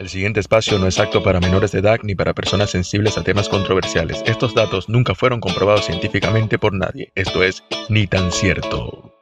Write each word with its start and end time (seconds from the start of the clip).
El 0.00 0.08
siguiente 0.08 0.40
espacio 0.40 0.78
no 0.78 0.86
es 0.86 0.98
apto 0.98 1.22
para 1.22 1.40
menores 1.40 1.72
de 1.72 1.80
edad 1.80 1.98
ni 2.02 2.14
para 2.14 2.32
personas 2.32 2.70
sensibles 2.70 3.18
a 3.18 3.22
temas 3.22 3.50
controversiales. 3.50 4.22
Estos 4.24 4.54
datos 4.54 4.88
nunca 4.88 5.14
fueron 5.14 5.40
comprobados 5.40 5.84
científicamente 5.84 6.58
por 6.58 6.72
nadie. 6.72 7.12
Esto 7.14 7.44
es 7.44 7.62
ni 7.90 8.06
tan 8.06 8.32
cierto. 8.32 9.19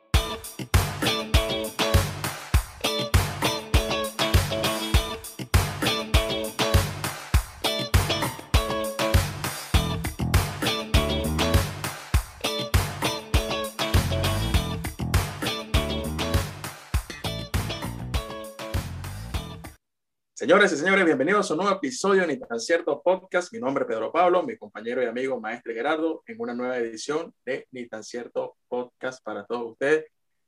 Señores 20.49 20.73
y 20.73 20.77
señores, 20.77 21.05
bienvenidos 21.05 21.51
a 21.51 21.53
un 21.53 21.61
nuevo 21.61 21.77
episodio 21.77 22.23
de 22.23 22.29
Ni 22.29 22.39
tan 22.39 22.59
cierto 22.59 23.03
podcast. 23.03 23.53
Mi 23.53 23.61
nombre 23.61 23.85
es 23.85 23.89
Pedro 23.89 24.11
Pablo, 24.11 24.43
mi 24.43 24.57
compañero 24.57 25.03
y 25.03 25.05
amigo 25.05 25.39
Maestre 25.39 25.75
Gerardo, 25.75 26.23
en 26.27 26.41
una 26.41 26.55
nueva 26.55 26.79
edición 26.79 27.35
de 27.45 27.69
Ni 27.71 27.87
tan 27.87 28.03
cierto 28.03 28.57
podcast 28.67 29.23
para 29.23 29.45
todos 29.45 29.73
ustedes. 29.73 30.07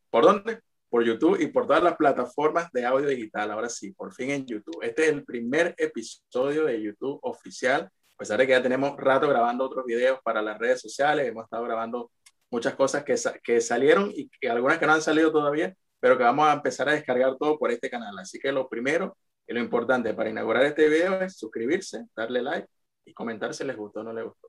¿Por 0.08 0.24
dónde? 0.24 0.60
Por 0.88 1.05
YouTube 1.05 1.38
y 1.38 1.48
por 1.48 1.66
todas 1.66 1.82
las 1.82 1.96
plataformas 1.96 2.72
de 2.72 2.86
audio 2.86 3.08
digital. 3.08 3.50
Ahora 3.50 3.68
sí, 3.68 3.92
por 3.92 4.14
fin 4.14 4.30
en 4.30 4.46
YouTube. 4.46 4.78
Este 4.80 5.02
es 5.02 5.10
el 5.10 5.22
primer 5.22 5.74
episodio 5.77 6.64
de 6.64 6.80
YouTube 6.80 7.19
oficial. 7.20 7.91
Pues 8.16 8.30
ahora 8.30 8.46
que 8.46 8.52
ya 8.52 8.62
tenemos 8.62 8.96
rato 8.96 9.28
grabando 9.28 9.66
otros 9.66 9.84
videos 9.84 10.19
para 10.24 10.41
las 10.41 10.58
redes 10.58 10.80
sociales, 10.80 11.28
hemos 11.28 11.44
estado 11.44 11.64
grabando 11.64 12.10
muchas 12.50 12.74
cosas 12.74 13.05
que, 13.05 13.16
que 13.44 13.60
salieron 13.60 14.10
y 14.14 14.30
que 14.30 14.48
algunas 14.48 14.78
que 14.78 14.86
no 14.86 14.94
han 14.94 15.02
salido 15.02 15.30
todavía, 15.30 15.77
pero 16.00 16.16
que 16.16 16.24
vamos 16.24 16.48
a 16.48 16.55
empezar 16.55 16.88
a 16.88 16.92
descargar 16.92 17.36
todo 17.36 17.58
por 17.58 17.70
este 17.70 17.91
canal. 17.91 18.19
Así 18.19 18.38
que 18.38 18.50
lo 18.50 18.66
primero 18.66 19.14
y 19.50 19.52
lo 19.52 19.59
importante 19.59 20.14
para 20.14 20.30
inaugurar 20.30 20.64
este 20.64 20.88
video 20.88 21.20
es 21.22 21.36
suscribirse, 21.36 22.06
darle 22.14 22.41
like 22.41 22.68
y 23.04 23.12
comentar 23.12 23.52
si 23.52 23.64
les 23.64 23.77
gustó 23.77 23.98
o 23.98 24.05
no 24.05 24.12
les 24.12 24.25
gustó. 24.25 24.48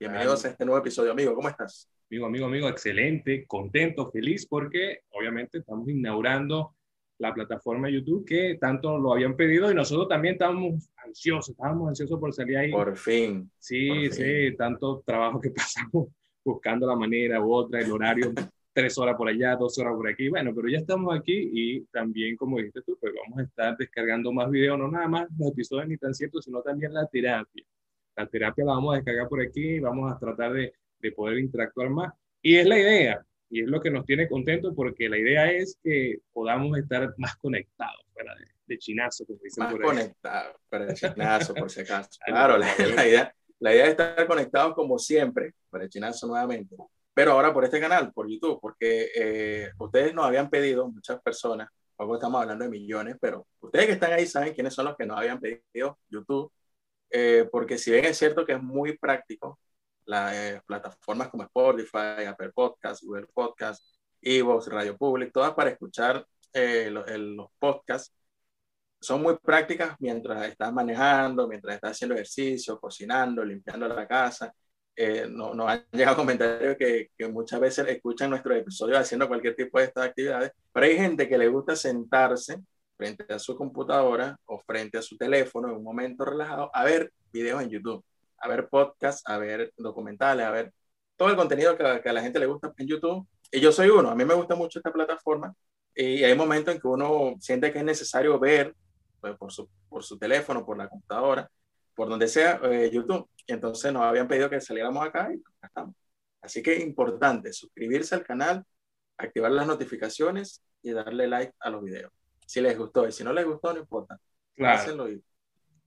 Bienvenidos 0.00 0.42
a 0.42 0.48
este 0.48 0.64
nuevo 0.64 0.80
episodio, 0.80 1.12
amigo. 1.12 1.34
¿Cómo 1.34 1.50
estás? 1.50 1.86
Amigo, 2.10 2.24
amigo, 2.24 2.46
amigo, 2.46 2.66
excelente, 2.66 3.44
contento, 3.46 4.10
feliz 4.10 4.46
porque 4.46 5.00
obviamente 5.10 5.58
estamos 5.58 5.86
inaugurando 5.90 6.74
la 7.18 7.34
plataforma 7.34 7.90
YouTube 7.90 8.24
que 8.24 8.56
tanto 8.58 8.96
lo 8.96 9.12
habían 9.12 9.36
pedido 9.36 9.70
y 9.70 9.74
nosotros 9.74 10.08
también 10.08 10.32
estábamos 10.32 10.88
ansiosos, 11.04 11.50
estábamos 11.50 11.90
ansiosos 11.90 12.18
por 12.18 12.32
salir 12.32 12.56
ahí. 12.56 12.72
Por 12.72 12.96
fin. 12.96 13.50
Sí, 13.58 13.88
por 13.88 14.14
sí, 14.14 14.22
fin. 14.22 14.56
tanto 14.56 15.02
trabajo 15.04 15.42
que 15.42 15.50
pasamos 15.56 16.08
buscando 16.42 16.86
la 16.86 16.96
manera 16.96 17.38
u 17.42 17.52
otra, 17.52 17.80
el 17.80 17.92
horario 17.92 18.32
tres 18.78 18.96
horas 18.96 19.16
por 19.16 19.28
allá, 19.28 19.56
dos 19.56 19.76
horas 19.78 19.94
por 19.96 20.08
aquí. 20.08 20.28
Bueno, 20.28 20.54
pero 20.54 20.68
ya 20.68 20.78
estamos 20.78 21.18
aquí 21.18 21.50
y 21.52 21.80
también, 21.86 22.36
como 22.36 22.58
dijiste 22.58 22.82
tú, 22.82 22.96
pues 23.00 23.12
vamos 23.12 23.40
a 23.40 23.42
estar 23.42 23.76
descargando 23.76 24.32
más 24.32 24.48
videos, 24.48 24.78
no 24.78 24.88
nada 24.88 25.08
más 25.08 25.26
los 25.36 25.50
episodios 25.50 25.88
ni 25.88 25.96
tan 25.96 26.14
ciertos, 26.14 26.44
sino 26.44 26.62
también 26.62 26.94
la 26.94 27.04
terapia. 27.08 27.64
La 28.14 28.26
terapia 28.28 28.64
la 28.64 28.74
vamos 28.74 28.92
a 28.92 28.96
descargar 28.98 29.28
por 29.28 29.40
aquí 29.40 29.62
y 29.62 29.80
vamos 29.80 30.12
a 30.12 30.16
tratar 30.16 30.52
de, 30.52 30.72
de 31.00 31.10
poder 31.10 31.40
interactuar 31.40 31.90
más. 31.90 32.12
Y 32.40 32.54
es 32.54 32.66
la 32.68 32.78
idea, 32.78 33.26
y 33.50 33.62
es 33.62 33.68
lo 33.68 33.80
que 33.80 33.90
nos 33.90 34.06
tiene 34.06 34.28
contentos 34.28 34.72
porque 34.76 35.08
la 35.08 35.18
idea 35.18 35.50
es 35.50 35.76
que 35.82 36.20
podamos 36.32 36.78
estar 36.78 37.12
más 37.16 37.34
conectados, 37.38 38.06
de, 38.14 38.24
de 38.64 38.78
chinazo, 38.78 39.26
como 39.26 39.40
dicen 39.42 39.64
más 39.64 39.72
por 39.72 39.82
ahí. 39.82 39.88
conectados, 39.88 40.56
para 40.68 40.84
el 40.88 40.94
chinazo, 40.94 41.52
por 41.52 41.68
si 41.68 41.80
acaso. 41.80 42.10
Claro, 42.26 42.56
la, 42.56 42.68
la, 42.94 43.08
idea, 43.08 43.34
la 43.58 43.74
idea 43.74 43.84
es 43.86 43.90
estar 43.90 44.24
conectados 44.28 44.74
como 44.74 45.00
siempre, 45.00 45.54
para 45.68 45.82
el 45.82 45.90
chinazo 45.90 46.28
nuevamente 46.28 46.76
pero 47.18 47.32
ahora 47.32 47.52
por 47.52 47.64
este 47.64 47.80
canal, 47.80 48.12
por 48.12 48.30
YouTube, 48.30 48.60
porque 48.60 49.10
eh, 49.12 49.72
ustedes 49.76 50.14
nos 50.14 50.24
habían 50.24 50.48
pedido, 50.48 50.88
muchas 50.88 51.20
personas, 51.20 51.68
luego 51.98 52.14
estamos 52.14 52.40
hablando 52.40 52.64
de 52.64 52.70
millones, 52.70 53.16
pero 53.20 53.44
ustedes 53.58 53.86
que 53.86 53.92
están 53.94 54.12
ahí 54.12 54.24
saben 54.24 54.54
quiénes 54.54 54.72
son 54.72 54.84
los 54.84 54.96
que 54.96 55.04
nos 55.04 55.18
habían 55.18 55.40
pedido 55.40 55.98
YouTube, 56.08 56.52
eh, 57.10 57.48
porque 57.50 57.76
si 57.76 57.90
bien 57.90 58.04
es 58.04 58.16
cierto 58.16 58.46
que 58.46 58.52
es 58.52 58.62
muy 58.62 58.96
práctico, 58.96 59.58
las 60.04 60.32
eh, 60.32 60.62
plataformas 60.64 61.28
como 61.28 61.42
Spotify, 61.42 62.24
Apple 62.28 62.52
Podcasts, 62.54 63.04
Google 63.04 63.26
Podcasts, 63.34 63.98
Evox, 64.22 64.68
Radio 64.68 64.96
Public, 64.96 65.32
todas 65.32 65.54
para 65.54 65.70
escuchar 65.70 66.24
los, 66.54 67.04
los 67.18 67.48
podcasts, 67.58 68.14
son 69.00 69.22
muy 69.22 69.36
prácticas 69.38 69.96
mientras 69.98 70.46
estás 70.46 70.72
manejando, 70.72 71.48
mientras 71.48 71.74
estás 71.74 71.90
haciendo 71.90 72.14
ejercicio, 72.14 72.78
cocinando, 72.78 73.44
limpiando 73.44 73.88
la 73.88 74.06
casa 74.06 74.54
eh, 75.00 75.28
nos 75.30 75.54
no 75.54 75.68
han 75.68 75.84
llegado 75.92 76.16
comentarios 76.16 76.76
que, 76.76 77.10
muchas 77.30 77.60
veces 77.60 77.86
escuchan 77.86 78.30
nuestros 78.30 78.58
episodios 78.58 78.98
haciendo 78.98 79.28
cualquier 79.28 79.54
tipo 79.54 79.78
de 79.78 79.84
estas 79.84 80.06
actividades, 80.06 80.50
pero 80.72 80.86
hay 80.86 80.96
gente 80.96 81.28
que 81.28 81.38
le 81.38 81.46
gusta 81.46 81.76
sentarse 81.76 82.58
frente 82.96 83.32
a 83.32 83.38
su 83.38 83.56
computadora 83.56 84.36
o 84.46 84.58
frente 84.58 84.98
a 84.98 85.02
su 85.02 85.16
teléfono 85.16 85.68
en 85.68 85.76
un 85.76 85.84
momento 85.84 86.24
relajado 86.24 86.68
a 86.74 86.82
ver 86.82 87.12
videos 87.32 87.62
en 87.62 87.70
YouTube, 87.70 88.04
a 88.38 88.48
ver 88.48 88.68
podcasts, 88.68 89.22
a 89.24 89.38
ver 89.38 89.72
documentales, 89.76 90.44
a 90.44 90.50
ver 90.50 90.72
todo 91.16 91.28
el 91.28 91.36
contenido 91.36 91.78
que, 91.78 92.00
que 92.02 92.08
a 92.08 92.12
la 92.12 92.22
gente 92.22 92.40
le 92.40 92.46
gusta 92.46 92.72
en 92.76 92.88
YouTube. 92.88 93.24
Y 93.52 93.60
yo 93.60 93.70
soy 93.70 93.90
uno, 93.90 94.10
a 94.10 94.16
mí 94.16 94.24
me 94.24 94.34
gusta 94.34 94.56
mucho 94.56 94.80
esta 94.80 94.92
plataforma 94.92 95.54
y 95.94 96.24
hay 96.24 96.34
momentos 96.34 96.74
en 96.74 96.80
que 96.80 96.88
uno 96.88 97.36
siente 97.38 97.72
que 97.72 97.78
es 97.78 97.84
necesario 97.84 98.36
ver 98.40 98.74
pues, 99.20 99.36
por, 99.36 99.52
su, 99.52 99.68
por 99.88 100.02
su 100.02 100.18
teléfono, 100.18 100.66
por 100.66 100.76
la 100.76 100.88
computadora, 100.88 101.48
por 101.98 102.08
donde 102.08 102.28
sea, 102.28 102.60
eh, 102.62 102.90
YouTube. 102.92 103.28
Y 103.44 103.52
entonces 103.52 103.92
nos 103.92 104.02
habían 104.02 104.28
pedido 104.28 104.48
que 104.48 104.60
saliéramos 104.60 105.04
acá 105.04 105.30
y 105.34 105.40
acá 105.40 105.66
estamos. 105.66 105.96
Así 106.40 106.62
que 106.62 106.76
es 106.76 106.84
importante 106.84 107.52
suscribirse 107.52 108.14
al 108.14 108.22
canal, 108.22 108.64
activar 109.16 109.50
las 109.50 109.66
notificaciones 109.66 110.62
y 110.80 110.92
darle 110.92 111.26
like 111.26 111.52
a 111.58 111.70
los 111.70 111.82
videos. 111.82 112.12
Si 112.46 112.60
les 112.60 112.78
gustó 112.78 113.08
y 113.08 113.10
si 113.10 113.24
no 113.24 113.32
les 113.32 113.44
gustó, 113.44 113.72
no 113.72 113.80
importa. 113.80 114.16
Claro. 114.54 115.08
Y 115.08 115.20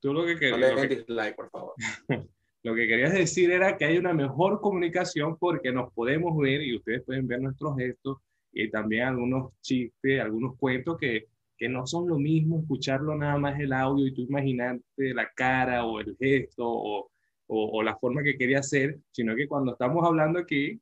Tú 0.01 0.13
lo 0.13 0.25
que 0.25 0.37
querías. 0.37 0.59
No 0.59 0.81
le 0.81 0.87
den 0.87 0.89
dislike, 0.89 1.35
por 1.37 1.49
favor. 1.49 1.75
lo 2.63 2.75
que 2.75 2.87
querías 2.87 3.13
decir 3.13 3.49
era 3.49 3.77
que 3.77 3.85
hay 3.85 3.97
una 3.97 4.13
mejor 4.13 4.59
comunicación 4.59 5.37
porque 5.37 5.71
nos 5.71 5.93
podemos 5.93 6.37
ver 6.37 6.61
y 6.61 6.75
ustedes 6.75 7.03
pueden 7.05 7.25
ver 7.25 7.39
nuestros 7.39 7.77
gestos 7.77 8.17
y 8.51 8.69
también 8.69 9.07
algunos 9.07 9.53
chistes, 9.61 10.19
algunos 10.19 10.57
cuentos 10.57 10.97
que 10.97 11.27
que 11.61 11.69
no 11.69 11.85
son 11.85 12.07
lo 12.07 12.17
mismo 12.17 12.59
escucharlo 12.59 13.15
nada 13.15 13.37
más 13.37 13.59
el 13.59 13.71
audio 13.71 14.07
y 14.07 14.15
tú 14.15 14.23
imaginarte 14.23 15.13
la 15.13 15.29
cara 15.29 15.85
o 15.85 15.99
el 15.99 16.17
gesto 16.17 16.67
o, 16.67 17.11
o, 17.45 17.77
o 17.77 17.83
la 17.83 17.95
forma 17.97 18.23
que 18.23 18.35
quería 18.35 18.57
hacer, 18.57 18.97
sino 19.11 19.35
que 19.35 19.47
cuando 19.47 19.73
estamos 19.73 20.03
hablando 20.03 20.39
aquí, 20.39 20.81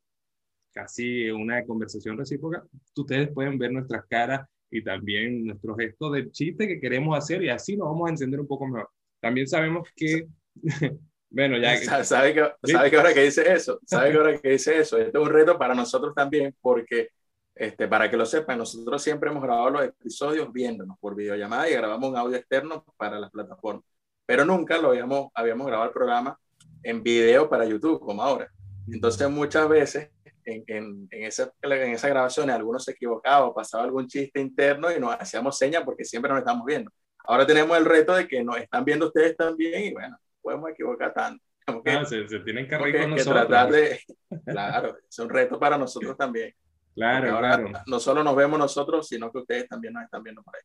casi 0.71 1.29
una 1.31 1.65
conversación 1.65 2.17
recíproca, 2.17 2.63
ustedes 2.95 3.27
pueden 3.33 3.57
ver 3.57 3.73
nuestras 3.73 4.05
caras 4.05 4.47
y 4.71 4.81
también 4.81 5.47
nuestros 5.47 5.75
gestos 5.75 6.13
del 6.13 6.31
chiste 6.31 6.65
que 6.65 6.79
queremos 6.79 7.17
hacer 7.17 7.43
y 7.43 7.49
así 7.49 7.75
nos 7.75 7.89
vamos 7.89 8.07
a 8.07 8.11
encender 8.11 8.39
un 8.39 8.47
poco 8.47 8.65
mejor. 8.65 8.89
También 9.19 9.47
sabemos 9.47 9.85
que, 9.93 10.29
bueno, 11.29 11.57
ya... 11.57 11.75
¿Sabe 12.05 12.33
que, 12.33 12.71
¿Sabe 12.71 12.89
que 12.89 12.95
ahora 12.95 13.13
que 13.13 13.23
dice 13.25 13.51
eso? 13.51 13.81
¿Sabe 13.85 14.11
que 14.11 14.17
ahora 14.17 14.39
que 14.39 14.49
dice 14.51 14.79
eso? 14.79 14.97
Este 14.97 15.17
es 15.17 15.21
un 15.21 15.29
reto 15.29 15.57
para 15.57 15.75
nosotros 15.75 16.15
también 16.15 16.55
porque 16.61 17.09
este, 17.59 17.89
para 17.89 18.09
que 18.09 18.15
lo 18.15 18.25
sepan, 18.25 18.57
nosotros 18.57 19.03
siempre 19.03 19.29
hemos 19.29 19.43
grabado 19.43 19.69
los 19.69 19.83
episodios 19.83 20.49
viéndonos 20.53 20.97
por 20.97 21.13
videollamada 21.13 21.69
y 21.69 21.73
grabamos 21.73 22.09
un 22.09 22.15
audio 22.15 22.37
externo 22.37 22.85
para 22.95 23.19
las 23.19 23.29
plataformas, 23.29 23.83
pero 24.25 24.45
nunca 24.45 24.77
lo 24.77 24.91
habíamos, 24.91 25.29
habíamos 25.33 25.67
grabado 25.67 25.89
el 25.89 25.93
programa 25.93 26.39
en 26.83 27.03
video 27.03 27.49
para 27.49 27.65
YouTube 27.65 27.99
como 27.99 28.23
ahora. 28.23 28.49
Entonces 28.89 29.29
muchas 29.29 29.67
veces 29.67 30.09
en, 30.45 30.63
en, 30.67 31.07
en, 31.11 31.23
esa, 31.25 31.51
en 31.61 31.91
esa 31.91 32.07
grabación 32.07 32.49
algunos 32.49 32.85
se 32.85 32.91
equivocaban, 32.91 33.53
pasaba 33.53 33.83
algún 33.83 34.07
chiste 34.07 34.39
interno 34.39 34.89
y 34.89 34.97
nos 34.97 35.13
hacíamos 35.15 35.57
señas 35.57 35.83
porque 35.83 36.05
siempre 36.05 36.31
nos 36.31 36.39
estamos 36.39 36.65
viendo. 36.65 36.89
Ahora 37.25 37.45
tenemos 37.45 37.77
el 37.77 37.83
reto 37.83 38.15
de 38.15 38.25
que 38.25 38.41
nos 38.41 38.55
están 38.55 38.85
viendo 38.85 39.07
ustedes 39.07 39.35
también 39.35 39.83
y 39.83 39.91
bueno, 39.91 40.17
podemos 40.41 40.69
equivocar 40.69 41.13
tanto. 41.13 41.43
Que, 41.83 41.91
ah, 41.91 42.05
se, 42.05 42.25
se, 42.29 42.39
tienen 42.39 42.69
que 42.69 42.77
con 42.77 43.09
nosotros. 43.09 43.47
tratar 43.47 43.69
de, 43.69 43.99
claro, 44.45 44.97
es 45.09 45.19
un 45.19 45.29
reto 45.29 45.59
para 45.59 45.77
nosotros 45.77 46.15
también. 46.15 46.55
Claro, 46.99 47.31
ahora 47.31 47.57
claro. 47.57 47.83
No 47.87 47.99
solo 47.99 48.23
nos 48.25 48.35
vemos 48.35 48.59
nosotros, 48.59 49.07
sino 49.07 49.31
que 49.31 49.37
ustedes 49.37 49.69
también 49.69 49.93
nos 49.93 50.03
están 50.03 50.21
viendo 50.21 50.43
por 50.43 50.53
ahí. 50.53 50.61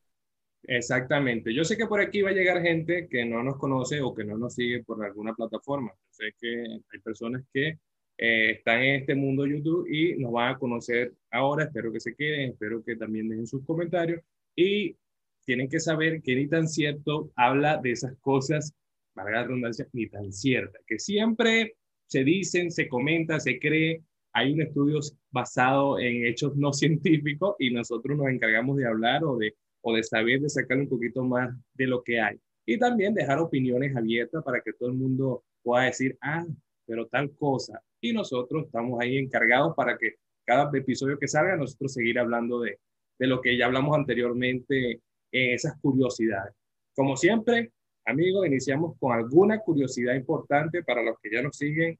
Exactamente. 0.65 1.55
Yo 1.55 1.65
sé 1.65 1.77
que 1.77 1.87
por 1.87 2.00
aquí 2.00 2.22
va 2.22 2.31
a 2.31 2.33
llegar 2.33 2.61
gente 2.61 3.06
que 3.09 3.25
no 3.25 3.43
nos 3.44 3.56
conoce 3.56 4.00
o 4.00 4.12
que 4.12 4.25
no 4.25 4.37
nos 4.37 4.55
sigue 4.55 4.82
por 4.82 5.05
alguna 5.05 5.32
plataforma. 5.32 5.93
Sé 6.11 6.35
que 6.41 6.64
hay 6.93 7.00
personas 7.05 7.44
que 7.53 7.79
eh, 8.19 8.50
están 8.50 8.82
en 8.82 9.00
este 9.00 9.14
mundo 9.14 9.47
YouTube 9.47 9.87
y 9.88 10.19
nos 10.19 10.32
van 10.32 10.55
a 10.55 10.59
conocer 10.59 11.12
ahora. 11.31 11.64
Espero 11.64 11.93
que 11.93 12.00
se 12.00 12.17
queden, 12.17 12.50
espero 12.50 12.82
que 12.82 12.97
también 12.97 13.29
dejen 13.29 13.47
sus 13.47 13.64
comentarios. 13.64 14.20
Y 14.56 14.97
tienen 15.44 15.69
que 15.69 15.79
saber 15.79 16.20
que 16.20 16.35
ni 16.35 16.49
tan 16.49 16.67
cierto 16.67 17.31
habla 17.37 17.76
de 17.76 17.93
esas 17.93 18.17
cosas, 18.19 18.75
para 19.12 19.31
la 19.31 19.43
redundancia, 19.44 19.87
ni 19.93 20.09
tan 20.09 20.32
cierta, 20.32 20.81
que 20.87 20.99
siempre 20.99 21.76
se 22.06 22.25
dicen, 22.25 22.73
se 22.73 22.88
comenta, 22.88 23.38
se 23.38 23.61
cree, 23.61 24.03
hay 24.35 24.53
un 24.53 24.63
estudio 24.63 25.01
basado 25.31 25.99
en 25.99 26.27
hechos 26.27 26.57
no 26.57 26.73
científicos 26.73 27.57
y 27.59 27.71
nosotros 27.71 28.19
nos 28.19 28.29
encargamos 28.29 28.77
de 28.77 28.87
hablar 28.87 29.25
o 29.25 29.37
de, 29.37 29.55
o 29.81 29.95
de 29.95 30.03
saber, 30.03 30.41
de 30.41 30.49
sacar 30.49 30.79
un 30.79 30.89
poquito 30.89 31.25
más 31.25 31.55
de 31.75 31.87
lo 31.87 32.03
que 32.03 32.21
hay. 32.21 32.39
Y 32.67 32.79
también 32.79 33.15
dejar 33.15 33.39
opiniones 33.39 33.97
abiertas 33.97 34.43
para 34.45 34.61
que 34.61 34.73
todo 34.73 34.91
el 34.91 34.97
mundo 34.97 35.45
pueda 35.63 35.85
decir, 35.85 36.19
ah, 36.21 36.45
pero 36.87 37.07
tal 37.07 37.35
cosa. 37.37 37.81
Y 38.01 38.13
nosotros 38.13 38.67
estamos 38.67 39.01
ahí 39.01 39.17
encargados 39.17 39.75
para 39.75 39.97
que 39.97 40.17
cada 40.45 40.71
episodio 40.77 41.19
que 41.19 41.29
salga, 41.29 41.57
nosotros 41.57 41.95
seguir 41.95 42.19
hablando 42.19 42.61
de, 42.61 42.79
de 43.19 43.27
lo 43.27 43.41
que 43.41 43.57
ya 43.57 43.67
hablamos 43.67 43.97
anteriormente, 43.97 45.01
en 45.33 45.55
esas 45.55 45.81
curiosidades. 45.81 46.55
Como 46.95 47.17
siempre, 47.17 47.73
Amigos, 48.07 48.47
iniciamos 48.47 48.99
con 48.99 49.13
alguna 49.13 49.61
curiosidad 49.61 50.15
importante 50.15 50.83
para 50.83 51.03
los 51.03 51.17
que 51.23 51.31
ya 51.33 51.41
nos 51.41 51.57
siguen. 51.57 51.99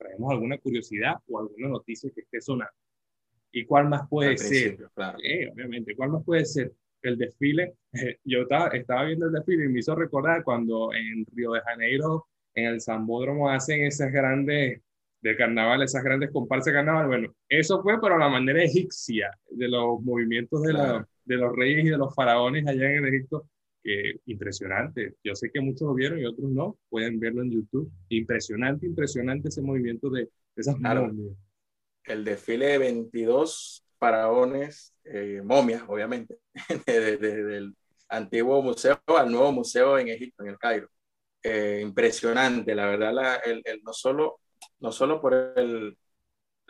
Traemos 0.00 0.32
alguna 0.32 0.56
curiosidad 0.56 1.16
o 1.28 1.38
alguna 1.38 1.68
noticia 1.68 2.10
que 2.14 2.22
esté 2.22 2.40
sonando. 2.40 2.72
¿Y 3.52 3.66
cuál 3.66 3.88
más 3.88 4.08
puede 4.08 4.38
ser? 4.38 4.78
Claro. 4.94 5.18
obviamente, 5.52 5.94
¿cuál 5.94 6.10
más 6.10 6.24
puede 6.24 6.46
ser? 6.46 6.72
El 7.02 7.18
desfile. 7.18 7.74
Yo 8.24 8.42
estaba, 8.42 8.68
estaba 8.68 9.04
viendo 9.04 9.26
el 9.26 9.32
desfile 9.32 9.66
y 9.66 9.68
me 9.68 9.80
hizo 9.80 9.94
recordar 9.94 10.42
cuando 10.42 10.94
en 10.94 11.26
Río 11.34 11.52
de 11.52 11.60
Janeiro, 11.60 12.28
en 12.54 12.66
el 12.66 12.80
Zambódromo, 12.80 13.50
hacen 13.50 13.82
esas 13.82 14.10
grandes 14.10 14.80
de 15.20 15.36
carnaval, 15.36 15.82
esas 15.82 16.02
grandes 16.02 16.30
comparsas 16.30 16.66
de 16.66 16.72
carnaval. 16.72 17.06
Bueno, 17.06 17.34
eso 17.46 17.82
fue, 17.82 18.00
pero 18.00 18.16
la 18.16 18.30
manera 18.30 18.62
egipcia, 18.62 19.30
de 19.50 19.68
los 19.68 20.00
movimientos 20.00 20.62
de, 20.62 20.72
la, 20.72 21.06
de 21.26 21.36
los 21.36 21.54
reyes 21.54 21.84
y 21.84 21.90
de 21.90 21.98
los 21.98 22.14
faraones 22.14 22.66
allá 22.66 22.90
en 22.90 23.06
Egipto 23.06 23.44
que 23.82 24.20
impresionante. 24.26 25.14
Yo 25.24 25.34
sé 25.34 25.50
que 25.50 25.60
muchos 25.60 25.88
lo 25.88 25.94
vieron 25.94 26.18
y 26.18 26.24
otros 26.24 26.50
no, 26.50 26.78
pueden 26.88 27.18
verlo 27.18 27.42
en 27.42 27.50
YouTube. 27.50 27.90
Impresionante, 28.08 28.86
impresionante 28.86 29.48
ese 29.48 29.62
movimiento 29.62 30.10
de, 30.10 30.28
esas 30.56 30.76
claro. 30.76 31.12
El 32.04 32.24
desfile 32.24 32.66
de 32.66 32.78
22 32.78 33.84
faraones, 33.98 34.94
eh, 35.04 35.42
momias, 35.44 35.84
obviamente, 35.86 36.38
desde 36.86 37.56
el 37.56 37.74
antiguo 38.08 38.60
museo 38.62 39.00
al 39.06 39.30
nuevo 39.30 39.52
museo 39.52 39.98
en 39.98 40.08
Egipto, 40.08 40.42
en 40.42 40.50
el 40.50 40.58
Cairo. 40.58 40.88
Eh, 41.42 41.80
impresionante, 41.82 42.74
la 42.74 42.86
verdad, 42.86 43.40
el, 43.44 43.62
no, 43.82 43.92
solo, 43.92 44.40
no 44.80 44.92
solo 44.92 45.20
por 45.20 45.54
el, 45.56 45.96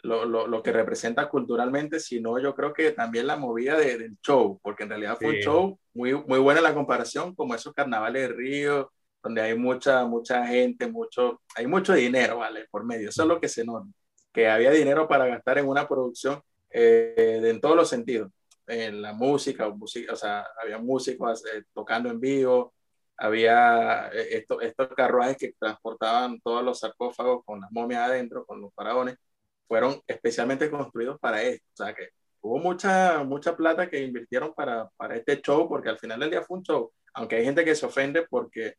lo, 0.02 0.24
lo, 0.24 0.46
lo, 0.46 0.62
que 0.62 0.72
representa 0.72 1.28
culturalmente, 1.28 2.00
sino 2.00 2.38
yo 2.38 2.54
creo 2.54 2.72
que 2.72 2.92
también 2.92 3.26
la 3.26 3.36
movida 3.36 3.76
de, 3.76 3.98
del 3.98 4.18
show, 4.22 4.58
porque 4.62 4.84
en 4.84 4.90
realidad 4.90 5.16
fue 5.18 5.28
un 5.28 5.36
show 5.36 5.78
muy, 5.94 6.14
muy 6.14 6.38
buena 6.38 6.60
la 6.60 6.74
comparación, 6.74 7.34
como 7.34 7.54
esos 7.54 7.72
carnavales 7.74 8.28
de 8.28 8.34
Río, 8.34 8.92
donde 9.22 9.42
hay 9.42 9.56
mucha, 9.56 10.04
mucha 10.06 10.46
gente, 10.46 10.86
mucho, 10.86 11.40
hay 11.54 11.66
mucho 11.66 11.92
dinero, 11.94 12.38
¿vale? 12.38 12.66
Por 12.70 12.84
medio, 12.84 13.10
eso 13.10 13.22
es 13.22 13.28
lo 13.28 13.40
que 13.40 13.48
se 13.48 13.64
nota, 13.64 13.86
que 14.32 14.48
había 14.48 14.70
dinero 14.70 15.08
para 15.08 15.26
gastar 15.26 15.58
en 15.58 15.68
una 15.68 15.86
producción 15.86 16.40
eh, 16.70 17.40
en 17.44 17.60
todos 17.60 17.76
los 17.76 17.88
sentidos, 17.88 18.30
en 18.66 19.02
la 19.02 19.12
música, 19.12 19.68
música 19.68 20.12
o 20.12 20.16
sea, 20.16 20.46
había 20.62 20.78
músicos 20.78 21.44
eh, 21.46 21.64
tocando 21.74 22.10
en 22.10 22.20
vivo, 22.20 22.72
había 23.20 24.08
eh, 24.12 24.38
estos, 24.38 24.62
estos 24.62 24.88
carruajes 24.96 25.36
que 25.36 25.52
transportaban 25.58 26.40
todos 26.40 26.64
los 26.64 26.78
sarcófagos 26.78 27.44
con 27.44 27.60
las 27.60 27.70
momias 27.70 28.02
adentro, 28.08 28.46
con 28.46 28.60
los 28.60 28.72
faraones, 28.74 29.16
fueron 29.70 30.02
especialmente 30.04 30.68
construidos 30.68 31.20
para 31.20 31.42
esto. 31.44 31.64
O 31.74 31.76
sea 31.84 31.94
que 31.94 32.08
hubo 32.40 32.58
mucha, 32.58 33.22
mucha 33.22 33.56
plata 33.56 33.88
que 33.88 34.02
invirtieron 34.02 34.52
para, 34.52 34.90
para 34.96 35.16
este 35.16 35.40
show, 35.40 35.68
porque 35.68 35.90
al 35.90 35.98
final 35.98 36.18
del 36.18 36.30
día 36.30 36.42
fue 36.42 36.58
un 36.58 36.64
show. 36.64 36.92
Aunque 37.14 37.36
hay 37.36 37.44
gente 37.44 37.64
que 37.64 37.76
se 37.76 37.86
ofende 37.86 38.26
porque 38.28 38.74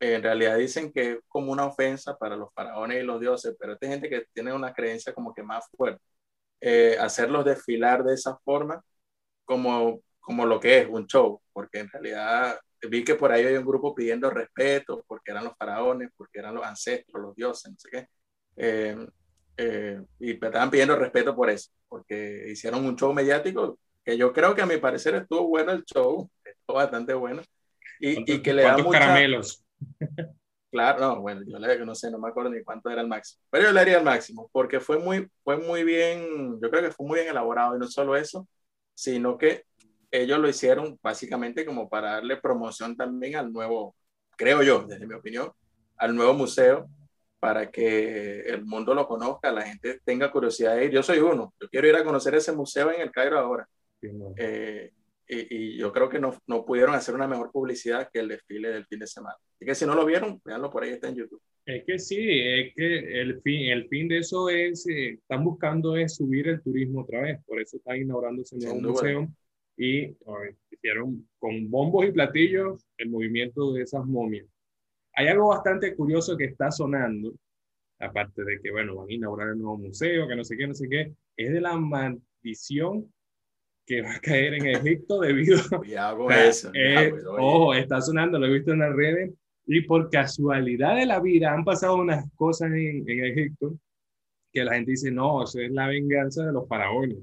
en 0.00 0.22
realidad 0.22 0.56
dicen 0.56 0.92
que 0.92 1.12
es 1.12 1.18
como 1.26 1.50
una 1.50 1.66
ofensa 1.66 2.16
para 2.16 2.36
los 2.36 2.54
faraones 2.54 3.02
y 3.02 3.06
los 3.06 3.20
dioses, 3.20 3.56
pero 3.58 3.76
hay 3.80 3.88
gente 3.88 4.08
que 4.08 4.26
tiene 4.32 4.52
una 4.52 4.72
creencia 4.72 5.12
como 5.12 5.34
que 5.34 5.42
más 5.42 5.68
fuerte. 5.76 6.02
Eh, 6.60 6.96
hacerlos 7.00 7.44
desfilar 7.44 8.04
de 8.04 8.14
esa 8.14 8.38
forma 8.44 8.80
como, 9.44 10.00
como 10.20 10.46
lo 10.46 10.60
que 10.60 10.78
es 10.80 10.88
un 10.88 11.06
show, 11.08 11.42
porque 11.52 11.80
en 11.80 11.88
realidad 11.90 12.60
vi 12.88 13.04
que 13.04 13.16
por 13.16 13.32
ahí 13.32 13.44
hay 13.44 13.56
un 13.56 13.66
grupo 13.66 13.92
pidiendo 13.94 14.30
respeto, 14.30 15.04
porque 15.08 15.32
eran 15.32 15.44
los 15.44 15.56
faraones, 15.56 16.10
porque 16.16 16.38
eran 16.38 16.54
los 16.54 16.64
ancestros, 16.64 17.22
los 17.22 17.34
dioses, 17.34 17.72
no 17.72 17.78
sé 17.78 17.88
qué. 17.90 18.08
Eh, 18.56 18.96
eh, 19.58 20.00
y 20.20 20.34
me 20.38 20.46
estaban 20.46 20.70
pidiendo 20.70 20.96
respeto 20.96 21.34
por 21.34 21.50
eso, 21.50 21.70
porque 21.88 22.46
hicieron 22.48 22.86
un 22.86 22.96
show 22.96 23.12
mediático 23.12 23.78
que 24.04 24.16
yo 24.16 24.32
creo 24.32 24.54
que 24.54 24.62
a 24.62 24.66
mi 24.66 24.76
parecer 24.78 25.16
estuvo 25.16 25.48
bueno 25.48 25.72
el 25.72 25.84
show, 25.84 26.30
estuvo 26.44 26.76
bastante 26.76 27.12
bueno. 27.12 27.42
Y, 28.00 28.32
y 28.32 28.40
que 28.40 28.54
le 28.54 28.62
da 28.62 28.78
mucha... 28.78 29.00
caramelos? 29.00 29.64
Claro, 30.70 31.00
no, 31.00 31.20
bueno, 31.22 31.42
yo 31.46 31.58
le 31.58 31.84
no 31.84 31.94
sé, 31.94 32.10
no 32.10 32.18
me 32.18 32.28
acuerdo 32.28 32.50
ni 32.50 32.62
cuánto 32.62 32.88
era 32.88 33.00
el 33.00 33.08
máximo, 33.08 33.42
pero 33.50 33.64
yo 33.64 33.72
le 33.72 33.80
haría 33.80 33.98
el 33.98 34.04
máximo, 34.04 34.48
porque 34.52 34.80
fue 34.80 34.98
muy, 34.98 35.28
fue 35.42 35.56
muy 35.56 35.82
bien, 35.82 36.60
yo 36.62 36.70
creo 36.70 36.82
que 36.82 36.92
fue 36.92 37.06
muy 37.06 37.18
bien 37.18 37.30
elaborado, 37.30 37.74
y 37.74 37.78
no 37.78 37.86
solo 37.86 38.16
eso, 38.16 38.46
sino 38.94 39.38
que 39.38 39.64
ellos 40.10 40.38
lo 40.38 40.48
hicieron 40.48 40.98
básicamente 41.02 41.64
como 41.64 41.88
para 41.88 42.12
darle 42.12 42.36
promoción 42.36 42.96
también 42.96 43.36
al 43.36 43.50
nuevo, 43.50 43.96
creo 44.36 44.62
yo, 44.62 44.84
desde 44.86 45.06
mi 45.06 45.14
opinión, 45.14 45.50
al 45.96 46.14
nuevo 46.14 46.34
museo 46.34 46.88
para 47.40 47.70
que 47.70 48.40
el 48.40 48.64
mundo 48.64 48.94
lo 48.94 49.06
conozca, 49.06 49.52
la 49.52 49.62
gente 49.62 50.00
tenga 50.04 50.30
curiosidad 50.30 50.76
de 50.76 50.86
ir. 50.86 50.90
Yo 50.90 51.02
soy 51.02 51.18
uno, 51.18 51.54
yo 51.60 51.68
quiero 51.68 51.88
ir 51.88 51.96
a 51.96 52.04
conocer 52.04 52.34
ese 52.34 52.52
museo 52.52 52.92
en 52.92 53.00
el 53.00 53.10
Cairo 53.10 53.38
ahora. 53.38 53.68
Eh, 54.36 54.90
y, 55.28 55.76
yo 55.76 55.92
creo 55.92 56.08
que 56.08 56.18
no, 56.18 56.36
no, 56.46 56.64
pudieron 56.64 56.94
hacer 56.94 57.14
una 57.14 57.28
mejor 57.28 57.50
publicidad 57.52 58.08
que 58.12 58.20
el 58.20 58.28
desfile 58.28 58.70
del 58.70 58.86
fin 58.86 59.00
de 59.00 59.06
semana. 59.06 59.36
Así 59.54 59.64
que 59.64 59.74
si 59.74 59.86
no 59.86 59.94
lo 59.94 60.06
vieron, 60.06 60.40
véanlo 60.44 60.70
por 60.70 60.82
ahí, 60.82 60.90
está 60.90 61.08
en 61.08 61.16
YouTube. 61.16 61.42
Es 61.66 61.84
que 61.84 61.98
sí, 61.98 62.16
es 62.18 62.74
que 62.74 63.20
el 63.20 63.42
fin, 63.42 63.70
el 63.70 63.88
fin 63.88 64.08
de 64.08 64.18
eso 64.18 64.48
es, 64.48 64.88
eh, 64.88 65.10
están 65.10 65.44
buscando 65.44 65.96
es 65.96 66.16
subir 66.16 66.48
el 66.48 66.62
turismo 66.62 67.02
otra 67.02 67.20
vez, 67.20 67.44
por 67.44 67.60
eso 67.60 67.76
están 67.76 67.98
inaugurando 67.98 68.40
ese 68.40 68.56
nuevo 68.56 68.80
museo 68.80 69.28
y 69.76 70.16
hicieron 70.70 71.28
con 71.38 71.70
bombos 71.70 72.06
y 72.06 72.12
platillos 72.12 72.84
el 72.96 73.10
movimiento 73.10 73.72
de 73.74 73.82
esas 73.82 74.04
momias. 74.06 74.46
Hay 75.18 75.26
algo 75.26 75.48
bastante 75.48 75.96
curioso 75.96 76.36
que 76.36 76.44
está 76.44 76.70
sonando, 76.70 77.34
aparte 77.98 78.44
de 78.44 78.60
que, 78.62 78.70
bueno, 78.70 78.94
van 78.94 79.08
a 79.08 79.12
inaugurar 79.12 79.48
el 79.48 79.58
nuevo 79.58 79.76
museo, 79.76 80.28
que 80.28 80.36
no 80.36 80.44
sé 80.44 80.56
qué, 80.56 80.68
no 80.68 80.74
sé 80.74 80.88
qué, 80.88 81.12
es 81.36 81.52
de 81.52 81.60
la 81.60 81.76
maldición 81.76 83.12
que 83.84 84.00
va 84.00 84.14
a 84.14 84.20
caer 84.20 84.54
en 84.54 84.66
Egipto 84.68 85.18
debido 85.18 85.58
a 85.98 86.44
eso. 86.48 86.70
Eh, 86.72 87.12
ojo, 87.36 87.74
está 87.74 88.00
sonando, 88.00 88.38
lo 88.38 88.46
he 88.46 88.52
visto 88.52 88.72
en 88.72 88.78
las 88.78 88.94
redes, 88.94 89.34
y 89.66 89.80
por 89.80 90.08
casualidad 90.08 90.94
de 90.94 91.06
la 91.06 91.18
vida 91.18 91.52
han 91.52 91.64
pasado 91.64 91.96
unas 91.96 92.24
cosas 92.36 92.70
en, 92.70 93.02
en 93.10 93.24
Egipto 93.24 93.76
que 94.52 94.62
la 94.62 94.74
gente 94.74 94.92
dice, 94.92 95.10
no, 95.10 95.42
eso 95.42 95.58
es 95.58 95.72
la 95.72 95.88
venganza 95.88 96.46
de 96.46 96.52
los 96.52 96.68
faraones. 96.68 97.18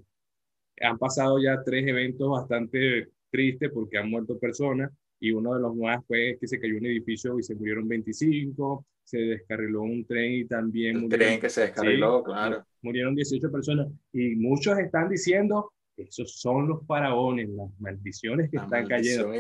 Han 0.82 0.98
pasado 0.98 1.40
ya 1.42 1.64
tres 1.64 1.88
eventos 1.88 2.30
bastante 2.30 3.08
tristes 3.36 3.70
porque 3.74 3.98
han 3.98 4.10
muerto 4.10 4.40
personas 4.40 4.92
y 5.20 5.32
uno 5.32 5.56
de 5.56 5.62
los 5.62 5.76
más 5.76 6.06
fue 6.06 6.38
que 6.40 6.48
se 6.48 6.60
cayó 6.60 6.78
un 6.78 6.86
edificio 6.86 7.38
y 7.40 7.44
se 7.44 7.56
murieron 7.56 7.88
25, 7.88 8.86
se 9.04 9.18
descarriló 9.18 9.82
un 9.82 10.06
tren 10.06 10.34
y 10.34 10.46
también... 10.46 10.98
Un 10.98 11.10
tren 11.10 11.40
que 11.40 11.50
se 11.50 11.62
descarriló, 11.62 12.24
claro. 12.24 12.66
Murieron 12.82 13.16
18 13.16 13.52
personas 13.52 13.88
y 14.14 14.36
muchos 14.36 14.78
están 14.80 15.10
diciendo, 15.10 15.72
esos 15.98 16.40
son 16.40 16.68
los 16.68 16.86
faraones, 16.86 17.50
las 17.50 17.70
maldiciones 17.80 18.50
que 18.50 18.58
están 18.58 18.88
cayendo. 18.88 19.32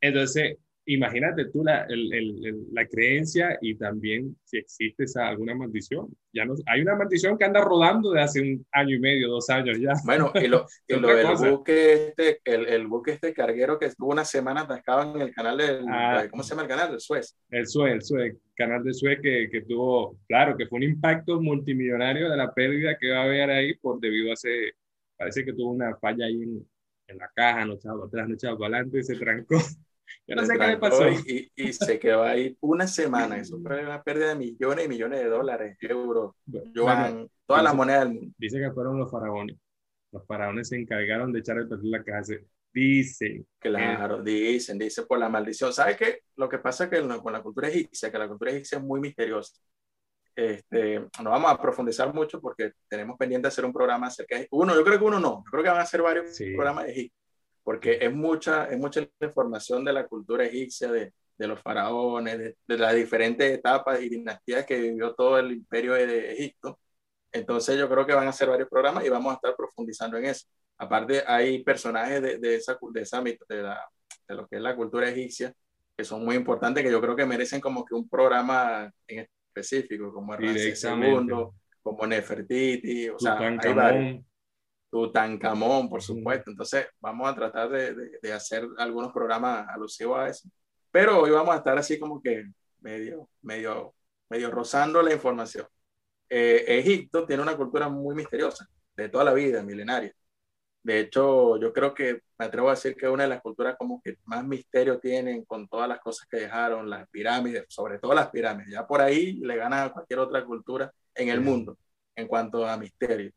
Entonces, 0.00 0.58
imagínate 0.86 1.46
tú 1.46 1.62
la, 1.62 1.84
el, 1.88 2.12
el, 2.12 2.66
la 2.72 2.86
creencia 2.86 3.58
y 3.60 3.76
también 3.76 4.36
si 4.44 4.58
existe 4.58 5.04
esa, 5.04 5.28
alguna 5.28 5.54
maldición. 5.54 6.08
Ya 6.32 6.44
no, 6.44 6.54
hay 6.66 6.80
una 6.80 6.96
maldición 6.96 7.36
que 7.36 7.44
anda 7.44 7.60
rodando 7.60 8.10
de 8.12 8.20
hace 8.20 8.40
un 8.40 8.66
año 8.72 8.96
y 8.96 9.00
medio, 9.00 9.28
dos 9.28 9.48
años 9.50 9.78
ya. 9.78 9.92
Bueno, 10.04 10.32
y 10.34 10.48
lo, 10.48 10.66
y 10.88 10.96
lo 10.96 11.08
del 11.08 11.26
buque 11.50 12.08
este, 12.08 12.40
el, 12.44 12.66
el, 12.66 12.86
buque 12.86 13.12
este 13.12 13.32
carguero 13.32 13.78
que 13.78 13.86
estuvo 13.86 14.10
una 14.10 14.24
semana 14.24 14.62
atascado 14.62 15.14
en 15.14 15.22
el 15.22 15.34
canal 15.34 15.58
del, 15.58 15.84
ah. 15.88 16.26
¿cómo 16.30 16.42
se 16.42 16.50
llama 16.50 16.62
el 16.62 16.68
canal? 16.68 16.92
El 16.94 17.00
Suez. 17.00 17.36
El 17.50 17.66
Suez, 17.66 17.92
el 17.92 18.02
Suez, 18.02 18.36
canal 18.54 18.82
de 18.82 18.94
Suez 18.94 19.20
que, 19.22 19.48
que 19.50 19.62
tuvo, 19.62 20.18
claro, 20.26 20.56
que 20.56 20.66
fue 20.66 20.78
un 20.78 20.84
impacto 20.84 21.40
multimillonario 21.40 22.30
de 22.30 22.36
la 22.36 22.52
pérdida 22.52 22.96
que 22.98 23.10
va 23.10 23.20
a 23.20 23.24
haber 23.24 23.50
ahí 23.50 23.74
por 23.76 24.00
debido 24.00 24.30
a 24.30 24.34
ese, 24.34 24.72
parece 25.16 25.44
que 25.44 25.52
tuvo 25.52 25.72
una 25.72 25.96
falla 25.96 26.26
ahí 26.26 26.42
en, 26.42 26.66
en 27.06 27.18
la 27.18 27.30
caja, 27.34 27.64
no 27.64 27.74
echado 27.74 28.04
atrás, 28.04 28.28
no 28.28 28.34
echado 28.34 28.56
adelante 28.64 28.98
y 28.98 29.02
se 29.02 29.16
trancó. 29.16 29.56
Yo 30.26 30.36
no 30.36 30.44
sé 30.44 30.58
qué 30.58 30.66
le 30.66 30.76
pasó. 30.78 31.08
Y, 31.08 31.50
y, 31.56 31.72
se 31.72 31.98
quedó 31.98 32.22
ahí 32.22 32.56
una 32.60 32.86
semana. 32.86 33.36
Eso 33.36 33.58
fue 33.60 33.84
una 33.84 34.02
pérdida 34.02 34.28
de 34.28 34.34
millones 34.36 34.84
y 34.84 34.88
millones 34.88 35.20
de 35.20 35.28
dólares, 35.28 35.76
euros, 35.80 36.34
bueno, 36.46 37.28
todas 37.46 37.62
las 37.62 37.74
monedas 37.74 38.04
del 38.04 38.14
mundo. 38.14 38.34
Dice 38.38 38.58
que 38.58 38.70
fueron 38.72 38.98
los 38.98 39.10
faraones. 39.10 39.56
Los 40.12 40.26
faraones 40.26 40.68
se 40.68 40.76
encargaron 40.76 41.32
de 41.32 41.40
echar 41.40 41.58
el 41.58 41.68
perfil 41.68 41.90
la 41.90 42.04
casa. 42.04 42.34
Dicen. 42.72 43.46
Claro, 43.58 44.22
dicen, 44.22 44.78
dicen 44.78 45.04
por 45.06 45.18
la 45.18 45.28
maldición. 45.28 45.72
¿Sabes 45.72 45.96
qué? 45.96 46.20
Lo 46.36 46.48
que 46.48 46.58
pasa 46.58 46.84
es 46.84 46.90
que 46.90 47.00
con 47.00 47.32
la 47.32 47.42
cultura 47.42 47.68
egipcia, 47.68 48.10
que 48.10 48.18
la 48.18 48.28
cultura 48.28 48.52
egipcia 48.52 48.78
es 48.78 48.84
muy 48.84 49.00
misteriosa. 49.00 49.60
Este, 50.34 51.00
no 51.22 51.30
vamos 51.30 51.50
a 51.50 51.60
profundizar 51.60 52.14
mucho 52.14 52.40
porque 52.40 52.72
tenemos 52.88 53.18
pendiente 53.18 53.48
hacer 53.48 53.64
un 53.64 53.72
programa 53.72 54.06
acerca 54.06 54.38
de 54.38 54.48
uno, 54.52 54.74
yo 54.74 54.84
creo 54.84 54.98
que 54.98 55.04
uno 55.04 55.18
no, 55.18 55.42
yo 55.44 55.50
creo 55.50 55.64
que 55.64 55.68
van 55.68 55.80
a 55.80 55.86
ser 55.86 56.02
varios 56.02 56.38
programas 56.38 56.86
de 56.86 56.92
Egipto 56.92 57.20
porque 57.62 57.98
es 58.00 58.12
mucha, 58.12 58.66
es 58.66 58.78
mucha 58.78 59.06
información 59.20 59.84
de 59.84 59.92
la 59.92 60.06
cultura 60.06 60.44
egipcia, 60.44 60.90
de, 60.90 61.12
de 61.36 61.46
los 61.46 61.60
faraones, 61.60 62.38
de, 62.38 62.56
de, 62.66 62.78
las 62.78 62.94
diferentes 62.94 63.50
etapas 63.52 64.00
y 64.02 64.08
dinastías 64.08 64.66
que 64.66 64.78
vivió 64.78 65.14
todo 65.14 65.38
el 65.38 65.52
imperio 65.52 65.94
de 65.94 66.32
Egipto. 66.32 66.78
Entonces 67.32 67.78
yo 67.78 67.88
creo 67.88 68.06
que 68.06 68.14
van 68.14 68.28
a 68.28 68.32
ser 68.32 68.48
varios 68.48 68.68
programas 68.68 69.04
y 69.04 69.08
vamos 69.08 69.32
a 69.32 69.34
estar 69.36 69.54
profundizando 69.56 70.16
en 70.18 70.26
eso. 70.26 70.46
Aparte 70.78 71.22
hay 71.26 71.62
personajes 71.62 72.22
de, 72.22 72.38
de 72.38 72.56
esa, 72.56 72.78
de, 72.92 73.00
esa 73.02 73.22
de, 73.22 73.62
la, 73.62 73.88
de 74.28 74.34
lo 74.34 74.48
que 74.48 74.56
es 74.56 74.62
la 74.62 74.74
cultura 74.74 75.08
egipcia 75.08 75.54
que 76.00 76.04
son 76.04 76.24
muy 76.24 76.34
importantes, 76.34 76.82
que 76.82 76.90
yo 76.90 77.00
creo 77.00 77.14
que 77.14 77.26
merecen 77.26 77.60
como 77.60 77.84
que 77.84 77.94
un 77.94 78.08
programa 78.08 78.90
en 79.06 79.28
específico, 79.54 80.12
como 80.12 80.34
Ramsés 80.34 80.82
II, 80.82 81.28
como 81.82 82.06
Nefertiti, 82.06 83.10
o 83.10 83.18
sea, 83.18 83.36
hay 83.38 83.74
varios. 83.74 84.24
Tutankamón, 84.90 85.88
por 85.88 86.02
supuesto. 86.02 86.50
Entonces, 86.50 86.86
vamos 87.00 87.28
a 87.30 87.34
tratar 87.34 87.70
de, 87.70 87.94
de, 88.20 88.32
hacer 88.32 88.66
algunos 88.78 89.12
programas 89.12 89.68
alusivos 89.68 90.18
a 90.18 90.28
eso. 90.28 90.48
Pero 90.90 91.20
hoy 91.20 91.30
vamos 91.30 91.54
a 91.54 91.58
estar 91.58 91.78
así 91.78 91.98
como 91.98 92.20
que 92.20 92.44
medio, 92.80 93.28
medio, 93.42 93.94
medio 94.28 94.50
rozando 94.50 95.02
la 95.02 95.12
información. 95.12 95.66
Eh, 96.28 96.64
Egipto 96.78 97.26
tiene 97.26 97.42
una 97.42 97.56
cultura 97.56 97.88
muy 97.88 98.14
misteriosa, 98.14 98.68
de 98.96 99.08
toda 99.08 99.24
la 99.24 99.34
vida, 99.34 99.62
milenaria. 99.62 100.14
De 100.82 101.00
hecho, 101.00 101.58
yo 101.58 101.72
creo 101.72 101.94
que 101.94 102.22
me 102.38 102.46
atrevo 102.46 102.68
a 102.68 102.72
decir 102.74 102.96
que 102.96 103.06
es 103.06 103.12
una 103.12 103.24
de 103.24 103.28
las 103.28 103.42
culturas 103.42 103.76
como 103.78 104.00
que 104.02 104.16
más 104.24 104.44
misterio 104.46 104.98
tienen 104.98 105.44
con 105.44 105.68
todas 105.68 105.88
las 105.88 106.00
cosas 106.00 106.26
que 106.28 106.38
dejaron, 106.38 106.88
las 106.88 107.08
pirámides, 107.10 107.66
sobre 107.68 107.98
todo 107.98 108.14
las 108.14 108.30
pirámides. 108.30 108.72
Ya 108.72 108.86
por 108.86 109.00
ahí 109.02 109.34
le 109.40 109.56
gana 109.56 109.84
a 109.84 109.92
cualquier 109.92 110.20
otra 110.20 110.44
cultura 110.44 110.90
en 111.14 111.28
el 111.28 111.40
mundo 111.40 111.76
en 112.16 112.26
cuanto 112.28 112.66
a 112.66 112.76
misterio. 112.78 113.30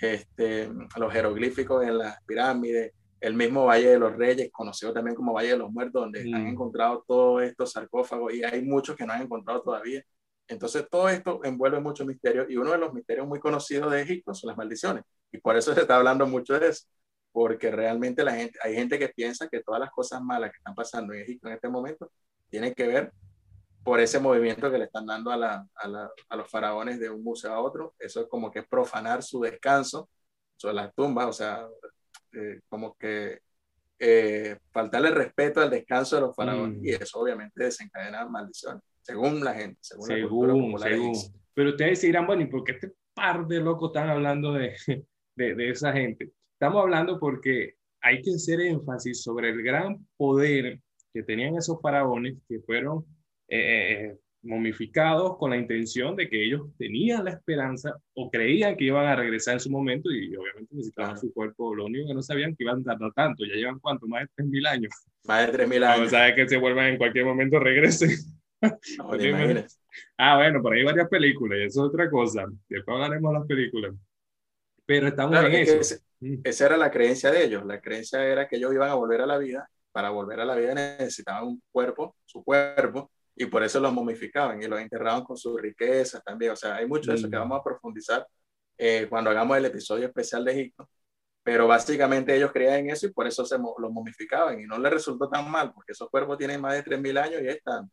Este, 0.00 0.68
los 0.96 1.12
jeroglíficos 1.12 1.84
en 1.84 1.98
las 1.98 2.22
pirámides, 2.24 2.92
el 3.20 3.34
mismo 3.34 3.66
Valle 3.66 3.90
de 3.90 3.98
los 3.98 4.16
Reyes, 4.16 4.50
conocido 4.50 4.92
también 4.92 5.14
como 5.14 5.32
Valle 5.32 5.50
de 5.50 5.58
los 5.58 5.70
Muertos, 5.70 6.02
donde 6.02 6.22
han 6.34 6.48
encontrado 6.48 7.04
todos 7.06 7.42
estos 7.42 7.70
sarcófagos 7.70 8.34
y 8.34 8.42
hay 8.42 8.62
muchos 8.62 8.96
que 8.96 9.06
no 9.06 9.12
han 9.12 9.22
encontrado 9.22 9.62
todavía. 9.62 10.02
Entonces, 10.48 10.86
todo 10.90 11.08
esto 11.08 11.40
envuelve 11.44 11.78
mucho 11.80 12.04
misterio 12.04 12.46
y 12.48 12.56
uno 12.56 12.72
de 12.72 12.78
los 12.78 12.92
misterios 12.92 13.26
muy 13.28 13.38
conocidos 13.38 13.92
de 13.92 14.02
Egipto 14.02 14.34
son 14.34 14.48
las 14.48 14.56
maldiciones. 14.56 15.04
Y 15.30 15.38
por 15.38 15.56
eso 15.56 15.72
se 15.72 15.82
está 15.82 15.96
hablando 15.96 16.26
mucho 16.26 16.58
de 16.58 16.68
eso, 16.68 16.86
porque 17.30 17.70
realmente 17.70 18.24
la 18.24 18.34
gente, 18.34 18.58
hay 18.62 18.74
gente 18.74 18.98
que 18.98 19.08
piensa 19.08 19.48
que 19.48 19.62
todas 19.62 19.80
las 19.80 19.90
cosas 19.90 20.20
malas 20.20 20.50
que 20.50 20.56
están 20.56 20.74
pasando 20.74 21.14
en 21.14 21.20
Egipto 21.20 21.46
en 21.46 21.54
este 21.54 21.68
momento 21.68 22.10
tienen 22.50 22.74
que 22.74 22.88
ver 22.88 23.12
por 23.84 24.00
ese 24.00 24.20
movimiento 24.20 24.70
que 24.70 24.78
le 24.78 24.84
están 24.84 25.06
dando 25.06 25.30
a, 25.30 25.36
la, 25.36 25.66
a, 25.74 25.88
la, 25.88 26.10
a 26.28 26.36
los 26.36 26.50
faraones 26.50 27.00
de 27.00 27.10
un 27.10 27.22
museo 27.22 27.52
a 27.52 27.60
otro. 27.60 27.94
Eso 27.98 28.20
es 28.20 28.26
como 28.28 28.50
que 28.50 28.62
profanar 28.62 29.22
su 29.22 29.40
descanso 29.40 30.08
sobre 30.56 30.74
las 30.74 30.94
tumbas, 30.94 31.26
o 31.26 31.32
sea, 31.32 31.66
eh, 32.32 32.60
como 32.68 32.94
que 32.96 33.40
eh, 33.98 34.56
faltarle 34.70 35.10
respeto 35.10 35.60
al 35.60 35.70
descanso 35.70 36.16
de 36.16 36.22
los 36.22 36.36
faraones. 36.36 36.80
Mm. 36.80 36.86
Y 36.86 36.90
eso 36.90 37.20
obviamente 37.20 37.64
desencadena 37.64 38.26
maldiciones, 38.26 38.82
según 39.00 39.42
la 39.42 39.54
gente, 39.54 39.78
según, 39.80 40.06
según 40.06 40.72
la 40.72 40.78
según. 40.78 41.12
Pero 41.54 41.70
ustedes 41.70 42.00
dirán, 42.00 42.26
bueno, 42.26 42.42
¿y 42.42 42.46
por 42.46 42.64
qué 42.64 42.72
este 42.72 42.92
par 43.14 43.46
de 43.46 43.60
locos 43.60 43.90
están 43.90 44.08
hablando 44.08 44.52
de, 44.52 44.74
de, 45.36 45.54
de 45.54 45.70
esa 45.70 45.92
gente? 45.92 46.32
Estamos 46.54 46.82
hablando 46.82 47.18
porque 47.18 47.74
hay 48.00 48.22
que 48.22 48.34
hacer 48.34 48.60
énfasis 48.60 49.22
sobre 49.22 49.50
el 49.50 49.62
gran 49.62 50.06
poder 50.16 50.80
que 51.12 51.22
tenían 51.22 51.56
esos 51.56 51.80
faraones 51.80 52.36
que 52.48 52.60
fueron 52.60 53.04
eh, 53.54 54.16
momificados 54.42 55.36
con 55.36 55.50
la 55.50 55.56
intención 55.56 56.16
de 56.16 56.28
que 56.28 56.42
ellos 56.44 56.62
tenían 56.78 57.24
la 57.24 57.32
esperanza 57.32 57.94
o 58.14 58.30
creían 58.30 58.76
que 58.76 58.84
iban 58.84 59.06
a 59.06 59.14
regresar 59.14 59.54
en 59.54 59.60
su 59.60 59.70
momento 59.70 60.10
y 60.10 60.34
obviamente 60.34 60.74
necesitaban 60.74 61.18
su 61.18 61.32
cuerpo. 61.32 61.74
Lo 61.74 61.84
único 61.84 62.08
que 62.08 62.14
no 62.14 62.22
sabían 62.22 62.56
que 62.56 62.64
iban 62.64 62.80
a 62.80 62.84
tardar 62.84 63.12
tanto. 63.12 63.44
Ya 63.44 63.54
llevan 63.54 63.78
cuánto, 63.78 64.06
más 64.08 64.22
de 64.22 64.44
3.000 64.44 64.66
años. 64.66 64.92
Más 65.24 65.46
de 65.46 65.66
3.000 65.66 65.84
años. 65.84 66.06
O 66.06 66.10
sea, 66.10 66.34
que 66.34 66.48
se 66.48 66.56
vuelvan 66.56 66.86
en 66.86 66.96
cualquier 66.96 67.26
momento 67.26 67.58
regresen. 67.58 68.10
ah, 70.18 70.36
bueno, 70.36 70.62
por 70.62 70.72
ahí 70.72 70.80
hay 70.80 70.84
varias 70.86 71.08
películas 71.08 71.58
y 71.58 71.64
eso 71.64 71.84
es 71.84 71.88
otra 71.88 72.10
cosa. 72.10 72.46
Después 72.68 72.94
hablaremos 72.94 73.32
de 73.32 73.38
las 73.38 73.46
películas. 73.46 73.94
Pero 74.86 75.08
estamos 75.08 75.44
en 75.44 75.52
eso. 75.52 75.96
Mm. 76.20 76.40
esa 76.44 76.66
era 76.66 76.76
la 76.76 76.90
creencia 76.90 77.30
de 77.30 77.44
ellos. 77.44 77.66
La 77.66 77.80
creencia 77.80 78.24
era 78.24 78.48
que 78.48 78.56
ellos 78.56 78.72
iban 78.72 78.88
a 78.88 78.94
volver 78.94 79.20
a 79.20 79.26
la 79.26 79.38
vida. 79.38 79.68
Para 79.92 80.08
volver 80.08 80.40
a 80.40 80.46
la 80.46 80.54
vida 80.56 80.74
necesitaban 80.74 81.44
un 81.44 81.62
cuerpo, 81.70 82.16
su 82.24 82.42
cuerpo, 82.42 83.10
y 83.42 83.46
por 83.46 83.62
eso 83.64 83.80
los 83.80 83.92
momificaban 83.92 84.62
y 84.62 84.66
los 84.68 84.80
enterraban 84.80 85.24
con 85.24 85.36
sus 85.36 85.60
riquezas 85.60 86.22
también. 86.22 86.52
O 86.52 86.56
sea, 86.56 86.76
hay 86.76 86.86
mucho 86.86 87.10
de 87.10 87.16
eso 87.16 87.28
que 87.28 87.36
vamos 87.36 87.58
a 87.58 87.64
profundizar 87.64 88.26
eh, 88.78 89.06
cuando 89.10 89.30
hagamos 89.30 89.56
el 89.56 89.64
episodio 89.64 90.06
especial 90.06 90.44
de 90.44 90.52
Egipto. 90.52 90.88
Pero 91.42 91.66
básicamente 91.66 92.36
ellos 92.36 92.52
creían 92.52 92.80
en 92.80 92.90
eso 92.90 93.06
y 93.06 93.12
por 93.12 93.26
eso 93.26 93.44
se 93.44 93.58
los 93.58 93.90
momificaban 93.90 94.60
y 94.60 94.64
no 94.64 94.78
les 94.78 94.92
resultó 94.92 95.28
tan 95.28 95.50
mal 95.50 95.72
porque 95.72 95.90
esos 95.90 96.08
cuerpos 96.08 96.38
tienen 96.38 96.60
más 96.60 96.74
de 96.74 96.84
3.000 96.84 97.18
años 97.18 97.42
y 97.42 97.48
están, 97.48 97.90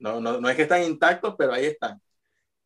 no, 0.00 0.20
no, 0.20 0.40
no, 0.40 0.48
es 0.48 0.56
que 0.56 0.62
están 0.62 0.82
intactos, 0.82 1.36
pero 1.38 1.52
ahí 1.52 1.66
están. 1.66 2.00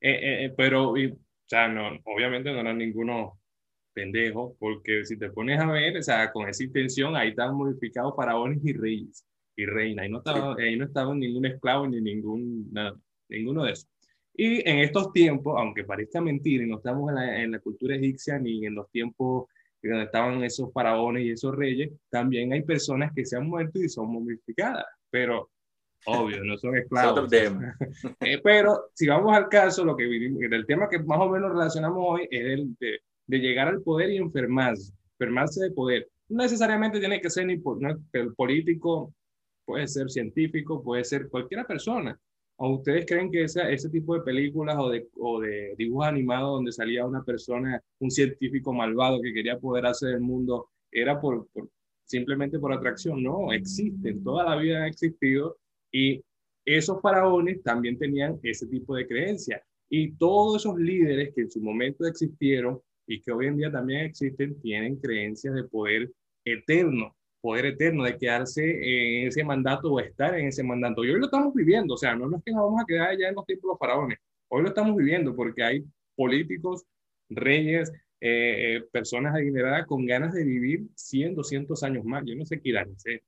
Eh, 0.00 0.46
eh, 0.46 0.54
pero, 0.56 0.96
y, 0.96 1.12
o 1.12 1.18
sea, 1.44 1.68
no, 1.68 1.90
obviamente 2.06 2.50
no 2.50 2.60
eran 2.60 2.78
ninguno 2.78 3.38
pendejo, 3.92 4.56
porque 4.58 5.04
si 5.04 5.18
te 5.18 5.28
pones 5.28 5.60
a 5.60 5.66
ver, 5.66 5.98
o 5.98 6.02
sea, 6.02 6.32
con 6.32 6.48
esa 6.48 6.64
intención, 6.64 7.14
ahí 7.14 7.30
están 7.30 7.54
modificados 7.54 8.16
faraones 8.16 8.64
y 8.64 8.72
reyes 8.72 9.26
y 9.60 9.66
reina. 9.66 10.02
Ahí 10.02 10.08
no 10.08 10.18
estaba, 10.18 10.54
ahí 10.58 10.76
no 10.76 10.84
estaba 10.84 11.14
ningún 11.14 11.46
esclavo 11.46 11.86
ni 11.86 12.00
ningún, 12.00 12.68
nada, 12.72 12.98
ninguno 13.28 13.64
de 13.64 13.72
esos. 13.72 13.88
Y 14.34 14.68
en 14.68 14.78
estos 14.78 15.12
tiempos, 15.12 15.54
aunque 15.58 15.84
parezca 15.84 16.20
mentira, 16.20 16.64
y 16.64 16.68
no 16.68 16.76
estamos 16.76 17.10
en 17.10 17.14
la, 17.14 17.42
en 17.42 17.50
la 17.52 17.58
cultura 17.58 17.96
egipcia 17.96 18.38
ni 18.38 18.64
en 18.64 18.74
los 18.74 18.90
tiempos 18.90 19.48
donde 19.82 20.04
estaban 20.04 20.42
esos 20.44 20.72
faraones 20.72 21.24
y 21.24 21.30
esos 21.30 21.54
reyes, 21.54 21.90
también 22.10 22.52
hay 22.52 22.62
personas 22.62 23.12
que 23.14 23.24
se 23.24 23.36
han 23.36 23.48
muerto 23.48 23.78
y 23.78 23.88
son 23.88 24.12
momificadas, 24.12 24.84
pero 25.10 25.50
obvio, 26.06 26.44
no 26.44 26.56
son 26.58 26.76
esclavos. 26.76 27.30
Eh, 28.20 28.40
pero 28.42 28.90
si 28.94 29.06
vamos 29.06 29.34
al 29.34 29.48
caso, 29.48 29.84
lo 29.84 29.96
que 29.96 30.04
el 30.04 30.66
tema 30.66 30.88
que 30.88 30.98
más 30.98 31.18
o 31.20 31.30
menos 31.30 31.50
relacionamos 31.50 31.98
hoy 31.98 32.28
es 32.30 32.44
el 32.44 32.74
de, 32.78 33.00
de 33.26 33.38
llegar 33.38 33.68
al 33.68 33.82
poder 33.82 34.10
y 34.10 34.16
enfermarse, 34.18 34.92
enfermarse 35.18 35.64
de 35.64 35.70
poder. 35.70 36.08
No 36.28 36.42
necesariamente 36.42 37.00
tiene 37.00 37.20
que 37.20 37.30
ser 37.30 37.46
ni 37.46 37.60
el 38.12 38.34
político 38.34 39.14
puede 39.70 39.86
ser 39.86 40.10
científico, 40.10 40.82
puede 40.82 41.04
ser 41.04 41.28
cualquier 41.28 41.64
persona. 41.64 42.18
¿O 42.56 42.74
ustedes 42.74 43.06
creen 43.06 43.30
que 43.30 43.44
ese, 43.44 43.72
ese 43.72 43.88
tipo 43.88 44.14
de 44.14 44.22
películas 44.22 44.76
o 44.78 44.90
de, 44.90 45.08
o 45.16 45.40
de 45.40 45.76
dibujos 45.78 46.08
animados 46.08 46.56
donde 46.56 46.72
salía 46.72 47.06
una 47.06 47.22
persona, 47.22 47.80
un 48.00 48.10
científico 48.10 48.72
malvado 48.72 49.20
que 49.22 49.32
quería 49.32 49.60
poder 49.60 49.86
hacer 49.86 50.14
el 50.16 50.20
mundo, 50.20 50.70
era 50.90 51.20
por, 51.20 51.46
simplemente 52.04 52.58
por 52.58 52.72
atracción? 52.72 53.22
No, 53.22 53.52
existen, 53.52 54.24
toda 54.24 54.44
la 54.44 54.56
vida 54.56 54.78
han 54.78 54.88
existido 54.88 55.56
y 55.92 56.20
esos 56.64 57.00
faraones 57.00 57.62
también 57.62 57.96
tenían 57.96 58.40
ese 58.42 58.66
tipo 58.66 58.96
de 58.96 59.06
creencias. 59.06 59.62
Y 59.88 60.16
todos 60.16 60.56
esos 60.56 60.76
líderes 60.78 61.32
que 61.32 61.42
en 61.42 61.50
su 61.50 61.60
momento 61.60 62.04
existieron 62.06 62.80
y 63.06 63.20
que 63.22 63.30
hoy 63.30 63.46
en 63.46 63.56
día 63.56 63.70
también 63.70 64.00
existen, 64.00 64.60
tienen 64.60 64.96
creencias 64.96 65.54
de 65.54 65.62
poder 65.62 66.10
eterno 66.44 67.14
poder 67.40 67.66
eterno, 67.66 68.04
de 68.04 68.16
quedarse 68.16 68.62
en 68.62 69.28
ese 69.28 69.44
mandato 69.44 69.92
o 69.92 70.00
estar 70.00 70.38
en 70.38 70.48
ese 70.48 70.62
mandato. 70.62 71.04
Y 71.04 71.10
hoy 71.10 71.18
lo 71.18 71.26
estamos 71.26 71.54
viviendo, 71.54 71.94
o 71.94 71.96
sea, 71.96 72.14
no, 72.14 72.26
es 72.36 72.42
que 72.44 72.52
nos 72.52 72.64
vamos 72.64 72.82
a 72.82 72.86
quedar 72.86 73.16
ya 73.18 73.28
en 73.28 73.34
los 73.34 73.46
tiempos 73.46 73.68
de 73.68 73.72
los 73.72 73.78
faraones, 73.78 74.18
hoy 74.48 74.62
lo 74.62 74.68
estamos 74.68 74.96
viviendo 74.96 75.34
porque 75.34 75.62
hay 75.62 75.84
políticos, 76.14 76.84
reyes, 77.28 77.90
eh, 78.20 78.76
eh, 78.76 78.82
personas 78.92 79.34
adineradas 79.34 79.86
con 79.86 80.04
ganas 80.04 80.34
de 80.34 80.44
vivir 80.44 80.82
100, 80.94 81.34
200 81.34 81.82
años 81.82 82.04
más. 82.04 82.22
Yo 82.26 82.36
no 82.36 82.44
sé 82.44 82.60
qué 82.60 82.68
irán, 82.68 82.98
sé, 82.98 83.22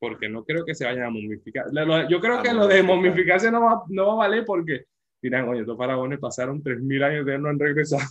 porque 0.00 0.28
no 0.28 0.44
creo 0.44 0.64
que 0.64 0.74
se 0.74 0.84
vayan 0.84 1.04
a 1.04 1.10
momificar. 1.10 1.66
Yo 2.08 2.20
creo 2.20 2.42
que 2.42 2.52
lo 2.52 2.66
de 2.66 2.82
momificarse 2.82 3.50
no 3.50 3.62
va, 3.62 3.84
no 3.88 4.06
va 4.08 4.12
a 4.12 4.28
valer 4.28 4.44
porque 4.44 4.86
dirán, 5.22 5.48
oye, 5.48 5.60
estos 5.60 5.78
faraones 5.78 6.18
pasaron 6.18 6.62
3.000 6.62 7.04
años 7.04 7.26
de 7.26 7.38
no 7.38 7.48
han 7.48 7.58
regresado. 7.58 8.02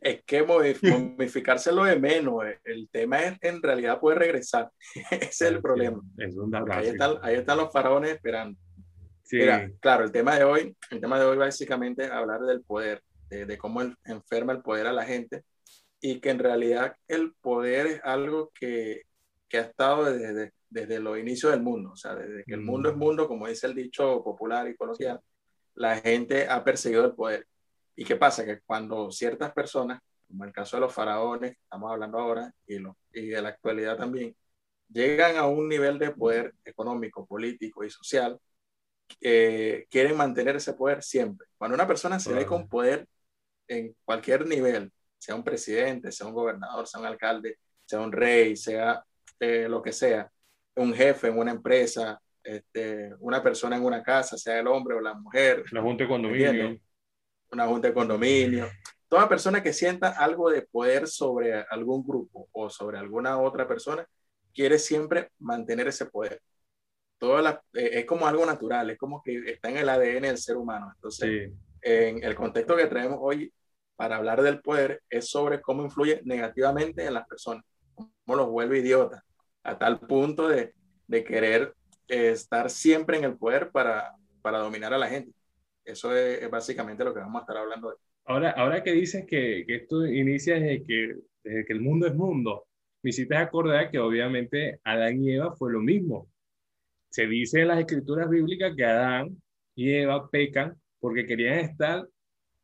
Es 0.00 0.22
que 0.24 0.42
momificarse 0.82 1.72
lo 1.72 1.84
de 1.84 1.98
menos. 1.98 2.44
Eh. 2.46 2.58
El 2.64 2.88
tema 2.88 3.20
es 3.20 3.38
en 3.42 3.62
realidad 3.62 4.00
poder 4.00 4.18
regresar. 4.18 4.70
Ese 5.10 5.26
es 5.26 5.42
el 5.42 5.60
problema. 5.60 6.00
Es 6.16 6.36
un 6.36 6.54
ahí, 6.70 6.88
están, 6.88 7.16
ahí 7.22 7.36
están 7.36 7.58
los 7.58 7.72
faraones 7.72 8.12
esperando. 8.12 8.58
Sí. 9.24 9.40
claro, 9.80 10.04
el 10.04 10.12
tema 10.12 10.36
de 10.36 10.44
hoy, 10.44 10.74
el 10.90 11.00
tema 11.00 11.18
de 11.18 11.26
hoy 11.26 11.36
básicamente 11.36 12.04
es 12.04 12.10
hablar 12.10 12.40
del 12.40 12.62
poder, 12.62 13.02
de, 13.28 13.58
cómo 13.58 13.82
enferma 14.06 14.54
el 14.54 14.62
poder 14.62 14.86
a 14.86 14.92
la 14.92 15.04
gente 15.04 15.44
y 16.00 16.18
que 16.20 16.30
en 16.30 16.38
realidad 16.38 16.96
el 17.08 17.34
poder 17.42 17.86
es 17.86 18.00
algo 18.04 18.50
que, 18.58 19.02
que 19.46 19.58
ha 19.58 19.62
estado 19.62 20.04
desde, 20.04 20.52
desde 20.70 21.00
los 21.00 21.18
inicios 21.18 21.52
del 21.52 21.62
mundo, 21.62 21.92
o 21.92 21.96
sea, 21.96 22.14
desde 22.14 22.44
que 22.44 22.54
el 22.54 22.62
mundo 22.62 22.88
es 22.88 22.96
mm. 22.96 22.98
mundo, 22.98 23.28
como 23.28 23.48
dice 23.48 23.66
el 23.66 23.74
dicho 23.74 24.22
popular 24.22 24.66
y 24.68 24.76
coloquial, 24.76 25.20
la 25.74 25.96
gente 25.96 26.48
ha 26.48 26.62
perseguido 26.64 27.04
el 27.04 27.14
poder. 27.14 27.46
¿Y 27.98 28.04
qué 28.04 28.14
pasa? 28.14 28.44
Que 28.44 28.60
cuando 28.60 29.10
ciertas 29.10 29.52
personas, 29.52 30.00
como 30.28 30.44
el 30.44 30.52
caso 30.52 30.76
de 30.76 30.82
los 30.82 30.94
faraones, 30.94 31.56
estamos 31.60 31.90
hablando 31.90 32.16
ahora, 32.16 32.54
y, 32.64 32.78
lo, 32.78 32.96
y 33.12 33.26
de 33.26 33.42
la 33.42 33.48
actualidad 33.48 33.96
también, 33.96 34.36
llegan 34.88 35.36
a 35.36 35.46
un 35.46 35.68
nivel 35.68 35.98
de 35.98 36.12
poder 36.12 36.54
económico, 36.64 37.26
político 37.26 37.82
y 37.82 37.90
social, 37.90 38.38
eh, 39.20 39.84
quieren 39.90 40.16
mantener 40.16 40.54
ese 40.54 40.74
poder 40.74 41.02
siempre. 41.02 41.48
Cuando 41.56 41.74
una 41.74 41.88
persona 41.88 42.20
se 42.20 42.32
ve 42.32 42.46
con 42.46 42.68
poder 42.68 43.04
en 43.66 43.96
cualquier 44.04 44.46
nivel, 44.46 44.92
sea 45.18 45.34
un 45.34 45.42
presidente, 45.42 46.12
sea 46.12 46.28
un 46.28 46.34
gobernador, 46.34 46.86
sea 46.86 47.00
un 47.00 47.06
alcalde, 47.06 47.58
sea 47.84 47.98
un 47.98 48.12
rey, 48.12 48.54
sea 48.56 49.04
eh, 49.40 49.66
lo 49.68 49.82
que 49.82 49.92
sea, 49.92 50.30
un 50.76 50.94
jefe 50.94 51.26
en 51.26 51.38
una 51.38 51.50
empresa, 51.50 52.22
este, 52.44 53.12
una 53.18 53.42
persona 53.42 53.76
en 53.76 53.84
una 53.84 54.04
casa, 54.04 54.38
sea 54.38 54.60
el 54.60 54.68
hombre 54.68 54.94
o 54.94 55.00
la 55.00 55.14
mujer. 55.14 55.64
Una 55.72 55.82
junta 55.82 56.04
de 56.04 56.08
condominio. 56.08 56.78
Una 57.50 57.66
junta 57.66 57.88
de 57.88 57.94
condominio. 57.94 58.68
Toda 59.08 59.28
persona 59.28 59.62
que 59.62 59.72
sienta 59.72 60.10
algo 60.10 60.50
de 60.50 60.62
poder 60.62 61.08
sobre 61.08 61.54
algún 61.70 62.04
grupo 62.06 62.48
o 62.52 62.68
sobre 62.68 62.98
alguna 62.98 63.40
otra 63.40 63.66
persona, 63.66 64.06
quiere 64.52 64.78
siempre 64.78 65.30
mantener 65.38 65.88
ese 65.88 66.06
poder. 66.06 66.42
Toda 67.18 67.42
la, 67.42 67.62
eh, 67.72 67.90
es 67.94 68.04
como 68.04 68.26
algo 68.26 68.44
natural, 68.44 68.90
es 68.90 68.98
como 68.98 69.22
que 69.22 69.50
está 69.50 69.70
en 69.70 69.78
el 69.78 69.88
ADN 69.88 70.22
del 70.22 70.38
ser 70.38 70.56
humano. 70.56 70.92
Entonces, 70.94 71.52
en 71.80 72.22
el 72.22 72.34
contexto 72.34 72.76
que 72.76 72.86
traemos 72.86 73.18
hoy 73.20 73.52
para 73.96 74.16
hablar 74.16 74.42
del 74.42 74.60
poder 74.60 75.02
es 75.08 75.28
sobre 75.28 75.60
cómo 75.60 75.82
influye 75.82 76.20
negativamente 76.24 77.04
en 77.04 77.14
las 77.14 77.26
personas, 77.26 77.64
cómo 77.94 78.36
los 78.36 78.48
vuelve 78.48 78.78
idiotas, 78.78 79.22
a 79.62 79.78
tal 79.78 80.00
punto 80.00 80.48
de, 80.48 80.74
de 81.06 81.24
querer 81.24 81.74
estar 82.06 82.70
siempre 82.70 83.18
en 83.18 83.24
el 83.24 83.36
poder 83.36 83.70
para, 83.70 84.14
para 84.42 84.58
dominar 84.58 84.94
a 84.94 84.98
la 84.98 85.08
gente. 85.08 85.32
Eso 85.88 86.14
es, 86.14 86.48
básicamente 86.50 87.02
lo 87.02 87.14
que 87.14 87.20
vamos 87.20 87.40
a 87.40 87.44
estar 87.44 87.56
hablando 87.56 87.88
hoy. 87.88 87.94
Ahora, 88.26 88.50
ahora 88.50 88.82
que 88.82 88.92
dices 88.92 89.24
que, 89.26 89.64
que 89.66 89.76
esto 89.76 90.06
inicia 90.06 90.54
desde 90.54 90.84
que, 90.84 91.16
desde 91.42 91.64
que 91.64 91.72
el 91.72 91.80
mundo 91.80 92.06
es 92.06 92.14
mundo, 92.14 92.66
me 93.02 93.10
hiciste 93.10 93.34
acordar 93.36 93.90
que 93.90 93.98
obviamente 93.98 94.80
Adán 94.84 95.22
y 95.22 95.32
Eva 95.32 95.56
fue 95.56 95.72
lo 95.72 95.80
mismo. 95.80 96.28
Se 97.08 97.26
dice 97.26 97.62
en 97.62 97.68
las 97.68 97.80
escrituras 97.80 98.28
bíblicas 98.28 98.74
que 98.76 98.84
Adán 98.84 99.40
y 99.74 99.92
Eva 99.94 100.28
pecan 100.28 100.76
porque 101.00 101.24
querían 101.24 101.60
estar, 101.60 102.06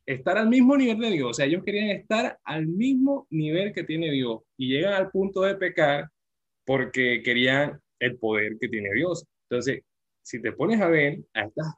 estar 0.04 0.36
al 0.36 0.50
mismo 0.50 0.76
nivel 0.76 0.98
de 0.98 1.10
Dios. 1.12 1.30
O 1.30 1.34
sea, 1.34 1.46
ellos 1.46 1.64
querían 1.64 1.90
estar 1.96 2.38
al 2.44 2.66
mismo 2.66 3.26
nivel 3.30 3.72
que 3.72 3.84
tiene 3.84 4.10
Dios 4.10 4.42
y 4.58 4.68
llegan 4.68 4.92
al 4.92 5.10
punto 5.10 5.42
de 5.42 5.54
pecar 5.54 6.10
porque 6.66 7.22
querían 7.24 7.80
el 8.00 8.18
poder 8.18 8.58
que 8.60 8.68
tiene 8.68 8.92
Dios. 8.92 9.24
Entonces, 9.48 9.82
si 10.20 10.42
te 10.42 10.52
pones 10.52 10.80
a 10.80 10.88
ver, 10.88 11.20
a 11.32 11.44
estas, 11.44 11.74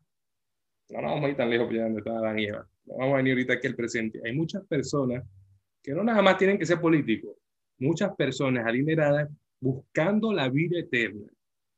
no, 0.89 1.01
no 1.01 1.09
vamos 1.09 1.25
a 1.25 1.29
ir 1.31 1.37
tan 1.37 1.51
lejos 1.51 1.67
para 1.67 1.83
donde 1.85 1.99
está 1.99 2.19
Adán 2.19 2.39
y 2.39 2.47
Eva. 2.47 2.67
No 2.85 2.97
vamos 2.99 3.15
a 3.15 3.17
venir 3.19 3.33
ahorita 3.33 3.55
aquí 3.55 3.67
al 3.67 3.75
presente. 3.75 4.21
Hay 4.25 4.35
muchas 4.35 4.65
personas 4.67 5.25
que 5.83 5.93
no 5.93 6.03
nada 6.05 6.23
más 6.23 6.37
tienen 6.37 6.59
que 6.59 6.67
ser 6.67 6.81
políticos, 6.81 7.37
muchas 7.79 8.15
personas 8.17 8.67
adineradas 8.67 9.29
buscando 9.61 10.33
la 10.33 10.49
vida 10.49 10.79
eterna 10.79 11.27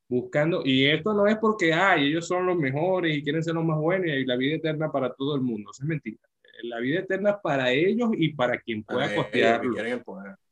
buscando, 0.09 0.63
y 0.65 0.87
esto 0.87 1.13
no 1.13 1.27
es 1.27 1.37
porque, 1.37 1.73
ay, 1.73 2.09
ellos 2.09 2.27
son 2.27 2.47
los 2.47 2.57
mejores 2.57 3.15
y 3.15 3.23
quieren 3.23 3.43
ser 3.43 3.55
los 3.55 3.65
más 3.65 3.79
buenos 3.79 4.07
y 4.09 4.25
la 4.25 4.37
vida 4.37 4.57
eterna 4.57 4.91
para 4.91 5.13
todo 5.13 5.35
el 5.35 5.43
mundo, 5.43 5.71
eso 5.71 5.83
es 5.83 5.89
mentira. 5.89 6.19
La 6.63 6.81
vida 6.81 7.01
eterna 7.01 7.31
es 7.31 7.37
para 7.41 7.71
ellos 7.71 8.11
y 8.17 8.33
para 8.33 8.59
quien 8.59 8.83
pueda 8.83 9.15
costearlo. 9.15 9.77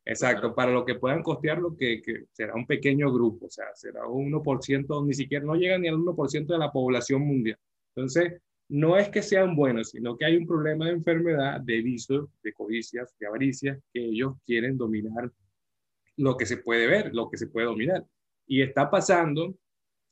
Exacto, 0.04 0.54
para 0.54 0.70
lo 0.70 0.84
que 0.84 0.94
puedan 0.94 1.22
costearlo, 1.22 1.76
que, 1.76 2.00
que, 2.00 2.26
será 2.30 2.54
un 2.54 2.64
pequeño 2.64 3.12
grupo, 3.12 3.46
o 3.46 3.50
sea, 3.50 3.75
será 3.75 4.06
un 4.06 4.30
1%, 4.30 5.04
ni 5.04 5.14
siquiera, 5.14 5.44
no 5.44 5.56
llega 5.56 5.78
ni 5.78 5.88
al 5.88 5.96
1% 5.96 6.46
de 6.46 6.58
la 6.58 6.70
población 6.70 7.22
mundial. 7.22 7.58
Entonces, 7.96 8.40
no 8.68 8.96
es 8.96 9.08
que 9.08 9.23
sean 9.23 9.54
buenos, 9.54 9.90
sino 9.90 10.16
que 10.16 10.25
hay 10.25 10.37
un 10.37 10.46
problema 10.46 10.87
de 10.87 10.92
enfermedad, 10.92 11.61
de 11.61 11.82
vicio, 11.82 12.30
de 12.42 12.52
codicias, 12.52 13.14
de 13.18 13.26
avaricia, 13.26 13.80
que 13.92 14.04
ellos 14.04 14.35
quieren 14.44 14.76
dominar 14.76 15.30
lo 16.16 16.37
que 16.37 16.46
se 16.46 16.58
puede 16.58 16.87
ver, 16.87 17.14
lo 17.14 17.30
que 17.30 17.37
se 17.37 17.46
puede 17.46 17.66
dominar. 17.66 18.04
Y 18.46 18.62
está 18.62 18.90
pasando, 18.90 19.54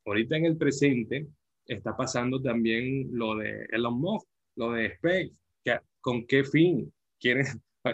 ahorita 0.04 0.36
en 0.36 0.46
el 0.46 0.56
presente, 0.56 1.26
está 1.66 1.96
pasando 1.96 2.40
también 2.40 3.08
lo 3.12 3.36
de 3.36 3.66
Elon 3.70 3.98
Musk, 3.98 4.28
lo 4.56 4.72
de 4.72 4.94
SpaceX, 4.96 5.32
¿con 6.00 6.26
qué 6.26 6.44
fin? 6.44 6.92
Quieren, 7.18 7.46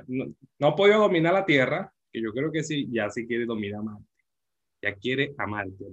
no, 0.08 0.34
no, 0.58 0.66
ha 0.66 0.76
podido 0.76 1.00
dominar 1.00 1.32
la 1.34 1.44
Tierra, 1.44 1.92
que 2.12 2.20
yo 2.20 2.32
creo 2.32 2.50
que 2.50 2.62
sí, 2.64 2.88
ya 2.90 3.08
sí 3.10 3.26
quiere 3.26 3.46
dominar 3.46 3.82
Marte. 3.82 4.04
Ya 4.82 4.94
quiere 4.94 5.34
a 5.38 5.46
Marte. 5.46 5.84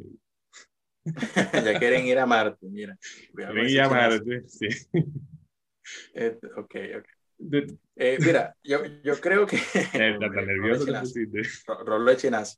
ya 1.66 1.80
quieren 1.80 2.06
ir 2.06 2.20
a 2.20 2.26
Marte, 2.26 2.68
mira. 2.70 2.98
Quieren 3.34 3.70
ir 3.70 3.82
a 3.82 3.90
Marte, 3.90 4.44
sí. 4.48 4.68
Este, 6.14 6.48
ok, 6.48 6.76
ok. 7.00 7.08
Eh, 7.96 8.18
mira, 8.20 8.56
yo, 8.64 8.80
yo 9.04 9.20
creo 9.20 9.46
que. 9.46 9.58
Eh, 9.94 10.18
nervioso 10.20 10.86
Rolo 11.86 12.12
de 12.12 12.18
chinazo. 12.18 12.58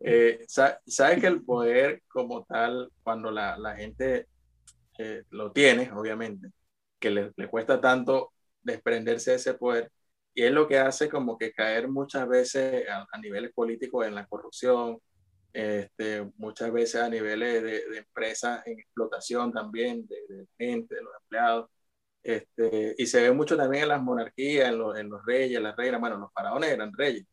Eh, 0.00 0.44
Sabes 0.46 1.20
que 1.20 1.26
el 1.26 1.42
poder, 1.42 2.02
como 2.08 2.44
tal, 2.44 2.90
cuando 3.02 3.30
la, 3.30 3.58
la 3.58 3.76
gente 3.76 4.26
eh, 4.98 5.24
lo 5.30 5.52
tiene, 5.52 5.90
obviamente, 5.92 6.50
que 6.98 7.10
le, 7.10 7.32
le, 7.36 7.48
cuesta 7.48 7.80
tanto 7.80 8.32
desprenderse 8.62 9.30
de 9.30 9.36
ese 9.36 9.54
poder, 9.54 9.90
y 10.34 10.42
es 10.44 10.52
lo 10.52 10.68
que 10.68 10.78
hace 10.78 11.08
como 11.08 11.36
que 11.38 11.52
caer 11.52 11.88
muchas 11.88 12.28
veces 12.28 12.88
a, 12.88 13.06
a 13.10 13.18
niveles 13.18 13.52
políticos 13.52 14.06
en 14.06 14.14
la 14.14 14.26
corrupción, 14.26 14.98
este, 15.52 16.30
muchas 16.36 16.72
veces 16.72 17.02
a 17.02 17.08
niveles 17.08 17.62
de, 17.62 17.88
de 17.88 17.98
empresas 17.98 18.66
en 18.66 18.78
explotación 18.78 19.52
también, 19.52 20.06
de, 20.06 20.16
de 20.28 20.46
gente, 20.58 20.94
de 20.94 21.02
los 21.02 21.12
empleados 21.22 21.70
este, 22.22 22.94
y 22.98 23.06
se 23.06 23.22
ve 23.22 23.32
mucho 23.32 23.56
también 23.56 23.84
en 23.84 23.88
las 23.88 24.02
monarquías, 24.02 24.68
en 24.68 24.78
los, 24.78 24.98
en 24.98 25.08
los 25.08 25.24
reyes, 25.24 25.60
las 25.60 25.76
reinas, 25.76 26.00
bueno, 26.00 26.18
los 26.18 26.32
faraones 26.32 26.70
eran 26.70 26.92
reyes, 26.92 27.24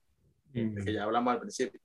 de 0.53 0.83
que 0.83 0.93
ya 0.93 1.03
hablamos 1.03 1.33
al 1.33 1.41
principio. 1.41 1.79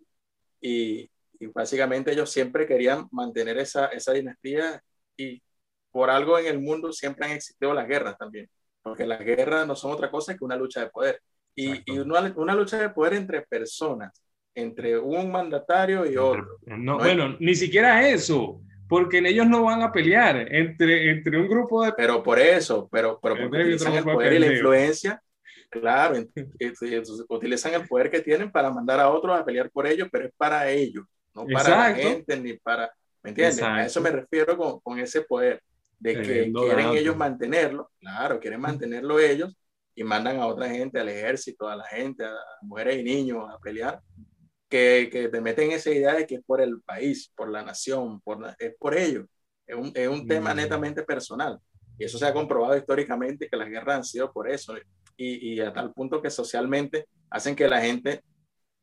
Y, 0.61 1.11
y, 1.40 1.46
básicamente 1.46 2.12
ellos 2.12 2.30
siempre 2.30 2.66
querían 2.66 3.09
mantener 3.11 3.59
esa, 3.59 3.87
esa 3.87 4.12
dinastía 4.12 4.83
y 5.16 5.42
por 5.90 6.09
algo 6.11 6.38
en 6.38 6.46
el 6.46 6.61
mundo 6.61 6.92
siempre 6.92 7.26
han 7.26 7.33
existido 7.33 7.74
las 7.74 7.88
guerras 7.88 8.16
también, 8.16 8.48
porque 8.83 9.07
las 9.07 9.20
guerras 9.20 9.66
no 9.66 9.74
son 9.74 9.90
otra 9.90 10.11
cosa 10.11 10.37
que 10.37 10.44
una 10.44 10.57
lucha 10.57 10.80
de 10.80 10.90
poder. 10.90 11.20
Y, 11.54 11.83
y 11.92 11.98
una, 11.98 12.33
una, 12.37 12.54
lucha 12.54 12.78
de 12.78 12.88
poder 12.88 13.12
entre 13.14 13.42
personas, 13.42 14.21
entre 14.54 14.98
un 14.98 15.30
mandatario 15.30 16.10
y 16.10 16.16
otro. 16.16 16.58
No, 16.66 16.76
no 16.76 16.98
bueno, 16.98 17.36
ni 17.40 17.54
siquiera 17.54 18.08
eso 18.08 18.60
porque 18.92 19.16
en 19.16 19.24
ellos 19.24 19.46
no 19.46 19.62
van 19.62 19.80
a 19.80 19.90
pelear 19.90 20.52
entre, 20.54 21.12
entre 21.12 21.40
un 21.40 21.48
grupo 21.48 21.82
de... 21.82 21.94
Pero 21.94 22.22
por 22.22 22.38
eso, 22.38 22.90
pero, 22.92 23.18
pero 23.22 23.36
porque 23.38 23.62
utilizan 23.62 23.94
el 23.94 24.04
poder 24.04 24.34
y 24.34 24.38
la 24.38 24.52
influencia, 24.52 25.22
claro, 25.70 26.22
utilizan 27.30 27.72
el 27.72 27.88
poder 27.88 28.10
que 28.10 28.20
tienen 28.20 28.52
para 28.52 28.70
mandar 28.70 29.00
a 29.00 29.08
otros 29.08 29.40
a 29.40 29.46
pelear 29.46 29.70
por 29.70 29.86
ellos, 29.86 30.08
pero 30.12 30.26
es 30.26 30.32
para 30.36 30.68
ellos, 30.68 31.06
no 31.34 31.46
para 31.46 31.88
la 31.88 31.94
gente 31.94 32.38
ni 32.38 32.52
para... 32.52 32.92
¿Me 33.22 33.30
entiendes? 33.30 33.62
A 33.62 33.86
eso 33.86 34.02
me 34.02 34.10
refiero 34.10 34.58
con, 34.58 34.78
con 34.80 34.98
ese 34.98 35.22
poder, 35.22 35.62
de 35.98 36.20
que 36.20 36.52
quieren 36.52 36.90
ellos 36.90 37.16
mantenerlo, 37.16 37.90
claro, 37.98 38.38
quieren 38.40 38.60
mantenerlo 38.60 39.18
ellos 39.18 39.56
y 39.94 40.04
mandan 40.04 40.38
a 40.38 40.46
otra 40.46 40.68
gente, 40.68 41.00
al 41.00 41.08
ejército, 41.08 41.66
a 41.66 41.76
la 41.76 41.84
gente, 41.86 42.26
a 42.26 42.34
mujeres 42.60 42.98
y 42.98 43.04
niños 43.04 43.46
a 43.50 43.58
pelear 43.58 44.02
que, 44.72 45.11
que, 45.12 45.28
te 45.28 45.40
meten 45.42 45.70
esa 45.70 45.90
idea 45.90 46.14
de 46.14 46.26
que 46.26 46.37
es 46.37 46.44
por 46.44 46.62
el 46.62 46.80
país, 46.80 47.30
por 47.37 47.50
la 47.50 47.62
nación, 47.62 48.22
por 48.22 48.38
es 48.58 48.74
por 48.78 48.96
ellos. 48.96 49.26
Es 49.66 49.76
un, 49.76 49.92
es 49.94 50.08
un 50.08 50.26
tema 50.26 50.54
mm. 50.54 50.56
netamente 50.56 51.02
personal. 51.02 51.58
Y 51.98 52.04
eso 52.04 52.16
se 52.16 52.24
ha 52.24 52.32
comprobado 52.32 52.74
históricamente 52.74 53.50
que 53.50 53.56
las 53.58 53.68
guerras 53.68 53.96
han 53.96 54.04
sido 54.04 54.32
por 54.32 54.50
eso. 54.50 54.74
Y, 55.14 55.52
y 55.52 55.61
a 55.61 55.74
tal 55.74 55.92
punto 55.92 56.22
que 56.22 56.30
socialmente 56.30 57.06
hacen 57.28 57.54
que 57.54 57.68
la 57.68 57.82
gente 57.82 58.22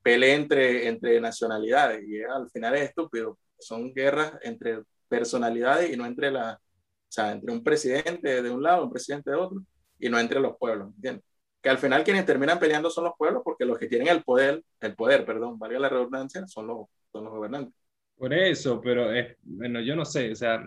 pelee 0.04 0.36
entre, 0.36 0.88
entre 0.88 1.20
nacionalidades. 1.20 2.08
Y 2.08 2.22
al 2.22 2.48
final 2.52 2.76
es 2.76 2.90
estúpido. 2.90 3.40
Son 3.58 3.92
guerras 3.92 4.34
entre 4.44 4.84
personalidades 5.08 5.92
y 5.92 5.98
no 5.98 6.06
entre 6.06 6.30
la, 6.30 6.54
o 6.54 7.12
sea, 7.12 7.32
entre 7.32 7.52
un 7.52 7.64
presidente 7.64 8.44
de 8.44 8.52
un 8.52 8.62
lado, 8.62 8.84
un 8.84 8.92
presidente 8.92 9.32
de 9.32 9.38
otro, 9.38 9.60
y 9.98 10.08
no 10.08 10.20
entre 10.20 10.40
los 10.40 10.56
pueblos, 10.56 10.90
¿entiendes? 10.96 11.26
Que 11.62 11.70
al 11.70 11.78
final 11.78 12.04
quienes 12.04 12.26
terminan 12.26 12.60
peleando 12.60 12.90
son 12.90 13.06
los 13.06 13.14
pueblos 13.18 13.42
porque 13.44 13.66
los 13.66 13.78
que 13.78 13.88
tienen 13.88 14.08
el 14.08 14.24
poder, 14.24 14.64
el 14.80 14.96
poder, 14.96 15.26
perdón, 15.26 15.60
valga 15.60 15.80
la 15.80 15.90
redundancia, 15.90 16.48
son 16.48 16.68
los, 16.68 16.88
son 17.12 17.26
los 17.26 17.34
gobernantes. 17.34 17.74
Por 18.18 18.34
eso, 18.34 18.82
pero 18.82 19.12
es, 19.14 19.38
bueno, 19.44 19.80
yo 19.82 19.96
no 19.96 20.06
sé, 20.06 20.32
o 20.32 20.36
sea, 20.36 20.66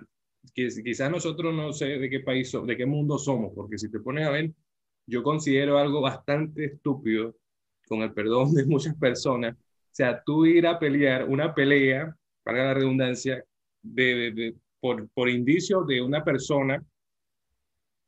quizás 0.55 1.11
nosotros 1.11 1.55
no 1.55 1.73
sé 1.73 1.87
de 1.99 2.09
qué 2.11 2.21
país, 2.21 2.51
de 2.65 2.77
qué 2.77 2.87
mundo 2.87 3.19
somos, 3.19 3.53
porque 3.55 3.79
si 3.79 3.91
te 3.91 4.01
pones 4.01 4.27
a 4.27 4.31
ver, 4.31 4.51
yo 5.07 5.23
considero 5.23 5.79
algo 5.79 6.01
bastante 6.01 6.65
estúpido, 6.65 7.37
con 7.87 8.03
el 8.03 8.13
perdón 8.13 8.55
de 8.55 8.65
muchas 8.65 8.95
personas, 8.97 9.55
o 9.55 9.95
sea, 9.95 10.23
tú 10.25 10.47
ir 10.47 10.67
a 10.67 10.79
pelear 10.79 11.25
una 11.29 11.55
pelea, 11.55 12.17
valga 12.45 12.65
la 12.65 12.75
redundancia, 12.75 13.45
de, 13.83 14.33
de, 14.33 14.55
por, 14.81 15.09
por 15.11 15.29
indicio 15.29 15.83
de 15.85 16.01
una 16.01 16.25
persona 16.25 16.83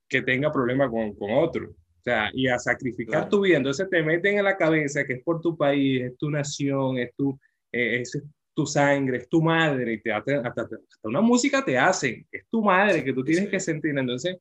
que 0.09 0.23
tenga 0.23 0.53
problema 0.53 0.89
con, 0.91 1.15
con 1.15 1.33
otro. 1.33 1.75
O 2.05 2.11
sea, 2.11 2.31
y 2.35 2.49
a 2.49 2.59
sacrificar 2.59 3.31
tu 3.31 3.41
vida. 3.41 3.57
Entonces 3.57 3.89
te 3.89 4.03
meten 4.03 4.37
en 4.37 4.45
la 4.45 4.59
cabeza 4.59 5.07
que 5.07 5.15
es 5.15 5.23
por 5.23 5.41
tu 5.41 5.57
país, 5.57 6.03
es 6.03 6.19
tu 6.19 6.29
nación, 6.29 6.99
es 6.99 7.15
tu, 7.17 7.39
eh, 7.73 8.03
es 8.03 8.23
tu 8.53 8.67
sangre, 8.67 9.17
es 9.17 9.29
tu 9.31 9.41
madre. 9.41 9.95
Y 9.95 10.03
te, 10.03 10.13
hasta, 10.13 10.47
hasta, 10.47 10.69
una 11.03 11.23
música 11.23 11.65
te 11.65 11.79
hacen, 11.79 12.27
es 12.31 12.45
tu 12.51 12.63
madre 12.63 13.03
que 13.03 13.15
tú 13.15 13.25
tienes 13.25 13.49
que 13.49 13.59
sentir. 13.59 13.97
Entonces 13.97 14.37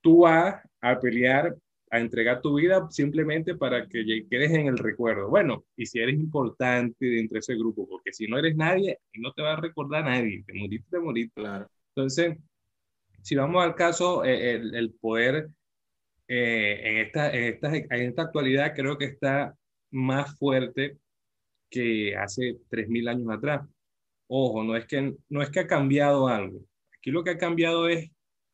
tú 0.00 0.20
vas 0.20 0.62
a 0.80 0.98
pelear, 0.98 1.54
a 1.90 2.00
entregar 2.00 2.40
tu 2.40 2.54
vida 2.54 2.88
simplemente 2.90 3.54
para 3.54 3.86
que 3.86 4.26
quedes 4.30 4.52
en 4.52 4.66
el 4.66 4.78
recuerdo. 4.78 5.28
Bueno, 5.28 5.66
y 5.76 5.84
si 5.84 5.98
eres 5.98 6.14
importante 6.14 7.04
dentro 7.04 7.34
de 7.34 7.40
ese 7.40 7.56
grupo, 7.56 7.86
porque 7.86 8.14
si 8.14 8.26
no 8.26 8.38
eres 8.38 8.56
nadie, 8.56 9.00
no 9.18 9.34
te 9.34 9.42
va 9.42 9.52
a 9.52 9.60
recordar 9.60 10.02
nadie. 10.06 10.44
Te 10.46 10.54
moriste, 10.54 10.88
te 10.92 10.98
moriste. 10.98 11.42
Claro. 11.42 11.68
Entonces, 11.94 12.38
si 13.20 13.36
vamos 13.36 13.62
al 13.62 13.74
caso, 13.74 14.24
eh, 14.24 14.54
el, 14.54 14.74
el 14.74 14.94
poder 14.94 15.50
eh, 16.28 16.80
en, 16.82 16.96
esta, 16.98 17.30
en, 17.32 17.44
esta, 17.54 17.76
en 17.76 18.08
esta 18.08 18.22
actualidad 18.22 18.74
creo 18.74 18.98
que 18.98 19.06
está 19.06 19.54
más 19.90 20.36
fuerte 20.38 20.98
que 21.70 22.16
hace 22.16 22.58
3.000 22.70 23.08
años 23.08 23.30
atrás. 23.30 23.68
Ojo, 24.28 24.64
no 24.64 24.76
es, 24.76 24.86
que, 24.86 25.14
no 25.28 25.42
es 25.42 25.50
que 25.50 25.60
ha 25.60 25.66
cambiado 25.66 26.28
algo. 26.28 26.60
Aquí 26.96 27.10
lo 27.10 27.22
que 27.22 27.30
ha 27.30 27.38
cambiado 27.38 27.88
es 27.88 28.10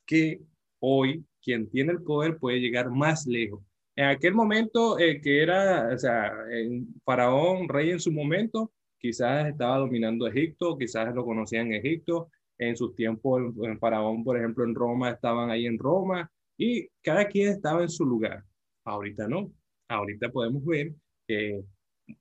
que 0.06 0.40
hoy 0.80 1.24
quien 1.42 1.68
tiene 1.70 1.92
el 1.92 2.02
poder 2.02 2.38
puede 2.38 2.60
llegar 2.60 2.90
más 2.90 3.26
lejos. 3.26 3.62
En 3.96 4.06
aquel 4.06 4.34
momento 4.34 4.98
eh, 4.98 5.20
que 5.20 5.42
era, 5.42 5.90
o 5.94 5.98
sea, 5.98 6.32
en 6.50 6.94
Faraón, 7.04 7.68
rey 7.68 7.90
en 7.90 8.00
su 8.00 8.10
momento, 8.12 8.72
quizás 8.98 9.48
estaba 9.48 9.78
dominando 9.78 10.26
Egipto, 10.26 10.78
quizás 10.78 11.14
lo 11.14 11.24
conocían 11.24 11.66
en 11.68 11.74
Egipto, 11.74 12.30
en 12.58 12.76
sus 12.76 12.94
tiempos 12.94 13.42
en 13.62 13.78
Faraón, 13.78 14.24
por 14.24 14.38
ejemplo, 14.38 14.64
en 14.64 14.74
Roma, 14.74 15.10
estaban 15.10 15.50
ahí 15.50 15.66
en 15.66 15.78
Roma, 15.78 16.30
y 16.56 16.88
cada 17.02 17.26
quien 17.26 17.48
estaba 17.48 17.82
en 17.82 17.88
su 17.88 18.04
lugar. 18.04 18.44
Ahorita 18.84 19.28
no. 19.28 19.52
Ahorita 19.88 20.30
podemos 20.30 20.64
ver 20.64 20.92
que 21.26 21.62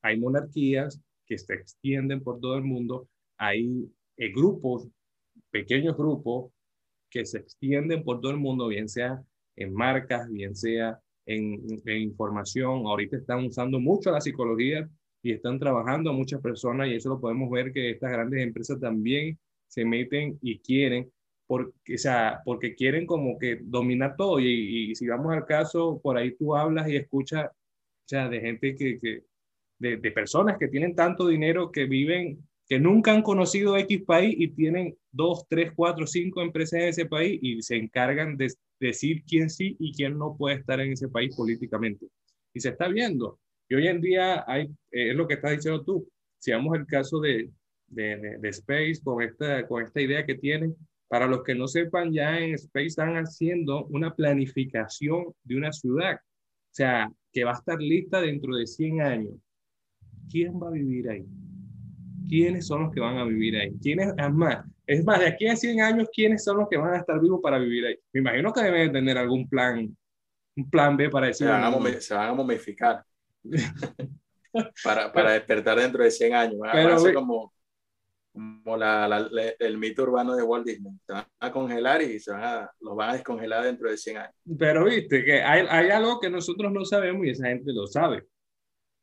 hay 0.02 0.20
monarquías 0.20 1.02
que 1.26 1.38
se 1.38 1.54
extienden 1.54 2.22
por 2.24 2.40
todo 2.40 2.58
el 2.58 2.64
mundo, 2.64 3.08
hay 3.38 3.90
eh, 4.18 4.32
grupos 4.32 4.88
pequeños 5.50 5.98
grupos 5.98 6.52
que 7.10 7.26
se 7.26 7.40
extienden 7.40 8.04
por 8.04 8.22
todo 8.22 8.32
el 8.32 8.38
mundo, 8.38 8.68
bien 8.68 8.88
sea 8.88 9.22
en 9.56 9.74
marcas, 9.74 10.30
bien 10.30 10.56
sea 10.56 11.00
en, 11.26 11.62
en 11.86 12.02
información. 12.02 12.86
Ahorita 12.86 13.18
están 13.18 13.46
usando 13.46 13.80
mucho 13.80 14.12
la 14.12 14.22
psicología 14.22 14.90
y 15.22 15.34
están 15.34 15.60
trabajando 15.60 16.10
a 16.10 16.14
muchas 16.14 16.42
personas 16.42 16.88
y 16.88 16.96
eso 16.96 17.10
lo 17.10 17.20
podemos 17.20 17.50
ver 17.50 17.72
que 17.72 17.92
estas 17.92 18.12
grandes 18.12 18.42
empresas 18.42 18.80
también 18.80 19.38
se 19.68 19.86
meten 19.86 20.40
y 20.42 20.60
quieren, 20.60 21.12
porque, 21.52 21.96
o 21.96 21.98
sea, 21.98 22.42
porque 22.46 22.76
quieren 22.76 23.06
como 23.06 23.38
que 23.38 23.60
dominar 23.62 24.16
todo 24.16 24.40
y, 24.40 24.96
si 24.96 25.06
vamos 25.06 25.34
al 25.34 25.46
caso, 25.46 26.00
por 26.02 26.16
ahí 26.16 26.34
tú 26.38 26.56
hablas 26.56 26.88
y 26.88 26.96
escuchas, 26.96 27.48
o 27.48 28.08
sea, 28.08 28.30
de 28.30 28.40
gente 28.40 28.74
que, 28.74 28.98
que 28.98 29.26
de, 29.78 29.98
de, 29.98 30.12
personas 30.12 30.58
que 30.58 30.70
tienen 30.70 30.96
tanto 30.96 31.28
dinero 31.28 31.70
que 31.70 31.84
viven, 31.88 32.48
que 32.70 32.80
nunca 32.80 33.12
han 33.12 33.22
conocido 33.22 33.76
X 33.76 34.02
país 34.06 34.34
y 34.38 34.48
tienen 34.48 34.96
dos, 35.12 35.46
tres, 35.50 35.74
cuatro, 35.76 36.08
cinco 36.08 36.42
empresas 36.42 36.80
en 36.80 36.88
ese 36.88 37.06
país 37.06 37.38
y 37.44 37.62
se 37.62 37.76
encargan 37.76 38.38
de 38.38 38.54
decir 38.80 39.22
quién 39.28 39.50
sí 39.50 39.76
y 39.78 39.92
quién 39.92 40.18
no 40.18 40.38
puede 40.38 40.56
estar 40.56 40.80
en 40.80 40.94
ese 40.94 41.10
país 41.10 41.36
políticamente. 41.36 42.08
Y 42.54 42.62
se 42.62 42.70
está 42.70 42.88
viendo. 42.88 43.42
Y 43.68 43.76
hoy 43.76 43.90
en 43.90 44.00
día 44.00 44.46
hay, 44.48 44.68
eh, 44.90 45.10
es 45.10 45.16
lo 45.18 45.28
que 45.28 45.34
estás 45.34 45.52
diciendo 45.52 45.84
tú, 45.84 46.08
si 46.40 46.54
vamos 46.54 46.78
el 46.78 46.86
caso 46.86 47.20
de, 47.20 47.52
de, 47.88 48.38
de, 48.40 48.50
Space 48.52 49.02
con 49.04 49.22
esta, 49.22 49.68
con 49.68 49.84
esta 49.84 50.00
idea 50.00 50.26
que 50.26 50.36
tienen, 50.36 50.78
para 51.12 51.28
los 51.28 51.44
que 51.44 51.54
no 51.54 51.68
sepan, 51.68 52.14
ya 52.14 52.40
en 52.40 52.54
Space 52.54 52.86
están 52.86 53.16
haciendo 53.18 53.86
una 53.88 54.16
planificación 54.16 55.26
de 55.44 55.58
una 55.58 55.74
ciudad, 55.74 56.16
o 56.16 56.74
sea, 56.74 57.12
que 57.34 57.44
va 57.44 57.52
a 57.52 57.56
estar 57.56 57.82
lista 57.82 58.22
dentro 58.22 58.56
de 58.56 58.66
100 58.66 59.02
años. 59.02 59.34
¿Quién 60.30 60.54
va 60.54 60.70
a 60.70 60.72
vivir 60.72 61.10
ahí? 61.10 61.26
¿Quiénes 62.30 62.66
son 62.66 62.84
los 62.84 62.94
que 62.94 63.02
van 63.02 63.18
a 63.18 63.26
vivir 63.26 63.58
ahí? 63.58 63.74
¿Quiénes, 63.82 64.14
es 64.18 64.32
más, 64.32 64.66
es 64.88 65.04
más, 65.04 65.20
de 65.20 65.28
aquí 65.28 65.48
a 65.48 65.56
100 65.58 65.82
años, 65.82 66.08
¿quiénes 66.16 66.46
son 66.46 66.60
los 66.60 66.70
que 66.70 66.78
van 66.78 66.94
a 66.94 67.00
estar 67.00 67.20
vivos 67.20 67.42
para 67.44 67.60
vivir 67.60 67.88
ahí? 67.88 67.96
Me 68.14 68.22
imagino 68.22 68.54
que 68.54 68.62
deben 68.62 68.94
tener 68.94 69.18
algún 69.18 69.50
plan, 69.50 69.94
un 70.56 70.70
plan 70.70 70.96
B 70.96 71.10
para 71.10 71.28
decir. 71.28 71.46
Se 71.46 71.52
van 71.52 71.62
a, 71.62 72.00
se 72.00 72.14
van 72.14 72.30
a 72.30 72.34
momificar. 72.34 73.04
para, 74.82 75.12
para 75.12 75.32
despertar 75.34 75.78
dentro 75.78 76.06
de 76.06 76.10
100 76.10 76.34
años. 76.34 76.62
Pero, 76.72 77.14
como, 77.14 77.54
como 78.32 78.78
la, 78.78 79.08
la, 79.08 79.30
el 79.60 79.78
mito 79.78 80.04
urbano 80.04 80.36
de 80.36 80.44
Walt 80.44 80.66
Disney. 80.66 80.94
Se 81.06 81.14
van 81.14 81.26
a 81.40 81.52
congelar 81.52 82.02
y 82.02 82.20
se 82.20 82.32
van 82.32 82.44
a, 82.44 82.72
los 82.80 82.96
van 82.96 83.10
a 83.10 83.14
descongelar 83.14 83.64
dentro 83.64 83.90
de 83.90 83.98
100 83.98 84.18
años. 84.18 84.36
Pero 84.58 84.86
viste 84.86 85.24
que 85.24 85.42
hay, 85.42 85.66
hay 85.70 85.90
algo 85.90 86.20
que 86.20 86.30
nosotros 86.30 86.72
no 86.72 86.86
sabemos 86.86 87.26
y 87.26 87.32
esa 87.32 87.48
gente 87.48 87.72
lo 87.74 87.88
sabe. 87.88 88.24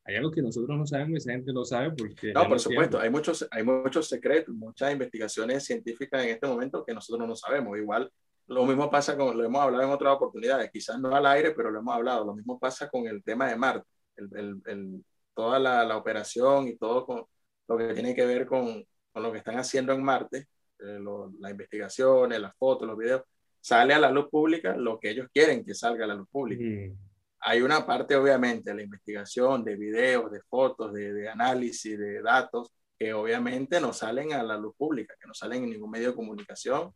Hay 0.05 0.17
algo 0.17 0.31
que 0.31 0.41
nosotros 0.41 0.77
no 0.79 0.87
sabemos 0.87 1.13
y 1.13 1.17
esa 1.17 1.33
gente 1.33 1.53
lo 1.53 1.65
sabe 1.65 1.91
porque... 1.91 2.33
No, 2.33 2.49
por 2.49 2.59
supuesto, 2.59 2.99
hay 2.99 3.11
muchos, 3.11 3.47
hay 3.51 3.63
muchos 3.63 4.09
secretos, 4.09 4.55
muchas 4.55 4.93
investigaciones 4.93 5.65
científicas 5.65 6.25
en 6.25 6.31
este 6.31 6.47
momento 6.47 6.85
que 6.85 6.95
nosotros 6.95 7.29
no 7.29 7.37
sabemos. 7.37 7.77
Igual 7.77 8.11
lo 8.47 8.65
mismo 8.65 8.91
pasa 8.91 9.17
con, 9.17 9.37
lo 9.37 9.45
hemos 9.45 9.61
hablado 9.61 9.85
en 9.85 9.91
otras 9.91 10.15
oportunidades, 10.15 10.71
quizás 10.71 10.99
no 10.99 11.15
al 11.15 11.27
aire, 11.27 11.51
pero 11.51 11.71
lo 11.71 11.81
hemos 11.81 11.95
hablado. 11.95 12.25
Lo 12.25 12.35
mismo 12.35 12.59
pasa 12.59 12.89
con 12.89 13.07
el 13.07 13.23
tema 13.23 13.49
de 13.49 13.57
Marte 13.57 13.87
el, 14.19 14.63
el, 14.67 15.05
toda 15.35 15.59
la, 15.59 15.85
la, 15.85 15.97
operación 15.97 16.69
y 16.69 16.77
todo 16.77 17.07
con, 17.07 17.25
lo 17.69 17.77
que 17.77 17.95
tiene 17.95 18.15
que 18.15 18.27
ver 18.27 18.47
con, 18.47 18.85
con 19.19 19.25
lo 19.25 19.33
que 19.33 19.39
están 19.39 19.59
haciendo 19.59 19.93
en 19.93 20.03
Marte, 20.05 20.47
eh, 20.79 21.01
las 21.41 21.51
investigaciones, 21.51 22.41
las 22.41 22.57
fotos, 22.57 22.87
los 22.87 22.97
videos, 22.97 23.23
sale 23.61 23.93
a 23.93 23.99
la 23.99 24.13
luz 24.13 24.29
pública 24.31 24.77
lo 24.77 25.01
que 25.01 25.11
ellos 25.11 25.27
quieren 25.35 25.65
que 25.65 25.75
salga 25.75 26.05
a 26.05 26.09
la 26.09 26.15
luz 26.15 26.29
pública. 26.31 26.95
Hay 27.41 27.63
una 27.63 27.85
parte, 27.85 28.15
obviamente, 28.15 28.71
de 28.71 28.77
la 28.77 28.83
investigación, 28.83 29.65
de 29.65 29.75
videos, 29.75 30.31
de 30.31 30.41
fotos, 30.43 30.93
de, 30.93 31.13
de, 31.13 31.29
análisis, 31.29 31.99
de 31.99 32.23
datos, 32.23 32.71
que 32.97 33.13
obviamente 33.13 33.81
no 33.81 33.93
salen 33.93 34.33
a 34.35 34.43
la 34.45 34.57
luz 34.57 34.75
pública, 34.77 35.15
que 35.21 35.27
no 35.27 35.35
salen 35.35 35.65
en 35.65 35.71
ningún 35.71 35.91
medio 35.91 36.11
de 36.11 36.17
comunicación, 36.17 36.93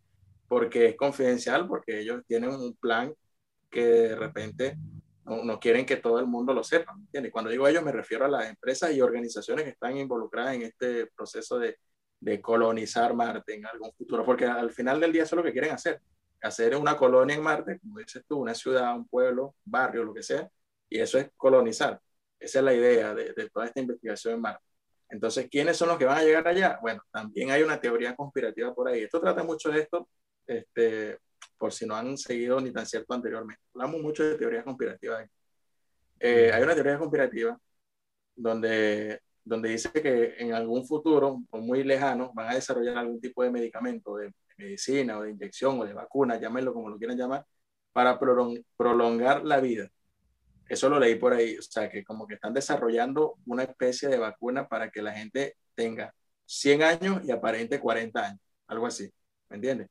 porque 0.47 0.87
es 0.87 0.97
confidencial, 0.97 1.67
porque 1.67 1.99
ellos 1.99 2.23
tienen 2.27 2.51
un 2.51 2.75
plan 2.77 3.13
que 3.69 3.85
de 3.85 4.15
repente 4.15 4.77
no, 5.25 5.59
quieren 5.59 5.87
que 5.87 5.97
todo 5.97 6.21
el 6.21 6.27
mundo 6.27 6.55
lo 6.55 6.63
sepa. 6.63 6.95
¿entiendes? 6.97 7.33
Cuando 7.33 7.51
digo 7.51 7.67
ellos 7.67 7.83
me 7.83 7.93
refiero 7.93 8.27
a 8.27 8.29
las 8.29 8.49
empresas 8.49 8.93
y 8.93 9.01
organizaciones 9.01 9.65
que 9.65 9.71
están 9.71 9.97
involucradas 9.97 10.55
en 10.55 10.63
este 10.63 11.07
proceso 11.07 11.59
de, 11.59 11.79
de 12.23 12.41
colonizar 12.41 13.15
Marte 13.15 13.55
en 13.55 13.67
algún 13.67 13.93
futuro, 13.95 14.25
porque 14.25 14.47
al 14.47 14.71
final 14.71 15.01
del 15.01 15.13
día 15.13 15.25
eso 15.25 15.35
es 15.35 15.39
lo 15.39 15.43
que 15.43 15.53
quieren 15.53 15.73
hacer, 15.73 16.01
hacer 16.41 16.77
una 16.77 16.97
colonia 16.97 17.35
en 17.35 17.43
Marte, 17.43 17.81
como 17.81 17.99
dices 17.99 18.23
tú, 18.29 18.39
una 18.39 18.55
ciudad, 18.55 18.95
un 18.95 19.09
pueblo, 19.09 19.57
barrio, 19.65 20.05
lo 20.05 20.15
que 20.15 20.23
sea, 20.23 20.49
y 20.89 21.01
eso 21.01 21.19
es 21.19 21.31
colonizar. 21.37 22.01
Esa 22.39 22.59
es 22.61 22.65
la 22.65 22.75
idea 22.75 23.13
de, 23.15 23.33
de 23.33 23.51
toda 23.51 23.67
esta 23.67 23.81
investigación 23.81 24.35
en 24.35 24.41
Marte. 24.41 24.65
Entonces, 25.09 25.49
¿quiénes 25.51 25.77
son 25.77 25.89
los 25.89 25.99
que 25.99 26.05
van 26.05 26.19
a 26.19 26.23
llegar 26.23 26.47
allá? 26.47 26.79
Bueno, 26.81 27.03
también 27.11 27.51
hay 27.51 27.63
una 27.63 27.81
teoría 27.81 28.15
conspirativa 28.15 28.73
por 28.73 28.89
ahí. 28.89 29.03
Esto 29.03 29.21
trata 29.21 29.43
mucho 29.43 29.71
de 29.71 29.81
esto, 29.81 30.09
este, 30.47 31.19
por 31.59 31.73
si 31.73 31.87
no 31.87 31.97
han 31.97 32.17
seguido 32.17 32.61
ni 32.61 32.73
tan 32.73 32.87
cierto 32.87 33.15
anteriormente. 33.15 33.63
Hablamos 33.75 34.01
mucho 34.01 34.23
de 34.25 34.37
teorías 34.37 34.65
conspirativas. 34.65 35.29
Eh, 36.21 36.53
hay 36.55 36.63
una 36.63 36.75
teoría 36.75 36.99
conspirativa 36.99 37.59
donde, 38.35 39.21
donde 39.45 39.71
dice 39.71 39.91
que 39.93 40.35
en 40.39 40.55
algún 40.55 40.87
futuro, 40.87 41.43
o 41.51 41.59
muy 41.59 41.85
lejano, 41.85 42.33
van 42.35 42.51
a 42.51 42.55
desarrollar 42.55 42.99
algún 42.99 43.21
tipo 43.21 43.43
de 43.43 43.51
medicamento, 43.51 44.17
de, 44.17 44.33
medicina 44.59 45.19
o 45.19 45.23
de 45.23 45.31
inyección 45.31 45.81
o 45.81 45.85
de 45.85 45.93
vacuna, 45.93 46.39
llámenlo 46.39 46.73
como 46.73 46.89
lo 46.89 46.99
quieran 46.99 47.17
llamar, 47.17 47.45
para 47.93 48.19
prolongar 48.19 49.45
la 49.45 49.61
vida. 49.61 49.91
Eso 50.69 50.89
lo 50.89 50.99
leí 50.99 51.17
por 51.17 51.33
ahí, 51.33 51.57
o 51.59 51.63
sea, 51.63 51.91
que 51.91 52.05
como 52.05 52.27
que 52.27 52.35
están 52.35 52.55
desarrollando 52.55 53.39
una 53.47 53.65
especie 53.65 54.09
de 54.09 54.19
vacuna 54.19 54.69
para 54.69 54.91
que 54.91 55.03
la 55.03 55.13
gente 55.13 55.57
tenga 55.75 56.15
100 56.47 56.83
años 56.83 57.25
y 57.25 57.31
aparente 57.31 57.81
40 57.81 58.27
años, 58.27 58.41
algo 58.67 58.87
así, 58.87 59.11
¿me 59.49 59.57
entiendes? 59.57 59.89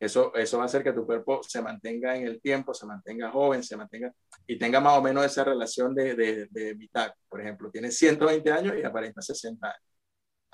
Eso, 0.00 0.32
eso 0.34 0.58
va 0.58 0.62
a 0.62 0.66
hacer 0.66 0.84
que 0.84 0.92
tu 0.92 1.04
cuerpo 1.04 1.40
se 1.42 1.60
mantenga 1.60 2.16
en 2.16 2.26
el 2.26 2.40
tiempo, 2.40 2.72
se 2.72 2.86
mantenga 2.86 3.30
joven, 3.30 3.64
se 3.64 3.76
mantenga 3.76 4.12
y 4.46 4.56
tenga 4.56 4.78
más 4.78 4.96
o 4.96 5.02
menos 5.02 5.24
esa 5.24 5.42
relación 5.42 5.94
de, 5.94 6.14
de, 6.14 6.46
de 6.50 6.74
mitad. 6.76 7.12
Por 7.28 7.40
ejemplo, 7.40 7.70
tiene 7.70 7.90
120 7.90 8.50
años 8.52 8.74
y 8.80 8.84
aparenta 8.84 9.20
60 9.20 9.66
años. 9.66 9.82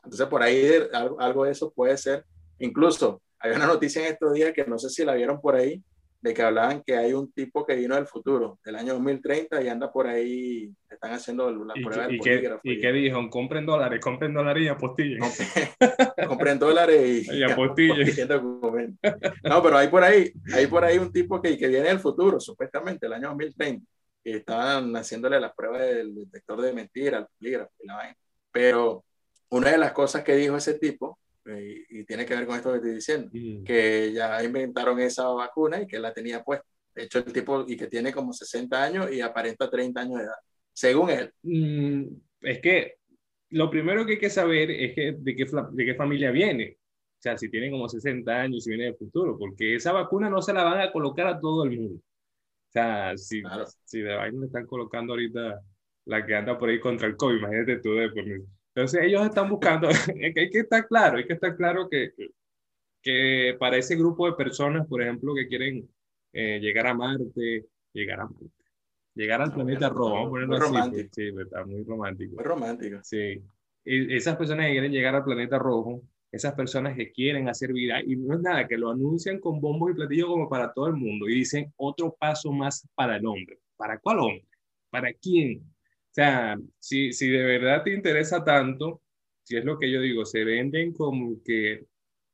Entonces, 0.03 0.27
por 0.29 0.43
ahí 0.43 0.71
algo, 0.93 1.21
algo 1.21 1.45
de 1.45 1.53
eso 1.53 1.73
puede 1.73 1.97
ser. 1.99 2.25
Incluso, 2.59 3.23
hay 3.39 3.53
una 3.53 3.67
noticia 3.67 4.01
en 4.07 4.13
estos 4.13 4.33
días 4.33 4.53
que 4.55 4.65
no 4.65 4.79
sé 4.79 4.89
si 4.89 5.05
la 5.05 5.15
vieron 5.15 5.41
por 5.41 5.55
ahí, 5.57 5.83
de 6.25 6.33
que 6.33 6.41
hablaban 6.41 6.83
que 6.83 6.97
hay 6.97 7.13
un 7.13 7.31
tipo 7.33 7.67
que 7.67 7.77
vino 7.77 7.97
del 7.97 8.07
futuro, 8.07 8.59
del 8.65 8.77
año 8.77 8.95
2030, 8.95 9.63
y 9.63 9.69
anda 9.69 9.93
por 9.93 10.07
ahí, 10.07 10.73
están 10.89 11.13
haciendo 11.13 11.51
la 11.51 11.75
prueba 11.75 12.07
del 12.07 12.17
polígrafo. 12.17 12.61
¿Y 12.65 12.81
qué 12.81 12.93
dijo? 12.93 13.29
Compren 13.29 13.67
dólares, 13.67 14.01
compren 14.01 14.33
dólares 14.33 14.65
y 14.65 14.69
apostillen. 14.69 15.21
compren 16.27 16.59
dólares 16.59 17.29
y, 17.29 17.31
y 17.37 17.43
apostillen. 17.43 18.99
no, 19.43 19.63
pero 19.63 19.77
hay 19.77 19.89
por 19.89 20.03
ahí, 20.03 20.33
hay 20.55 20.67
por 20.67 20.83
ahí 20.83 20.97
un 20.97 21.13
tipo 21.13 21.43
que, 21.43 21.59
que 21.59 21.69
viene 21.69 21.89
del 21.89 22.01
futuro, 22.01 22.41
supuestamente, 22.41 23.05
el 23.05 23.13
año 23.13 23.29
2030, 23.29 23.85
y 24.25 24.33
estaban 24.33 24.97
haciéndole 24.97 25.39
las 25.39 25.53
pruebas 25.55 25.83
del 25.83 26.15
detector 26.15 26.63
de 26.63 26.73
mentiras, 26.73 27.21
el 27.21 27.27
polígrafo 27.39 27.73
y 27.83 27.87
la 27.87 27.97
vaina. 27.97 28.17
Pero 28.51 29.05
una 29.51 29.73
de 29.73 29.77
las 29.77 29.93
cosas 29.93 30.25
que 30.25 30.37
dijo 30.37 30.57
ese 30.57 30.73
tipo 30.79 31.19
y, 31.47 32.05
tiene 32.05 32.25
que 32.25 32.35
ver 32.35 32.47
con 32.47 32.57
esto 32.57 32.71
que 32.71 32.77
estoy 32.77 32.95
diciendo, 32.95 33.31
mm. 33.33 33.65
que 33.65 34.13
ya 34.13 34.43
inventaron 34.43 34.99
esa 35.01 35.29
vacuna 35.29 35.83
y 35.83 35.87
que 35.87 35.99
la 35.99 36.13
tenía 36.13 36.43
puesta. 36.43 36.67
De 36.95 37.05
hecho, 37.05 37.19
el 37.19 37.33
tipo, 37.33 37.65
y 37.67 37.77
que 37.77 37.89
tiene 37.89 38.13
como 38.13 38.33
60 38.33 38.83
años 38.83 39.13
y 39.13 39.21
aparenta 39.21 39.69
30 39.69 40.01
años 40.01 40.19
de 40.19 40.25
edad, 40.25 40.37
según 40.73 41.11
él. 41.11 41.33
Mm, 41.43 42.05
es 42.43 42.61
que 42.61 42.95
lo 43.51 43.71
primero 43.71 44.07
que 44.07 44.13
hay 44.13 44.19
que 44.19 44.31
saber 44.31 44.71
es 44.71 44.95
que, 44.95 45.17
de, 45.19 45.37
qué, 45.37 45.47
de 45.73 45.85
qué 45.85 45.95
familia 45.95 46.31
viene. 46.31 46.79
O 46.79 47.23
sea, 47.25 47.39
si 47.39 47.51
tiene 47.51 47.71
como 47.71 47.89
60 47.89 48.31
años 48.33 48.67
y 48.67 48.71
viene 48.71 48.85
del 48.85 48.97
futuro, 48.97 49.39
porque 49.39 49.77
esa 49.77 49.93
vacuna 49.93 50.29
no 50.29 50.43
se 50.43 50.53
la 50.53 50.65
van 50.65 50.81
a 50.81 50.93
colocar 50.93 51.27
a 51.27 51.41
todo 51.41 51.65
el 51.65 51.71
mundo. 51.71 51.97
O 51.97 52.73
sea, 52.73 53.17
si, 53.17 53.43
si 53.85 54.01
de 54.01 54.15
vaina 54.15 54.41
le 54.41 54.47
están 54.47 54.67
colocando 54.67 55.13
ahorita 55.13 55.61
la 56.07 56.27
que 56.27 56.35
anda 56.35 56.59
por 56.59 56.69
ahí 56.69 56.81
contra 56.81 57.07
el 57.07 57.17
COVID, 57.17 57.39
imagínate 57.39 57.79
tú, 57.79 57.95
de, 57.95 58.11
pues, 58.11 58.27
entonces 58.75 59.03
ellos 59.03 59.25
están 59.25 59.49
buscando, 59.49 59.89
hay 60.37 60.51
que 60.51 60.59
estar 60.59 60.87
claro, 60.89 61.19
hay 61.19 61.27
que 61.27 61.35
estar 61.35 61.57
claro 61.57 61.89
que, 61.89 62.13
que 63.01 63.57
para 63.59 63.77
ese 63.77 63.95
grupo 63.95 64.27
de 64.27 64.33
personas, 64.33 64.87
por 64.89 65.01
ejemplo, 65.01 65.35
que 65.35 65.47
quieren 65.47 65.89
eh, 66.33 66.59
llegar 66.61 66.89
a 66.89 66.95
Marte, 66.95 67.67
llegar 67.93 68.21
a 68.21 68.29
llegar 69.15 69.41
al 69.41 69.53
planeta 69.53 69.89
rojo, 69.89 70.15
vamos 70.15 70.27
a 70.27 70.31
ponerlo 70.31 70.57
muy 70.57 70.67
Romántico. 70.67 71.09
Sí, 71.13 71.31
¿verdad? 71.31 71.67
Muy 71.67 71.85
romántico. 71.85 72.35
Muy 72.35 72.45
romántico. 72.45 72.99
Sí. 73.05 73.43
Y 73.85 74.17
esas 74.17 74.37
personas 74.37 74.67
que 74.67 74.73
quieren 74.73 74.91
llegar 74.91 75.15
al 75.15 75.23
planeta 75.23 75.57
rojo, 75.57 76.03
esas 76.33 76.55
personas 76.55 76.97
que 76.97 77.13
quieren 77.13 77.49
hacer 77.49 77.73
vida, 77.73 78.01
y 78.05 78.17
no 78.17 78.35
es 78.35 78.41
nada, 78.41 78.67
que 78.67 78.77
lo 78.77 78.91
anuncian 78.91 79.39
con 79.39 79.61
bombos 79.61 79.93
y 79.93 79.95
platillos 79.95 80.27
como 80.27 80.49
para 80.49 80.73
todo 80.73 80.89
el 80.89 80.95
mundo, 80.95 81.29
y 81.29 81.35
dicen 81.35 81.73
otro 81.77 82.17
paso 82.19 82.51
más 82.51 82.89
para 82.97 83.17
el 83.19 83.27
hombre. 83.27 83.61
¿Para 83.77 83.99
cuál 84.01 84.19
hombre? 84.19 84.49
¿Para 84.91 85.13
quién? 85.13 85.63
Sea, 86.15 86.57
si, 86.79 87.13
si 87.13 87.29
de 87.29 87.43
verdad 87.43 87.83
te 87.83 87.93
interesa 87.93 88.45
tanto, 88.45 89.03
si 89.43 89.57
es 89.57 89.65
lo 89.65 89.79
que 89.81 89.91
yo 89.91 90.01
digo, 90.01 90.25
se 90.25 90.45
venden 90.45 90.93
como 90.93 91.43
que, 91.43 91.87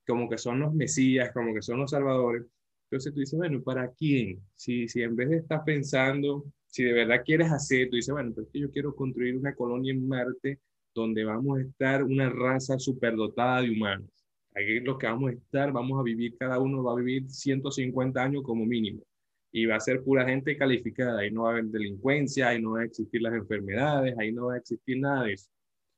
como 0.06 0.28
que 0.28 0.36
son 0.36 0.60
los 0.60 0.74
mesías, 0.74 1.32
como 1.32 1.54
que 1.54 1.62
son 1.62 1.78
los 1.80 1.90
salvadores. 1.90 2.44
Entonces 2.84 3.14
tú 3.14 3.20
dices, 3.20 3.38
bueno, 3.38 3.62
¿para 3.62 3.90
quién? 3.92 4.38
Si, 4.54 4.86
si 4.86 5.02
en 5.02 5.16
vez 5.16 5.30
de 5.30 5.38
estar 5.38 5.64
pensando, 5.64 6.44
si 6.66 6.84
de 6.84 6.92
verdad 6.92 7.22
quieres 7.24 7.50
hacer, 7.52 7.88
tú 7.88 7.96
dices, 7.96 8.12
bueno, 8.12 8.32
pues 8.34 8.48
yo 8.52 8.70
quiero 8.70 8.94
construir 8.94 9.34
una 9.36 9.54
colonia 9.54 9.92
en 9.94 10.06
Marte 10.06 10.60
donde 10.94 11.24
vamos 11.24 11.58
a 11.58 11.62
estar 11.62 12.04
una 12.04 12.28
raza 12.28 12.78
superdotada 12.78 13.62
de 13.62 13.70
humanos. 13.70 14.10
Aquí 14.54 14.76
es 14.76 14.84
lo 14.84 14.98
que 14.98 15.06
vamos 15.06 15.30
a 15.30 15.34
estar, 15.34 15.72
vamos 15.72 15.98
a 15.98 16.02
vivir, 16.02 16.36
cada 16.36 16.58
uno 16.58 16.82
va 16.82 16.92
a 16.92 16.96
vivir 16.96 17.30
150 17.30 18.22
años 18.22 18.42
como 18.42 18.66
mínimo. 18.66 19.00
Y 19.52 19.66
va 19.66 19.76
a 19.76 19.80
ser 19.80 20.02
pura 20.02 20.26
gente 20.26 20.56
calificada, 20.56 21.20
ahí 21.20 21.30
no 21.30 21.42
va 21.42 21.50
a 21.50 21.52
haber 21.52 21.64
delincuencia, 21.66 22.48
ahí 22.48 22.62
no 22.62 22.72
va 22.72 22.82
a 22.82 22.84
existir 22.84 23.20
las 23.22 23.34
enfermedades, 23.34 24.14
ahí 24.18 24.32
no 24.32 24.46
va 24.46 24.54
a 24.54 24.58
existir 24.58 25.00
nada 25.00 25.24
de 25.24 25.32
eso. 25.34 25.50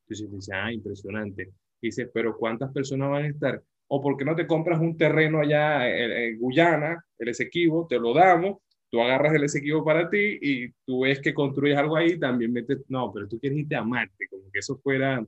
Entonces 0.08 0.32
dice, 0.32 0.52
ah, 0.54 0.72
impresionante. 0.72 1.52
Dice, 1.80 2.06
pero 2.06 2.36
¿cuántas 2.36 2.72
personas 2.72 3.10
van 3.10 3.24
a 3.24 3.28
estar? 3.28 3.62
¿O 3.88 4.00
por 4.00 4.16
qué 4.16 4.24
no 4.24 4.34
te 4.36 4.46
compras 4.46 4.80
un 4.80 4.96
terreno 4.96 5.40
allá 5.40 5.86
en, 5.88 6.38
Guyana, 6.38 7.04
el 7.18 7.28
Esequibo, 7.28 7.86
te 7.88 7.98
lo 7.98 8.14
damos, 8.14 8.58
tú 8.90 9.00
agarras 9.02 9.34
el 9.34 9.44
Esequibo 9.44 9.84
para 9.84 10.08
ti 10.08 10.38
y 10.40 10.70
tú 10.86 11.02
ves 11.02 11.20
que 11.20 11.34
construyes 11.34 11.76
algo 11.76 11.96
ahí, 11.96 12.18
también 12.18 12.52
metes, 12.52 12.78
no, 12.88 13.12
pero 13.12 13.28
tú 13.28 13.38
quieres 13.38 13.58
irte 13.58 13.76
a 13.76 13.82
Marte, 13.84 14.28
como 14.30 14.50
que 14.52 14.60
eso 14.60 14.78
fuera, 14.78 15.24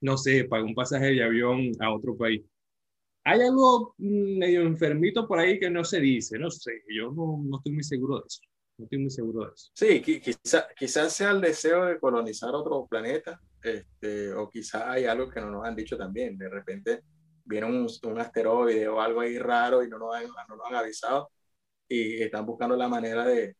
no 0.00 0.16
sé, 0.16 0.44
para 0.44 0.64
un 0.64 0.74
pasaje 0.74 1.06
de 1.12 1.22
avión 1.22 1.72
a 1.80 1.92
otro 1.92 2.16
país. 2.16 2.42
Hay 3.28 3.40
algo 3.40 3.96
medio 3.98 4.62
enfermito 4.62 5.26
por 5.26 5.40
ahí 5.40 5.58
que 5.58 5.68
no 5.68 5.82
se 5.82 5.98
dice, 5.98 6.38
no 6.38 6.48
sé, 6.48 6.84
yo 6.88 7.10
no, 7.10 7.42
no 7.44 7.56
estoy 7.56 7.72
muy 7.72 7.82
seguro 7.82 8.20
de 8.20 8.26
eso. 8.28 8.40
No 8.78 8.84
estoy 8.84 8.98
muy 8.98 9.10
seguro 9.10 9.46
de 9.46 9.52
eso. 9.52 9.70
Sí, 9.74 10.00
quizás 10.00 10.66
quizá 10.78 11.10
sea 11.10 11.32
el 11.32 11.40
deseo 11.40 11.86
de 11.86 11.98
colonizar 11.98 12.54
otro 12.54 12.86
planeta, 12.86 13.40
este, 13.60 14.32
o 14.32 14.48
quizás 14.48 14.82
hay 14.86 15.06
algo 15.06 15.28
que 15.28 15.40
no 15.40 15.50
nos 15.50 15.66
han 15.66 15.74
dicho 15.74 15.96
también. 15.96 16.38
De 16.38 16.48
repente 16.48 17.02
viene 17.44 17.66
un, 17.66 17.88
un 18.04 18.20
asteroide 18.20 18.86
o 18.86 19.00
algo 19.00 19.22
ahí 19.22 19.38
raro 19.38 19.82
y 19.82 19.88
no 19.88 19.98
nos 19.98 20.14
han, 20.14 20.26
no 20.48 20.56
nos 20.56 20.66
han 20.68 20.76
avisado 20.76 21.30
y 21.88 22.22
están 22.22 22.46
buscando 22.46 22.76
la 22.76 22.86
manera 22.86 23.24
de, 23.24 23.56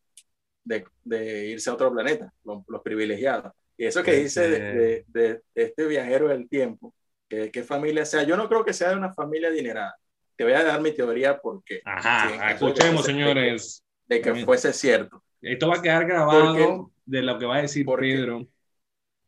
de, 0.63 0.85
de 1.03 1.47
irse 1.47 1.69
a 1.69 1.73
otro 1.73 1.91
planeta, 1.91 2.31
los, 2.45 2.63
los, 2.69 2.81
privilegiados. 2.81 3.51
Y 3.77 3.83
eso 3.83 4.01
que 4.01 4.13
dice 4.13 4.49
de, 4.49 5.05
de, 5.07 5.41
este 5.53 5.87
viajero 5.87 6.29
del 6.29 6.47
tiempo, 6.47 6.93
que 7.27 7.51
qué 7.51 7.63
familia 7.63 8.05
sea, 8.05 8.23
yo 8.23 8.37
no 8.37 8.47
creo 8.47 8.63
que 8.63 8.73
sea 8.73 8.89
de 8.89 8.95
una 8.95 9.13
familia 9.13 9.49
adinerada. 9.49 9.95
Te 10.35 10.43
voy 10.43 10.53
a 10.53 10.63
dar 10.63 10.81
mi 10.81 10.91
teoría 10.91 11.37
porque... 11.39 11.81
Ajá, 11.83 12.51
escuchemos, 12.51 13.05
señores 13.05 13.83
de 14.07 14.21
que 14.21 14.45
fuese 14.45 14.73
cierto. 14.73 15.23
Esto 15.41 15.67
va 15.67 15.75
a 15.75 15.81
quedar 15.81 16.05
grabado 16.05 16.91
de 17.05 17.21
lo 17.21 17.37
que 17.37 17.45
va 17.45 17.57
a 17.57 17.61
decir 17.61 17.85
Pedro. 17.85 18.47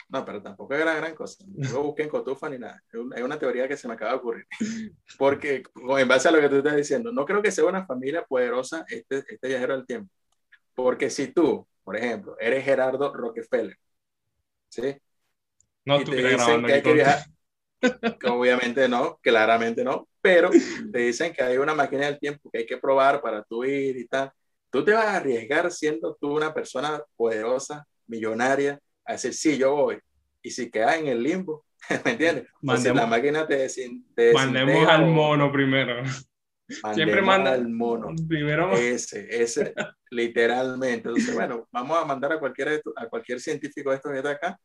No, 0.08 0.26
pero 0.26 0.42
tampoco 0.42 0.74
es 0.74 0.80
gran, 0.80 0.98
gran 0.98 1.14
cosa. 1.14 1.44
No 1.48 1.84
busqué 1.84 2.04
en 2.04 2.10
Cotufa 2.10 2.50
ni 2.50 2.58
nada. 2.58 2.82
Hay 3.16 3.22
una 3.22 3.38
teoría 3.38 3.68
que 3.68 3.78
se 3.78 3.88
me 3.88 3.94
acaba 3.94 4.12
de 4.12 4.18
ocurrir. 4.18 4.48
Porque, 5.20 5.62
en 5.76 6.08
base 6.08 6.28
a 6.28 6.32
lo 6.32 6.42
que 6.42 6.50
tú 6.50 6.56
estás 6.58 6.76
diciendo, 6.76 7.12
no 7.12 7.26
creo 7.26 7.44
que 7.44 7.52
sea 7.52 7.66
una 7.66 7.86
familia 7.86 8.26
poderosa 8.26 8.86
este, 8.88 9.24
este 9.28 9.48
viajero 9.48 9.76
del 9.76 9.86
tiempo. 9.86 10.12
Porque 10.74 11.12
si 11.12 11.28
tú, 11.28 11.68
por 11.84 11.96
ejemplo, 11.96 12.36
eres 12.40 12.66
Gerardo 12.66 13.14
Rockefeller, 13.14 13.78
¿sí? 14.70 14.98
No, 15.86 16.02
y 16.02 16.06
te 16.06 16.16
dicen 16.16 16.66
que 16.66 16.74
hay 16.74 16.82
que 16.82 16.94
viajar. 16.94 17.26
Obviamente 18.30 18.88
no, 18.90 19.18
claramente 19.22 19.84
no, 19.84 20.08
pero 20.22 20.50
te 20.92 21.00
dicen 21.00 21.34
que 21.34 21.44
hay 21.44 21.58
una 21.58 21.74
máquina 21.74 22.06
del 22.06 22.20
tiempo 22.20 22.50
que 22.52 22.60
hay 22.60 22.66
que 22.66 22.78
probar 22.78 23.22
para 23.22 23.44
tú 23.44 23.64
ir 23.64 23.98
y 23.98 24.08
tal 24.08 24.32
tú 24.70 24.84
te 24.84 24.94
vas 24.94 25.06
a 25.06 25.18
arriesgar 25.18 25.72
siendo 25.72 26.16
tú 26.20 26.36
una 26.36 26.54
persona 26.54 27.02
poderosa, 27.16 27.86
millonaria, 28.08 28.80
a 29.06 29.14
decir, 29.14 29.34
sí, 29.34 29.58
yo 29.58 29.76
voy. 29.76 30.00
Y 30.42 30.52
si 30.52 30.70
quedas 30.70 30.98
en 30.98 31.08
el 31.08 31.22
limbo, 31.22 31.66
¿me 32.06 32.12
entiendes? 32.12 32.48
Mandemos, 32.62 33.00
si 33.00 33.04
la 33.04 33.08
máquina 33.08 33.48
te, 33.48 33.68
te 34.16 34.34
Mandemos 34.34 34.88
al 34.88 35.08
mono 35.08 35.52
primero. 35.52 36.04
Siempre 36.94 37.22
manda 37.22 37.54
al 37.54 37.68
mono. 37.68 38.14
Primero. 38.28 38.74
Ese, 38.74 39.28
ese, 39.42 39.74
literalmente. 40.12 41.10
Entonces, 41.10 41.34
bueno, 41.34 41.68
vamos 41.72 41.98
a 41.98 42.06
mandar 42.06 42.34
a 42.34 42.40
cualquier, 42.40 42.82
a 42.96 43.08
cualquier 43.08 43.40
científico 43.40 43.90
de 43.90 43.96
estos 43.96 44.12
que 44.12 44.18
está 44.20 44.32
acá, 44.32 44.60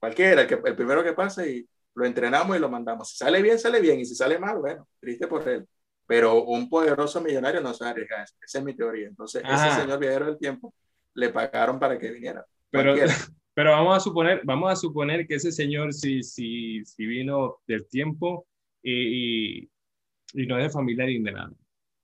cualquiera, 0.00 0.42
el, 0.42 0.48
que, 0.48 0.58
el 0.64 0.74
primero 0.74 1.04
que 1.04 1.12
pase 1.12 1.50
y 1.50 1.68
lo 1.94 2.04
entrenamos 2.04 2.56
y 2.56 2.60
lo 2.60 2.68
mandamos. 2.68 3.10
Si 3.10 3.16
sale 3.16 3.42
bien, 3.42 3.58
sale 3.58 3.80
bien. 3.80 4.00
Y 4.00 4.04
si 4.04 4.14
sale 4.14 4.38
mal, 4.38 4.58
bueno, 4.58 4.88
triste 5.00 5.26
por 5.26 5.48
él 5.48 5.66
pero 6.06 6.42
un 6.44 6.68
poderoso 6.68 7.20
millonario 7.20 7.60
no 7.60 7.72
se 7.72 7.84
arriesga 7.84 8.22
eso. 8.22 8.34
Esa 8.44 8.58
es 8.58 8.64
mi 8.64 8.74
teoría. 8.74 9.08
Entonces, 9.08 9.42
ese 9.44 9.80
señor 9.80 9.98
viajero 9.98 10.26
del 10.26 10.38
tiempo 10.38 10.74
le 11.14 11.30
pagaron 11.30 11.78
para 11.78 11.98
que 11.98 12.10
viniera. 12.10 12.44
Pero, 12.70 12.94
pero 13.54 13.70
vamos, 13.70 13.96
a 13.96 14.00
suponer, 14.00 14.42
vamos 14.44 14.72
a 14.72 14.76
suponer 14.76 15.26
que 15.26 15.36
ese 15.36 15.52
señor 15.52 15.92
sí, 15.92 16.22
sí, 16.22 16.84
sí 16.84 17.06
vino 17.06 17.58
del 17.66 17.86
tiempo 17.88 18.46
y, 18.82 19.64
y, 19.64 20.46
no 20.46 20.58
es 20.58 20.64
de 20.64 20.70
familia 20.70 21.06
de 21.06 21.32
nada. 21.32 21.52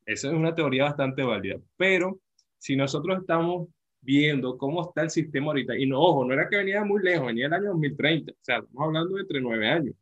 Esa 0.06 0.28
es 0.28 0.34
una 0.34 0.54
teoría 0.54 0.84
bastante 0.84 1.22
válida. 1.22 1.56
Pero 1.76 2.20
si 2.58 2.76
nosotros 2.76 3.20
estamos 3.20 3.68
viendo 4.00 4.56
cómo 4.56 4.88
está 4.88 5.02
el 5.02 5.10
sistema 5.10 5.48
ahorita, 5.48 5.76
y 5.78 5.86
no, 5.86 6.00
ojo, 6.00 6.24
no 6.24 6.32
era 6.32 6.48
que 6.48 6.56
venía 6.56 6.84
muy 6.84 7.02
lejos, 7.02 7.26
venía 7.26 7.46
el 7.46 7.52
año 7.52 7.70
2030, 7.70 8.32
o 8.32 8.34
sea, 8.40 8.58
estamos 8.58 8.86
hablando 8.86 9.14
de 9.14 9.22
entre 9.22 9.40
nueve 9.40 9.68
años. 9.68 9.94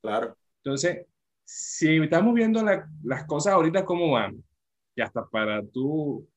Claro. 0.00 0.36
Entonces, 0.62 1.06
si 1.44 1.96
estamos 1.96 2.34
viendo 2.34 2.62
las 3.02 3.24
cosas 3.26 3.54
ahorita 3.54 3.84
cómo 3.84 4.12
van, 4.12 4.42
y 4.94 5.00
hasta 5.00 5.24
para 5.26 5.64
tú 5.66 6.28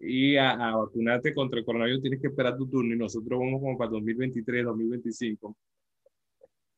ir 0.00 0.38
a, 0.40 0.76
vacunarte 0.76 1.34
contra 1.34 1.58
el 1.58 1.64
coronavirus 1.64 2.02
tienes 2.02 2.20
que 2.20 2.28
esperar 2.28 2.56
tu 2.56 2.68
turno 2.68 2.94
y 2.94 2.98
nosotros 2.98 3.38
vamos 3.38 3.60
como 3.60 3.78
para 3.78 3.90
2023, 3.90 4.64
2025. 4.64 5.56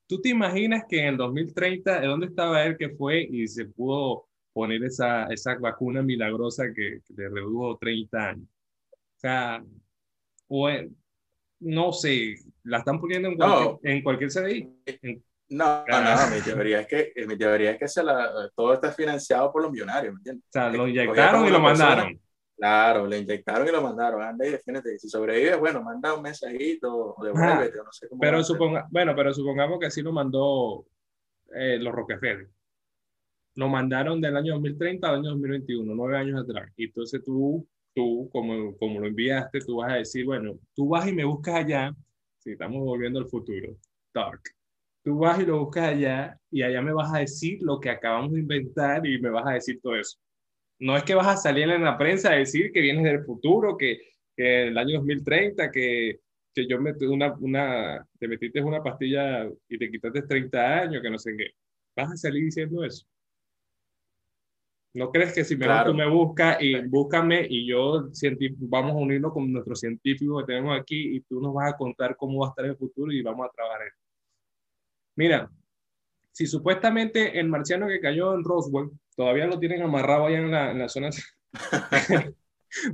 ¿Tú 0.06 0.20
te 0.20 0.28
imaginas 0.30 0.84
que 0.88 1.00
en 1.00 1.06
el 1.06 1.16
2030, 1.16 2.00
¿de 2.00 2.06
dónde 2.06 2.26
estaba 2.26 2.64
él 2.64 2.76
que 2.76 2.90
fue 2.90 3.22
y 3.22 3.46
se 3.46 3.66
pudo 3.66 4.26
poner 4.52 4.82
esa, 4.84 5.26
esa 5.26 5.56
vacuna 5.58 6.02
milagrosa 6.02 6.64
que, 6.74 7.00
le 7.16 7.28
redujo 7.28 7.78
30 7.78 8.28
años? 8.30 8.48
O 9.20 9.26
sea, 9.28 9.62
no 11.60 11.92
sé, 11.92 12.36
la 12.64 12.78
están 12.78 12.98
poniendo 12.98 13.28
en 13.28 13.36
cualquier, 13.36 13.92
en 13.92 14.02
cualquier 14.02 14.30
CDI. 14.30 14.68
En, 14.86 15.22
no, 15.50 15.84
no, 15.84 16.34
mi 16.34 16.40
teoría 16.42 16.80
es 16.80 16.86
que, 16.86 17.12
mi 17.26 17.36
teoría 17.36 17.72
es 17.72 17.78
que 17.78 17.88
se 17.88 18.04
la, 18.04 18.50
todo 18.54 18.72
está 18.72 18.92
financiado 18.92 19.52
por 19.52 19.62
los 19.62 19.72
millonarios, 19.72 20.14
¿me 20.14 20.18
entiendes? 20.18 20.44
O 20.48 20.52
sea, 20.52 20.70
lo 20.70 20.86
inyectaron 20.86 21.44
y 21.44 21.50
lo 21.50 21.58
mandaron. 21.58 22.20
claro, 22.56 23.06
le 23.06 23.18
inyectaron 23.18 23.66
y 23.66 23.72
lo 23.72 23.82
mandaron. 23.82 24.22
Anda 24.22 24.46
y 24.46 24.52
defínete. 24.52 24.96
Si 24.98 25.08
sobrevive, 25.08 25.56
bueno, 25.56 25.82
manda 25.82 26.14
un 26.14 26.22
mensajito 26.22 27.14
o 27.16 27.24
devuélvete, 27.24 27.78
no 27.78 27.92
sé 27.92 28.08
cómo. 28.08 28.20
Pero, 28.20 28.44
suponga, 28.44 28.86
bueno, 28.90 29.12
pero 29.16 29.34
supongamos 29.34 29.80
que 29.80 29.86
así 29.86 30.02
lo 30.02 30.12
mandó 30.12 30.86
eh, 31.52 31.78
los 31.80 31.92
Rockefeller. 31.92 32.48
Lo 33.56 33.68
mandaron 33.68 34.20
del 34.20 34.36
año 34.36 34.54
2030 34.54 35.08
al 35.08 35.14
año 35.16 35.30
2021, 35.30 35.94
nueve 35.96 36.16
años 36.16 36.40
atrás. 36.40 36.72
Y 36.76 36.84
entonces 36.84 37.24
tú, 37.24 37.66
tú 37.94 38.28
como, 38.32 38.76
como 38.76 39.00
lo 39.00 39.06
enviaste, 39.06 39.60
tú 39.60 39.76
vas 39.76 39.92
a 39.92 39.96
decir, 39.96 40.24
bueno, 40.24 40.58
tú 40.74 40.88
vas 40.88 41.08
y 41.08 41.12
me 41.12 41.24
buscas 41.24 41.56
allá. 41.56 41.94
Si 42.38 42.52
estamos 42.52 42.80
volviendo 42.80 43.18
al 43.18 43.28
futuro. 43.28 43.76
Dark 44.14 44.42
tú 45.02 45.18
vas 45.18 45.40
y 45.40 45.46
lo 45.46 45.60
buscas 45.60 45.88
allá 45.88 46.38
y 46.50 46.62
allá 46.62 46.82
me 46.82 46.92
vas 46.92 47.12
a 47.14 47.18
decir 47.18 47.58
lo 47.62 47.80
que 47.80 47.90
acabamos 47.90 48.32
de 48.32 48.40
inventar 48.40 49.06
y 49.06 49.20
me 49.20 49.30
vas 49.30 49.46
a 49.46 49.52
decir 49.54 49.80
todo 49.82 49.96
eso. 49.96 50.18
No 50.78 50.96
es 50.96 51.04
que 51.04 51.14
vas 51.14 51.26
a 51.26 51.36
salir 51.36 51.68
en 51.70 51.84
la 51.84 51.98
prensa 51.98 52.32
a 52.32 52.36
decir 52.36 52.72
que 52.72 52.80
vienes 52.80 53.04
del 53.04 53.24
futuro, 53.24 53.76
que, 53.76 54.00
que 54.36 54.68
el 54.68 54.78
año 54.78 54.98
2030, 54.98 55.70
que, 55.70 56.20
que 56.54 56.66
yo 56.66 56.80
metí 56.80 57.04
una, 57.04 57.34
una, 57.34 58.06
te 58.18 58.28
metiste 58.28 58.62
una 58.62 58.82
pastilla 58.82 59.48
y 59.68 59.78
te 59.78 59.90
quitaste 59.90 60.22
30 60.22 60.80
años, 60.80 61.02
que 61.02 61.10
no 61.10 61.18
sé 61.18 61.36
qué. 61.36 61.50
Vas 61.96 62.12
a 62.12 62.16
salir 62.16 62.44
diciendo 62.44 62.84
eso. 62.84 63.06
¿No 64.92 65.12
crees 65.12 65.32
que 65.32 65.44
si 65.44 65.56
me 65.56 65.66
tú 65.84 65.94
me 65.94 66.08
buscas 66.08 66.56
y 66.60 66.76
búscame 66.80 67.46
y 67.48 67.66
yo 67.66 68.08
vamos 68.58 68.92
a 68.92 68.96
unirnos 68.96 69.32
con 69.32 69.52
nuestro 69.52 69.76
científico 69.76 70.38
que 70.38 70.46
tenemos 70.46 70.78
aquí 70.78 71.16
y 71.16 71.20
tú 71.20 71.40
nos 71.40 71.54
vas 71.54 71.72
a 71.72 71.76
contar 71.76 72.16
cómo 72.16 72.40
va 72.40 72.48
a 72.48 72.50
estar 72.50 72.64
el 72.64 72.76
futuro 72.76 73.12
y 73.12 73.22
vamos 73.22 73.46
a 73.46 73.52
trabajar 73.54 73.82
en 73.82 73.92
Mira, 75.16 75.50
si 76.32 76.46
supuestamente 76.46 77.38
el 77.38 77.48
marciano 77.48 77.86
que 77.86 78.00
cayó 78.00 78.34
en 78.34 78.42
Roswell 78.42 78.90
todavía 79.14 79.46
lo 79.46 79.58
tienen 79.58 79.82
amarrado 79.82 80.26
allá 80.26 80.38
en 80.38 80.50
la, 80.50 80.70
en 80.72 80.78
la 80.78 80.88
zona, 80.88 81.10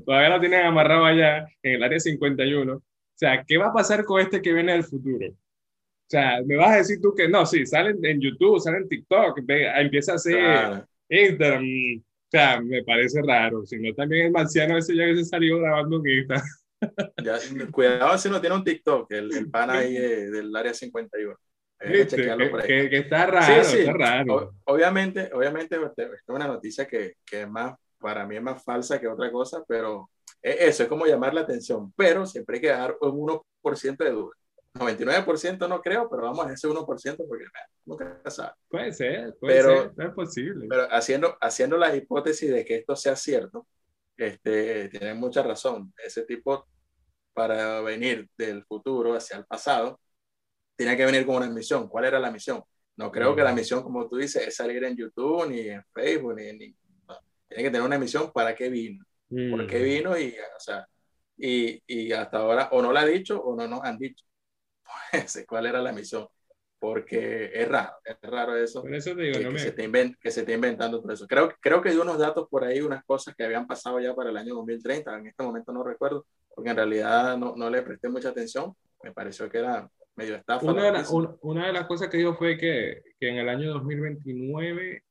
todavía 0.05 0.29
lo 0.31 0.41
tienen 0.41 0.67
amarrado 0.67 1.05
allá 1.05 1.47
en 1.63 1.75
el 1.75 1.83
área 1.83 2.01
51, 2.01 2.75
o 2.75 2.83
sea, 3.15 3.43
¿qué 3.47 3.57
va 3.57 3.69
a 3.69 3.73
pasar 3.73 4.05
con 4.05 4.21
este 4.21 4.43
que 4.43 4.53
viene 4.53 4.73
del 4.73 4.85
futuro? 4.85 5.29
O 5.29 6.09
sea, 6.09 6.43
me 6.45 6.57
vas 6.57 6.73
a 6.73 6.77
decir 6.77 7.01
tú 7.01 7.15
que 7.15 7.29
no, 7.29 7.47
sí, 7.47 7.65
salen 7.65 8.05
en 8.05 8.21
YouTube, 8.21 8.61
salen 8.61 8.83
en 8.83 8.89
TikTok, 8.89 9.39
empieza 9.49 10.13
a 10.13 10.15
hacer 10.17 10.87
Instagram. 11.09 11.65
O 11.65 12.29
sea, 12.31 12.61
me 12.61 12.83
parece 12.83 13.21
raro. 13.23 13.65
Si 13.65 13.79
no, 13.79 13.95
también 13.95 14.27
el 14.27 14.33
marciano 14.33 14.77
ese 14.77 14.95
ya 14.95 15.07
que 15.07 15.17
se 15.17 15.25
salió 15.25 15.59
grabando 15.59 15.97
en 16.05 16.19
Instagram. 16.19 16.47
Ya, 17.25 17.39
cuidado 17.73 18.19
si 18.19 18.29
no 18.29 18.39
tiene 18.39 18.55
un 18.55 18.63
TikTok, 18.63 19.11
el, 19.11 19.35
el 19.35 19.51
pana 19.51 19.79
ahí 19.79 19.97
eh, 19.97 20.31
del 20.31 20.55
área 20.55 20.75
51. 20.75 21.35
Que, 21.79 22.07
que, 22.91 22.99
está 22.99 23.27
raro, 23.27 23.55
está 23.55 23.93
raro. 23.93 24.55
obviamente, 24.65 25.31
obviamente, 25.33 25.77
este, 25.77 26.05
es 26.05 26.23
una 26.29 26.47
noticia 26.47 26.87
que, 26.87 27.15
que, 27.25 27.43
es 27.43 27.49
más, 27.49 27.75
para 27.99 28.27
mí 28.27 28.37
es 28.37 28.43
más 28.43 28.63
falsa 28.63 29.01
que 29.01 29.09
otra 29.09 29.31
cosa, 29.31 29.63
pero 29.67 30.11
eso 30.43 30.83
es 30.83 30.89
como 30.89 31.07
llamar 31.07 31.35
la 31.35 31.43
atención. 31.43 31.93
Pero 31.97 32.25
siempre 32.25 32.57
hay 32.57 32.63
que 32.63 32.69
dar 32.69 32.97
un 33.01 33.41
1% 33.63 33.97
de 33.97 34.11
duda. 34.11 34.37
99% 34.79 35.69
no 35.69 35.81
creo, 35.81 36.09
pero 36.09 36.23
vamos 36.23 36.47
a 36.47 36.53
ese 36.53 36.69
1% 36.69 37.17
porque 37.29 37.45
nunca 37.85 38.31
sabe. 38.31 38.53
Puede 38.69 38.93
ser, 38.93 39.35
puede 39.39 39.55
pero, 39.55 39.95
ser, 39.95 40.07
es 40.07 40.15
posible. 40.15 40.67
Pero 40.69 40.89
haciendo, 40.91 41.37
haciendo 41.41 41.77
la 41.77 41.95
hipótesis 41.95 42.51
de 42.51 42.65
que 42.65 42.77
esto 42.77 42.97
sea 42.97 43.17
cierto, 43.17 43.67
este, 44.17 44.89
tienen 44.89 45.19
mucha 45.19 45.43
razón. 45.43 45.93
Ese 46.05 46.25
tipo, 46.25 46.67
para 47.33 47.81
venir 47.81 48.29
del 48.37 48.65
futuro 48.65 49.15
hacia 49.15 49.39
el 49.39 49.47
pasado, 49.47 50.01
tenía 50.77 50.97
que 50.97 51.07
venir 51.07 51.27
con 51.27 51.37
una 51.37 51.51
misión. 51.51 51.89
¿Cuál 51.89 52.07
era 52.07 52.19
la 52.19 52.31
misión? 52.31 52.63
No 52.97 53.11
creo 53.11 53.37
que 53.37 53.43
la 53.43 53.53
misión, 53.53 53.83
como 53.83 54.09
tú 54.09 54.17
dices, 54.17 54.47
es 54.47 54.57
salir 54.57 54.83
en 54.85 54.97
YouTube 54.97 55.49
ni 55.49 55.69
en 55.69 55.85
Facebook, 55.93 56.35
ni, 56.35 56.53
ni 56.53 56.77
tiene 57.49 57.63
que 57.63 57.71
tener 57.71 57.83
una 57.83 57.99
misión 57.99 58.33
para 58.33 58.55
qué 58.55 58.69
vino, 58.69 59.05
por 59.29 59.67
qué 59.67 59.79
mm. 59.79 59.85
vino 59.85 60.19
y, 60.19 60.35
o 60.57 60.61
sea, 60.61 60.87
y, 61.37 61.81
y, 61.87 62.13
hasta 62.13 62.39
ahora 62.39 62.69
o 62.73 62.83
no 62.83 62.93
la 62.93 63.01
ha 63.01 63.07
dicho 63.07 63.41
o 63.41 63.55
no 63.55 63.69
nos 63.69 63.83
han 63.85 63.99
dicho 63.99 64.25
pues, 65.13 65.45
cuál 65.49 65.67
era 65.67 65.81
la 65.81 65.93
misión, 65.93 66.27
porque 66.79 67.51
es 67.53 67.69
raro, 67.69 67.93
es 68.05 68.17
raro 68.23 68.57
eso, 68.57 68.87
eso 68.87 69.15
digo, 69.15 69.39
que, 69.39 69.45
no 69.45 69.51
me... 69.51 69.59
se 69.59 69.69
esté 69.69 69.91
que 70.21 70.31
se 70.31 70.41
esté 70.41 70.55
inventando 70.55 71.01
todo 71.01 71.13
eso. 71.13 71.27
Creo, 71.27 71.53
creo 71.61 71.83
que 71.83 71.91
dio 71.91 72.03
unos 72.03 72.19
datos 72.19 72.49
por 72.49 72.65
ahí, 72.65 72.81
unas 72.81 73.05
cosas 73.05 73.35
que 73.35 73.45
habían 73.45 73.67
pasado 73.67 74.01
ya 74.01 74.15
para 74.15 74.31
el 74.31 74.37
año 74.37 74.55
2030, 74.55 75.19
en 75.19 75.27
este 75.27 75.43
momento 75.43 75.73
no 75.73 75.83
recuerdo, 75.83 76.27
porque 76.55 76.71
en 76.71 76.77
realidad 76.77 77.37
no, 77.37 77.55
no 77.57 77.71
le 77.71 77.83
presté 77.83 78.09
mucha 78.09 78.31
atención, 78.31 78.75
me 79.03 79.13
pareció 79.13 79.49
que 79.49 79.59
era 79.59 79.89
medio 80.17 80.37
estafa. 80.37 80.67
Una 80.67 80.91
de, 80.91 81.05
una 81.43 81.67
de 81.67 81.73
las 81.73 81.87
cosas 81.87 82.09
que 82.09 82.17
dijo 82.17 82.35
fue 82.35 82.57
que, 82.57 83.03
que 83.21 83.29
en 83.29 83.37
el 83.37 83.49
año 83.49 83.73
2029 83.73 85.03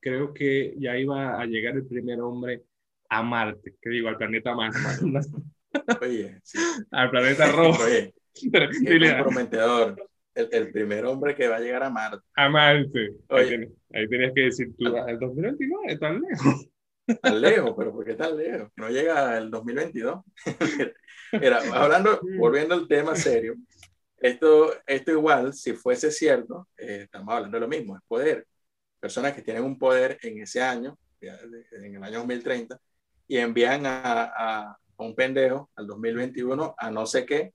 creo 0.00 0.32
que 0.32 0.74
ya 0.78 0.96
iba 0.96 1.40
a 1.40 1.46
llegar 1.46 1.74
el 1.74 1.86
primer 1.86 2.20
hombre 2.20 2.64
a 3.08 3.22
Marte, 3.22 3.74
que 3.80 3.90
digo, 3.90 4.08
al 4.08 4.16
planeta 4.16 4.54
Marte. 4.54 4.78
Oye, 6.00 6.40
sí. 6.42 6.58
al 6.90 7.10
planeta 7.10 7.50
rojo. 7.52 7.82
Oye, 7.84 8.14
qué 8.34 9.14
comprometedor. 9.16 9.96
El, 10.32 10.48
el, 10.52 10.70
primer 10.70 11.04
hombre 11.06 11.34
que 11.34 11.48
va 11.48 11.56
a 11.56 11.60
llegar 11.60 11.82
a 11.82 11.90
Marte. 11.90 12.24
A 12.36 12.48
Marte. 12.48 13.14
Oye, 13.30 13.68
ahí, 13.92 14.08
tenías 14.08 14.32
que 14.32 14.42
decir 14.42 14.68
tú, 14.78 14.86
el 14.86 15.18
2029, 15.18 15.98
tan 15.98 16.20
lejos. 16.20 16.68
Tan 17.20 17.40
lejos, 17.40 17.74
pero 17.76 17.92
¿por 17.92 18.04
qué 18.04 18.14
tan 18.14 18.36
lejos? 18.36 18.70
No 18.76 18.88
llega 18.90 19.36
el 19.36 19.50
2022. 19.50 20.20
Mira, 21.32 21.60
hablando, 21.72 22.20
mm. 22.22 22.38
volviendo 22.38 22.74
al 22.76 22.86
tema 22.86 23.16
serio, 23.16 23.56
esto, 24.18 24.72
esto 24.86 25.10
igual, 25.10 25.52
si 25.52 25.72
fuese 25.72 26.12
cierto, 26.12 26.68
eh, 26.78 27.00
estamos 27.04 27.34
hablando 27.34 27.56
de 27.56 27.60
lo 27.62 27.68
mismo, 27.68 27.96
es 27.96 28.02
poder 28.06 28.46
personas 29.00 29.32
que 29.32 29.42
tienen 29.42 29.64
un 29.64 29.78
poder 29.78 30.18
en 30.22 30.42
ese 30.42 30.60
año, 30.60 30.96
en 31.20 31.96
el 31.96 32.04
año 32.04 32.18
2030, 32.18 32.78
y 33.26 33.38
envían 33.38 33.82
a, 33.86 34.76
un 34.98 35.14
pendejo 35.14 35.70
al 35.76 35.86
2021 35.86 36.74
a 36.76 36.90
no 36.90 37.06
sé 37.06 37.24
qué, 37.24 37.54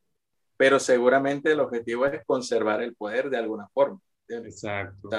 pero 0.57 0.79
seguramente 0.79 1.51
el 1.51 1.59
objetivo 1.59 2.05
es 2.05 2.23
conservar 2.25 2.81
el 2.81 2.95
poder 2.95 3.29
de 3.29 3.37
alguna 3.37 3.67
forma. 3.73 3.99
Exacto. 4.27 5.09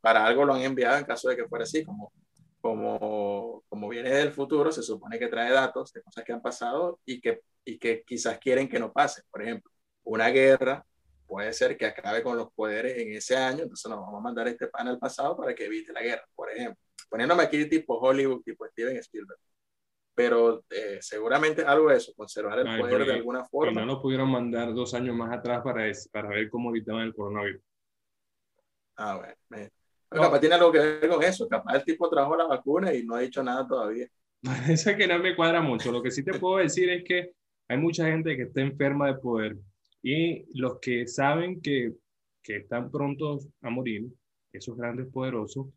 para 0.00 0.26
algo 0.26 0.44
lo 0.44 0.54
han 0.54 0.62
enviado 0.62 0.98
en 0.98 1.04
caso 1.04 1.28
de 1.28 1.36
que 1.36 1.48
fuera 1.48 1.64
así, 1.64 1.84
como, 1.84 2.12
como, 2.60 3.62
como 3.68 3.88
viene 3.88 4.10
del 4.10 4.32
futuro, 4.32 4.70
se 4.70 4.82
supone 4.82 5.18
que 5.18 5.28
trae 5.28 5.50
datos 5.50 5.92
de 5.92 6.02
cosas 6.02 6.24
que 6.24 6.32
han 6.32 6.42
pasado 6.42 7.00
y 7.04 7.20
que, 7.20 7.40
y 7.64 7.78
que 7.78 8.02
quizás 8.04 8.38
quieren 8.38 8.68
que 8.68 8.78
no 8.78 8.92
pase. 8.92 9.22
Por 9.30 9.42
ejemplo, 9.42 9.70
una 10.04 10.28
guerra 10.28 10.84
puede 11.26 11.52
ser 11.52 11.76
que 11.76 11.86
acabe 11.86 12.22
con 12.22 12.36
los 12.36 12.52
poderes 12.52 12.98
en 12.98 13.12
ese 13.12 13.36
año, 13.36 13.62
entonces 13.62 13.90
nos 13.90 14.00
vamos 14.00 14.20
a 14.20 14.22
mandar 14.22 14.46
este 14.48 14.66
pan 14.68 14.88
al 14.88 14.98
pasado 14.98 15.36
para 15.36 15.54
que 15.54 15.64
evite 15.64 15.92
la 15.92 16.02
guerra, 16.02 16.24
por 16.34 16.50
ejemplo. 16.50 16.80
Poniéndome 17.08 17.42
aquí 17.42 17.64
tipo 17.66 17.98
Hollywood, 17.98 18.42
tipo 18.42 18.66
Steven 18.66 18.96
Spielberg. 18.98 19.38
Pero 20.14 20.64
eh, 20.70 20.98
seguramente 21.00 21.62
algo 21.62 21.88
de 21.88 21.96
eso, 21.96 22.12
conservar 22.16 22.60
el 22.60 22.80
poder 22.80 23.04
de 23.04 23.14
alguna 23.14 23.44
forma. 23.44 23.80
no 23.80 23.94
lo 23.94 24.02
pudieron 24.02 24.30
mandar 24.30 24.72
dos 24.72 24.94
años 24.94 25.16
más 25.16 25.36
atrás 25.36 25.62
para, 25.62 25.90
para 26.12 26.28
ver 26.28 26.48
cómo 26.48 26.70
evitaban 26.70 27.02
el 27.02 27.14
coronavirus. 27.14 27.62
Ah, 28.96 29.16
bueno. 29.48 29.68
Capaz 30.08 30.38
tiene 30.38 30.54
algo 30.54 30.70
que 30.70 30.78
ver 30.78 31.08
con 31.08 31.22
eso. 31.22 31.48
Capaz 31.48 31.74
el 31.76 31.84
tipo 31.84 32.08
trajo 32.08 32.36
la 32.36 32.46
vacuna 32.46 32.94
y 32.94 33.04
no 33.04 33.16
ha 33.16 33.20
dicho 33.20 33.42
nada 33.42 33.66
todavía. 33.66 34.08
Es 34.68 34.84
que 34.84 35.06
no 35.06 35.18
me 35.18 35.34
cuadra 35.34 35.60
mucho. 35.60 35.90
Lo 35.90 36.02
que 36.02 36.10
sí 36.10 36.22
te 36.22 36.38
puedo 36.38 36.58
decir 36.58 36.88
es 36.90 37.02
que 37.04 37.32
hay 37.68 37.78
mucha 37.78 38.06
gente 38.06 38.36
que 38.36 38.42
está 38.42 38.60
enferma 38.60 39.08
de 39.08 39.14
poder 39.14 39.56
y 40.02 40.44
los 40.58 40.78
que 40.80 41.06
saben 41.06 41.62
que, 41.62 41.94
que 42.42 42.56
están 42.56 42.90
prontos 42.90 43.48
a 43.62 43.70
morir, 43.70 44.06
esos 44.52 44.76
grandes 44.76 45.06
poderosos, 45.06 45.68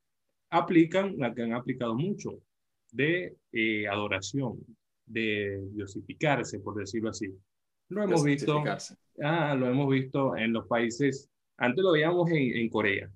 aplican 0.49 1.17
la 1.17 1.33
que 1.33 1.43
han 1.43 1.53
aplicado 1.53 1.95
mucho, 1.95 2.41
de 2.91 3.35
eh, 3.51 3.87
adoración, 3.87 4.59
de 5.05 5.61
diosificarse, 5.73 6.59
por 6.59 6.75
decirlo 6.75 7.09
así. 7.09 7.33
Lo 7.89 8.03
hemos 8.03 8.23
visto, 8.23 8.63
ah, 9.23 9.55
lo 9.55 9.67
hemos 9.67 9.89
visto 9.89 10.35
en 10.35 10.53
los 10.53 10.67
países, 10.67 11.29
antes 11.57 11.83
lo 11.83 11.93
veíamos 11.93 12.29
en, 12.29 12.57
en 12.57 12.69
Corea, 12.69 13.09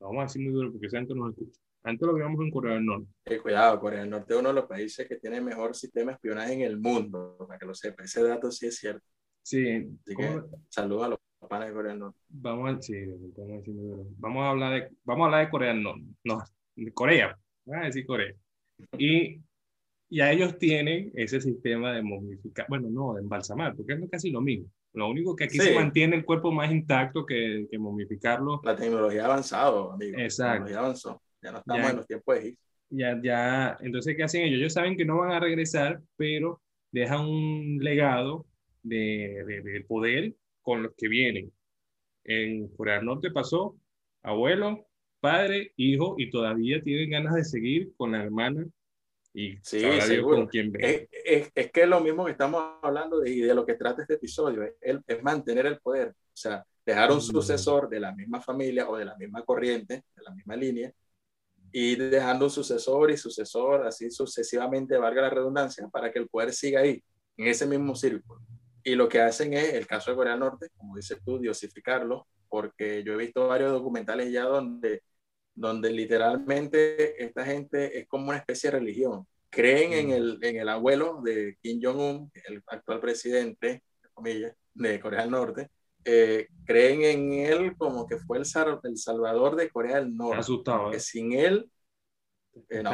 vamos 0.00 0.18
a 0.18 0.22
decir 0.24 0.42
muy 0.42 0.52
duro 0.52 0.72
porque 0.72 0.90
saben 0.90 1.06
que 1.06 1.14
nos 1.14 1.30
escuchan. 1.30 1.62
Antes 1.86 2.04
lo 2.04 2.14
veíamos 2.14 2.40
en 2.44 2.50
Corea 2.50 2.74
del 2.74 2.84
Norte. 2.84 3.06
Eh, 3.26 3.38
cuidado, 3.38 3.78
Corea 3.78 4.00
del 4.00 4.10
Norte 4.10 4.34
es 4.34 4.40
uno 4.40 4.48
de 4.48 4.56
los 4.56 4.64
países 4.64 5.06
que 5.06 5.16
tiene 5.16 5.40
mejor 5.40 5.72
sistema 5.76 6.10
de 6.10 6.14
espionaje 6.16 6.54
en 6.54 6.62
el 6.62 6.78
mundo, 6.78 7.36
para 7.46 7.60
que 7.60 7.66
lo 7.66 7.74
sepa. 7.74 8.02
Ese 8.02 8.24
dato 8.24 8.50
sí 8.50 8.66
es 8.66 8.76
cierto. 8.76 9.06
Sí. 9.40 9.86
Saludos 10.68 11.04
a 11.04 11.08
los 11.10 11.18
papás 11.38 11.68
de 11.68 11.72
Corea 11.72 11.92
del 11.92 12.00
Norte. 12.00 12.18
Vamos 12.28 12.76
a, 12.76 12.82
sí, 12.82 13.04
vamos 14.18 14.42
a 14.42 14.50
hablar 14.50 14.72
de, 14.82 14.96
vamos 15.04 15.22
a 15.22 15.26
hablar 15.26 15.44
de 15.44 15.50
Corea 15.50 15.68
del 15.74 15.82
Norte. 15.84 16.04
No, 16.24 16.42
de 16.74 16.92
Corea. 16.92 17.38
Voy 17.64 17.76
a 17.78 17.82
decir 17.82 18.04
Corea. 18.04 18.34
Y 18.98 19.40
ya 20.08 20.32
ellos 20.32 20.58
tienen 20.58 21.10
ese 21.14 21.40
sistema 21.40 21.92
de 21.92 22.02
momificar, 22.02 22.66
bueno, 22.68 22.88
no, 22.90 23.14
de 23.14 23.22
embalsamar, 23.22 23.74
porque 23.74 23.94
es 23.94 24.10
casi 24.10 24.30
lo 24.30 24.40
mismo. 24.40 24.70
Lo 24.92 25.10
único 25.10 25.36
que 25.36 25.44
aquí 25.44 25.58
se 25.58 25.74
mantiene 25.74 26.16
el 26.16 26.24
cuerpo 26.24 26.50
más 26.50 26.70
intacto 26.70 27.26
que, 27.26 27.66
que 27.70 27.78
momificarlo. 27.78 28.62
La 28.64 28.74
tecnología 28.74 29.22
ha 29.22 29.26
avanzado, 29.26 29.92
amigo. 29.92 30.18
Exacto. 30.18 30.70
La 30.70 30.78
avanzó. 30.78 31.22
Ya 31.42 31.52
no 31.52 31.58
estamos 31.58 31.90
en 31.90 31.96
los 31.96 32.06
tiempos 32.06 32.34
de 32.34 32.56
Ya, 32.88 33.20
ya, 33.22 33.76
entonces, 33.80 34.16
¿qué 34.16 34.22
hacen 34.22 34.42
ellos? 34.42 34.58
Ellos 34.58 34.72
saben 34.72 34.96
que 34.96 35.04
no 35.04 35.18
van 35.18 35.32
a 35.32 35.40
regresar, 35.40 36.00
pero 36.16 36.62
dejan 36.92 37.20
un 37.26 37.78
legado 37.82 38.46
de, 38.82 39.44
del 39.44 39.84
poder 39.84 40.34
con 40.62 40.82
los 40.82 40.92
que 40.96 41.08
vienen. 41.08 41.52
En 42.24 42.68
Corea 42.68 42.96
del 42.96 43.04
Norte 43.04 43.30
pasó 43.30 43.76
abuelo, 44.22 44.86
padre, 45.26 45.72
hijo, 45.76 46.14
y 46.18 46.30
todavía 46.30 46.80
tienen 46.82 47.10
ganas 47.10 47.34
de 47.34 47.44
seguir 47.44 47.92
con 47.96 48.12
la 48.12 48.22
hermana 48.22 48.64
y 49.34 49.58
sí, 49.62 49.82
con 50.22 50.46
quien 50.46 50.72
es, 50.78 51.08
es, 51.10 51.50
es, 51.54 51.70
que 51.72 51.82
es 51.82 51.88
lo 51.88 52.00
mismo 52.00 52.24
que 52.24 52.30
estamos 52.30 52.78
hablando 52.80 53.20
de, 53.20 53.30
y 53.30 53.40
de 53.40 53.54
lo 53.54 53.66
que 53.66 53.74
trata 53.74 54.02
este 54.02 54.14
episodio, 54.14 54.62
es, 54.62 54.96
es 55.06 55.22
mantener 55.22 55.66
el 55.66 55.78
poder, 55.80 56.08
o 56.10 56.36
sea, 56.36 56.64
dejar 56.86 57.10
un 57.10 57.18
mm. 57.18 57.22
sucesor 57.22 57.88
de 57.88 58.00
la 58.00 58.14
misma 58.14 58.40
familia 58.40 58.88
o 58.88 58.96
de 58.96 59.04
la 59.04 59.16
misma 59.16 59.44
corriente, 59.44 60.04
de 60.14 60.22
la 60.22 60.30
misma 60.30 60.56
línea, 60.56 60.92
y 61.72 61.96
dejando 61.96 62.46
un 62.46 62.50
sucesor 62.50 63.10
y 63.10 63.16
sucesor, 63.16 63.84
así 63.84 64.10
sucesivamente, 64.10 64.96
valga 64.96 65.22
la 65.22 65.30
redundancia, 65.30 65.88
para 65.88 66.10
que 66.12 66.20
el 66.20 66.28
poder 66.28 66.52
siga 66.52 66.80
ahí, 66.80 67.02
en 67.36 67.48
ese 67.48 67.66
mismo 67.66 67.94
círculo. 67.94 68.40
Y 68.84 68.94
lo 68.94 69.08
que 69.08 69.20
hacen 69.20 69.52
es, 69.52 69.74
el 69.74 69.86
caso 69.86 70.12
de 70.12 70.16
Corea 70.16 70.32
del 70.34 70.40
Norte, 70.40 70.68
como 70.76 70.96
dices 70.96 71.18
tú, 71.24 71.38
diosificarlo, 71.38 72.28
porque 72.48 73.02
yo 73.04 73.12
he 73.12 73.16
visto 73.16 73.48
varios 73.48 73.72
documentales 73.72 74.32
ya 74.32 74.44
donde, 74.44 75.02
donde 75.56 75.90
literalmente 75.90 77.24
esta 77.24 77.44
gente 77.44 77.98
es 77.98 78.06
como 78.06 78.28
una 78.28 78.38
especie 78.38 78.70
de 78.70 78.78
religión. 78.78 79.26
Creen 79.50 79.92
en, 79.94 80.08
mm. 80.08 80.12
el, 80.12 80.38
en 80.42 80.56
el 80.56 80.68
abuelo 80.68 81.20
de 81.24 81.56
Kim 81.60 81.80
Jong-un, 81.82 82.30
el 82.46 82.62
actual 82.66 83.00
presidente, 83.00 83.82
comillas, 84.12 84.54
de 84.74 85.00
Corea 85.00 85.22
del 85.22 85.30
Norte, 85.30 85.70
eh, 86.04 86.48
creen 86.64 87.02
en 87.02 87.32
él 87.32 87.76
como 87.76 88.06
que 88.06 88.18
fue 88.18 88.38
el, 88.38 88.44
el 88.84 88.96
salvador 88.98 89.56
de 89.56 89.70
Corea 89.70 89.96
del 89.96 90.14
Norte. 90.14 90.38
asustado. 90.38 90.90
Que 90.90 90.98
¿eh? 90.98 91.00
sin 91.00 91.32
él... 91.32 91.70
Eh, 92.70 92.82
no, 92.82 92.90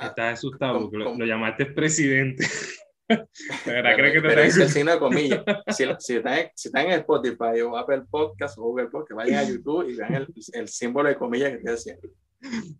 está, 0.00 0.30
asustado 0.30 0.90
lo, 0.90 1.24
llamaste 1.24 1.66
presidente. 1.66 2.44
pero, 3.64 4.42
es 4.42 4.56
el 4.56 4.68
signo 4.68 4.92
de 4.92 4.98
comillas. 4.98 5.42
Si, 5.68 5.84
si, 5.98 6.16
están, 6.16 6.50
si, 6.54 6.68
están, 6.68 6.86
en 6.86 7.00
Spotify 7.00 7.60
o 7.62 7.76
Apple 7.76 8.02
Podcast 8.10 8.58
o 8.58 8.62
Google 8.62 8.88
Podcast, 8.88 9.16
vayan 9.16 9.44
a 9.44 9.48
YouTube 9.48 9.88
y 9.88 9.96
vean 9.96 10.14
el, 10.14 10.28
el 10.52 10.68
símbolo 10.68 11.08
de 11.08 11.16
comillas 11.16 11.50
que 11.50 11.56
estoy 11.56 11.74
haciendo. 11.74 12.08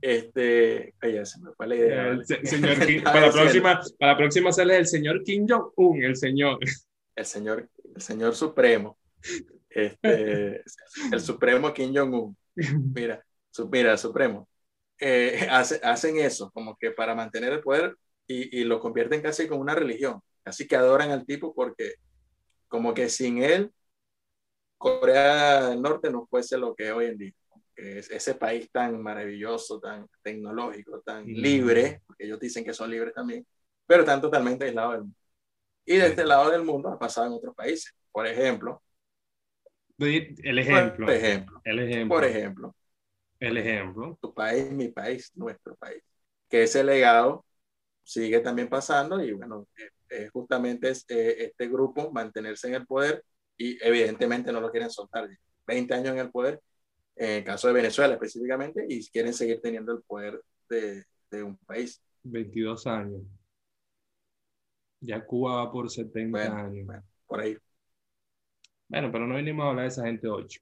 Este, 0.00 0.94
oye, 1.02 1.24
se 1.24 1.40
me 1.40 1.52
fue 1.52 1.66
la 1.66 1.74
idea. 1.74 2.08
El 2.08 2.26
señor 2.26 2.76
para, 3.04 3.20
la 3.26 3.32
próxima, 3.32 3.80
para 3.98 4.12
la 4.12 4.18
próxima 4.18 4.52
sale 4.52 4.76
el 4.76 4.87
señor 4.87 5.22
Kim 5.24 5.46
Jong-un, 5.48 6.02
el 6.02 6.16
señor. 6.16 6.58
El 7.16 7.24
señor, 7.24 7.68
el 7.94 8.02
señor 8.02 8.34
supremo. 8.34 8.98
Este, 9.68 10.62
el 11.12 11.20
supremo 11.20 11.72
Kim 11.72 11.94
Jong-un. 11.94 12.36
Mira, 12.94 13.24
su, 13.51 13.68
mira, 13.68 13.96
supremo. 13.96 14.49
Eh, 15.01 15.46
hace, 15.51 15.80
hacen 15.82 16.18
eso, 16.18 16.51
como 16.53 16.76
que 16.76 16.90
para 16.90 17.14
mantener 17.14 17.53
el 17.53 17.61
poder 17.61 17.96
y, 18.27 18.61
y, 18.61 18.64
lo 18.64 18.81
convierten 18.81 19.22
casi 19.22 19.47
como 19.49 19.61
una 19.61 19.75
religión. 19.75 20.20
Así 20.45 20.66
que 20.66 20.77
adoran 20.77 21.11
al 21.11 21.27
tipo 21.27 21.55
porque 21.55 21.95
como 22.68 22.95
que 22.95 23.09
sin 23.09 23.43
él 23.43 23.72
Corea 24.85 25.70
del 25.70 25.81
Norte 25.81 26.11
no 26.11 26.27
fuese 26.27 26.59
lo 26.59 26.75
que 26.75 26.93
hoy 26.93 27.07
en 27.07 27.16
día. 27.16 27.33
Es 27.75 28.11
ese 28.11 28.35
país 28.35 28.70
tan 28.70 29.03
maravilloso, 29.03 29.81
tan 29.81 30.07
tecnológico, 30.22 31.01
tan 31.01 31.25
libre, 31.25 32.03
porque 32.07 32.25
ellos 32.25 32.39
dicen 32.39 32.64
que 32.64 32.75
son 32.75 32.91
libres 32.91 33.14
también, 33.14 33.47
pero 33.87 34.01
están 34.03 34.20
totalmente 34.20 34.66
aislados 34.66 34.93
del 34.93 35.01
mundo. 35.03 35.16
Y 35.87 35.97
de 35.97 36.07
este 36.07 36.25
lado 36.25 36.51
del 36.51 36.64
mundo 36.64 36.91
ha 36.91 36.99
pasado 36.99 37.27
en 37.29 37.33
otros 37.33 37.55
países. 37.55 37.95
Por 38.12 38.27
ejemplo, 38.27 38.83
el 39.99 40.59
ejemplo, 40.59 41.07
por 41.07 41.14
ejemplo, 41.14 41.61
el 41.64 41.79
ejemplo, 41.81 42.16
por 42.16 42.25
ejemplo, 42.25 42.77
el 43.41 43.57
ejemplo, 43.57 44.18
tu 44.20 44.35
país, 44.35 44.70
mi 44.70 44.89
país, 44.89 45.33
nuestro 45.35 45.77
país, 45.77 46.03
que 46.49 46.64
ese 46.64 46.85
legado 46.85 47.45
sigue 48.05 48.40
también 48.40 48.68
pasando 48.68 49.22
y 49.22 49.32
bueno, 49.32 49.66
eh, 50.11 50.28
justamente 50.32 50.90
este, 50.90 51.46
este 51.46 51.68
grupo 51.68 52.12
mantenerse 52.12 52.68
en 52.68 52.74
el 52.74 52.86
poder 52.86 53.24
y 53.57 53.82
evidentemente 53.84 54.52
no 54.52 54.61
lo 54.61 54.70
quieren 54.70 54.90
soltar. 54.90 55.28
20 55.66 55.94
años 55.94 56.12
en 56.12 56.18
el 56.18 56.30
poder 56.30 56.61
en 57.16 57.30
el 57.30 57.44
caso 57.44 57.68
de 57.68 57.74
Venezuela 57.74 58.14
específicamente, 58.14 58.84
y 58.88 59.05
quieren 59.07 59.32
seguir 59.32 59.61
teniendo 59.61 59.92
el 59.92 60.02
poder 60.02 60.40
de, 60.68 61.05
de 61.30 61.42
un 61.42 61.57
país. 61.59 62.02
22 62.24 62.86
años. 62.86 63.22
Ya 65.00 65.24
Cuba 65.24 65.57
va 65.57 65.72
por 65.72 65.90
70 65.90 66.38
años. 66.38 66.86
Bueno, 66.86 67.02
por 67.26 67.40
ahí. 67.40 67.57
Bueno, 68.88 69.11
pero 69.12 69.26
no 69.26 69.34
venimos 69.34 69.64
a 69.64 69.70
hablar 69.70 69.84
de 69.84 69.88
esa 69.88 70.07
gente 70.07 70.28
8. 70.28 70.61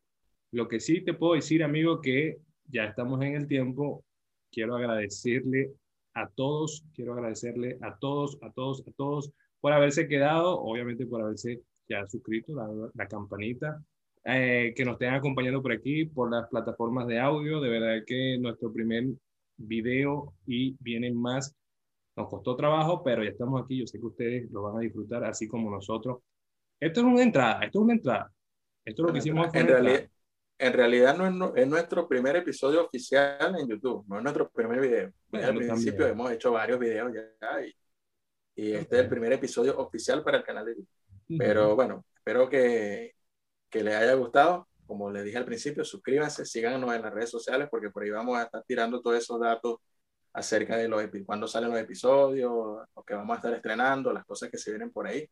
Lo 0.53 0.69
que 0.69 0.81
sí 0.81 1.03
te 1.03 1.15
puedo 1.15 1.35
decir, 1.35 1.63
amigo, 1.63 2.01
que 2.01 2.39
ya 2.67 2.85
estamos 2.85 3.23
en 3.23 3.37
el 3.37 3.47
tiempo. 3.47 4.05
Quiero 4.51 4.77
agradecerle 4.77 5.73
a 6.15 6.29
todos, 6.29 6.85
quiero 6.95 7.15
agradecerle 7.15 7.79
a 7.81 7.97
todos, 7.97 8.39
a 8.43 8.51
todos, 8.53 8.85
a 8.87 8.93
todos 8.93 9.33
por 9.61 9.73
haberse 9.73 10.09
quedado, 10.09 10.61
obviamente 10.61 11.07
por 11.07 11.23
haberse 11.23 11.63
ya 11.89 12.07
suscrito, 12.07 12.55
la, 12.55 12.69
la 12.95 13.07
campanita, 13.07 13.83
eh, 14.25 14.73
que 14.77 14.85
nos 14.85 14.95
estén 14.95 15.15
acompañando 15.15 15.63
por 15.63 15.73
aquí, 15.73 16.05
por 16.05 16.31
las 16.31 16.49
plataformas 16.49 17.07
de 17.07 17.19
audio. 17.19 17.61
De 17.61 17.69
verdad 17.69 18.05
que 18.07 18.39
nuestro 18.39 18.73
primer 18.73 19.05
video 19.57 20.35
y 20.47 20.77
vienen 20.81 21.17
más. 21.17 21.55
Nos 22.15 22.29
costó 22.29 22.55
trabajo, 22.57 23.03
pero 23.03 23.25
ya 23.25 23.31
estamos 23.31 23.63
aquí. 23.63 23.79
Yo 23.79 23.87
sé 23.87 23.99
que 23.99 24.07
ustedes 24.07 24.51
lo 24.51 24.63
van 24.63 24.77
a 24.77 24.81
disfrutar 24.81 25.25
así 25.25 25.49
como 25.49 25.71
nosotros. 25.71 26.19
Esto 26.79 27.01
es 27.01 27.07
una 27.07 27.23
entrada, 27.23 27.65
esto 27.65 27.79
es 27.79 27.85
una 27.85 27.95
entrada. 27.95 28.33
Esto 28.85 29.03
es 29.03 29.07
lo 29.07 29.13
que 29.13 29.19
hicimos. 29.19 29.55
En 29.55 29.67
realidad, 29.67 30.09
en 30.59 30.73
realidad 30.73 31.17
no 31.17 31.55
es, 31.55 31.63
es, 31.63 31.69
nuestro 31.69 32.09
primer 32.09 32.37
episodio 32.37 32.85
oficial 32.85 33.57
en 33.59 33.69
YouTube, 33.69 34.05
no 34.09 34.19
es 34.19 34.23
nuestro 34.23 34.51
primer 34.51 34.81
video. 34.81 35.13
Bueno, 35.29 35.49
Al 35.49 35.55
principio 35.57 35.93
también. 35.93 36.11
hemos 36.11 36.33
hecho 36.33 36.53
varios 36.53 36.79
videos 36.79 37.13
ya 37.13 37.67
y, 37.67 37.75
y 38.55 38.73
este 38.73 38.97
es 38.97 39.03
el 39.03 39.09
primer 39.09 39.33
episodio 39.33 39.77
oficial 39.79 40.23
para 40.23 40.39
el 40.39 40.45
canal 40.45 40.67
de 40.67 40.77
YouTube. 40.77 41.39
Pero 41.39 41.75
bueno, 41.75 42.05
espero 42.15 42.49
que, 42.49 43.15
que 43.71 43.83
les 43.83 43.95
haya 43.95 44.15
gustado. 44.15 44.69
Como 44.87 45.11
les 45.11 45.25
dije 45.25 45.39
al 45.39 45.47
principio, 45.47 45.85
suscríbanse, 45.85 46.45
síganos 46.45 46.95
en 46.95 47.03
las 47.03 47.15
redes 47.15 47.31
sociales 47.31 47.69
porque 47.71 47.91
por 47.91 48.03
ahí 48.03 48.11
vamos 48.11 48.37
a 48.37 48.43
estar 48.43 48.63
tirando 48.65 49.01
todos 49.01 49.17
esos 49.17 49.41
datos 49.41 49.77
acerca 50.35 50.77
de 50.77 50.89
los 50.89 51.03
cuándo 51.25 51.47
salen 51.47 51.71
los 51.71 51.79
episodios, 51.79 52.53
lo 52.95 53.03
que 53.03 53.15
vamos 53.15 53.35
a 53.35 53.37
estar 53.37 53.53
estrenando, 53.55 54.13
las 54.13 54.25
cosas 54.25 54.51
que 54.51 54.59
se 54.59 54.71
vienen 54.71 54.91
por 54.91 55.07
ahí. 55.07 55.29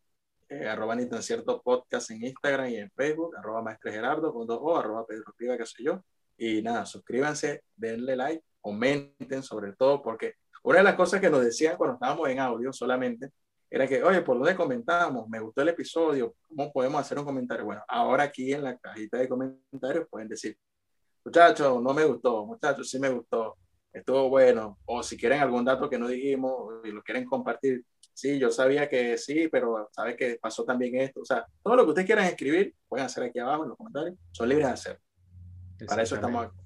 Eh, 0.50 0.66
arroba 0.66 0.96
ni 0.96 1.06
tan 1.06 1.22
cierto 1.22 1.62
podcast 1.62 2.10
en 2.10 2.24
Instagram 2.24 2.68
y 2.70 2.76
en 2.76 2.90
Facebook, 2.90 3.36
arroba 3.36 3.62
maestre 3.62 3.92
Gerardo 3.92 4.34
con 4.34 4.48
dos 4.48 4.58
O, 4.60 4.76
arroba 4.76 5.06
Pedro 5.06 5.32
Priva, 5.36 5.56
que 5.56 5.64
soy 5.64 5.84
yo. 5.84 6.02
Y 6.36 6.60
nada, 6.60 6.84
suscríbanse, 6.84 7.62
denle 7.76 8.16
like, 8.16 8.42
comenten 8.60 9.44
sobre 9.44 9.74
todo, 9.74 10.02
porque 10.02 10.34
una 10.64 10.78
de 10.78 10.84
las 10.84 10.96
cosas 10.96 11.20
que 11.20 11.30
nos 11.30 11.44
decían 11.44 11.76
cuando 11.76 11.94
estábamos 11.94 12.28
en 12.28 12.40
audio 12.40 12.72
solamente 12.72 13.30
era 13.70 13.86
que, 13.86 14.02
oye, 14.02 14.22
¿por 14.22 14.38
dónde 14.38 14.56
comentamos? 14.56 15.28
Me 15.28 15.38
gustó 15.38 15.62
el 15.62 15.68
episodio, 15.68 16.34
¿cómo 16.48 16.72
podemos 16.72 17.00
hacer 17.00 17.16
un 17.20 17.24
comentario? 17.24 17.64
Bueno, 17.64 17.84
ahora 17.86 18.24
aquí 18.24 18.52
en 18.52 18.64
la 18.64 18.76
cajita 18.76 19.18
de 19.18 19.28
comentarios 19.28 20.08
pueden 20.10 20.26
decir, 20.26 20.58
muchachos, 21.24 21.80
no 21.80 21.94
me 21.94 22.04
gustó, 22.04 22.44
muchachos, 22.44 22.90
sí 22.90 22.98
me 22.98 23.08
gustó, 23.08 23.56
estuvo 24.00 24.28
bueno, 24.28 24.78
o 24.84 25.02
si 25.02 25.16
quieren 25.16 25.40
algún 25.40 25.64
dato 25.64 25.88
que 25.88 25.98
no 25.98 26.08
dijimos 26.08 26.84
y 26.84 26.90
lo 26.90 27.02
quieren 27.02 27.24
compartir, 27.24 27.84
sí, 28.12 28.38
yo 28.38 28.50
sabía 28.50 28.88
que 28.88 29.16
sí, 29.16 29.48
pero 29.48 29.88
sabes 29.92 30.16
que 30.16 30.38
pasó 30.40 30.64
también 30.64 30.96
esto, 30.96 31.20
o 31.20 31.24
sea, 31.24 31.46
todo 31.62 31.76
lo 31.76 31.84
que 31.84 31.90
ustedes 31.90 32.06
quieran 32.06 32.26
escribir, 32.26 32.74
pueden 32.88 33.06
hacer 33.06 33.24
aquí 33.24 33.38
abajo 33.38 33.62
en 33.62 33.70
los 33.70 33.78
comentarios, 33.78 34.16
son 34.32 34.48
libres 34.48 34.66
de 34.66 34.72
hacer. 34.72 34.98
Para 35.86 36.02
eso 36.02 36.16
estamos 36.16 36.46
aquí. 36.46 36.56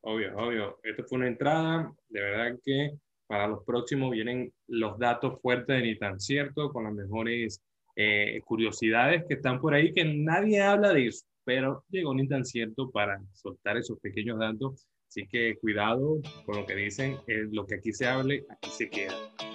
Obvio, 0.00 0.36
obvio. 0.36 0.78
Esto 0.82 1.04
fue 1.04 1.18
una 1.18 1.28
entrada, 1.28 1.92
de 2.08 2.20
verdad 2.20 2.58
que 2.64 2.92
para 3.26 3.46
los 3.46 3.62
próximos 3.64 4.10
vienen 4.10 4.52
los 4.66 4.98
datos 4.98 5.40
fuertes 5.40 5.76
de 5.76 5.82
Ni 5.82 5.98
tan 5.98 6.18
cierto, 6.18 6.72
con 6.72 6.84
las 6.84 6.94
mejores 6.94 7.62
eh, 7.94 8.40
curiosidades 8.44 9.24
que 9.28 9.34
están 9.34 9.60
por 9.60 9.74
ahí, 9.74 9.92
que 9.92 10.04
nadie 10.04 10.62
habla 10.62 10.92
de 10.92 11.08
eso, 11.08 11.26
pero 11.44 11.84
llegó 11.90 12.14
Ni 12.14 12.26
tan 12.26 12.44
cierto 12.44 12.90
para 12.90 13.20
soltar 13.34 13.76
esos 13.76 13.98
pequeños 14.00 14.38
datos. 14.38 14.86
Así 15.08 15.26
que 15.26 15.58
cuidado 15.58 16.20
con 16.44 16.56
lo 16.56 16.66
que 16.66 16.74
dicen, 16.74 17.16
lo 17.50 17.66
que 17.66 17.76
aquí 17.76 17.92
se 17.92 18.06
hable, 18.06 18.44
aquí 18.50 18.70
se 18.70 18.90
queda. 18.90 19.14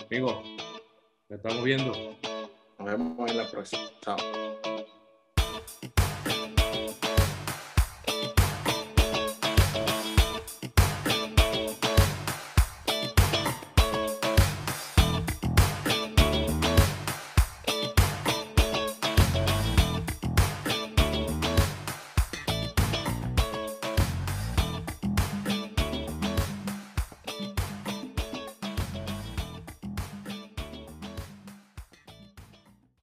Amigo, 0.09 0.41
nos 1.29 1.37
estamos 1.37 1.63
viendo. 1.63 1.91
Nos 2.79 2.87
vemos 2.87 3.31
en 3.31 3.37
la 3.37 3.49
próxima. 3.49 3.83
Chao. 4.01 4.42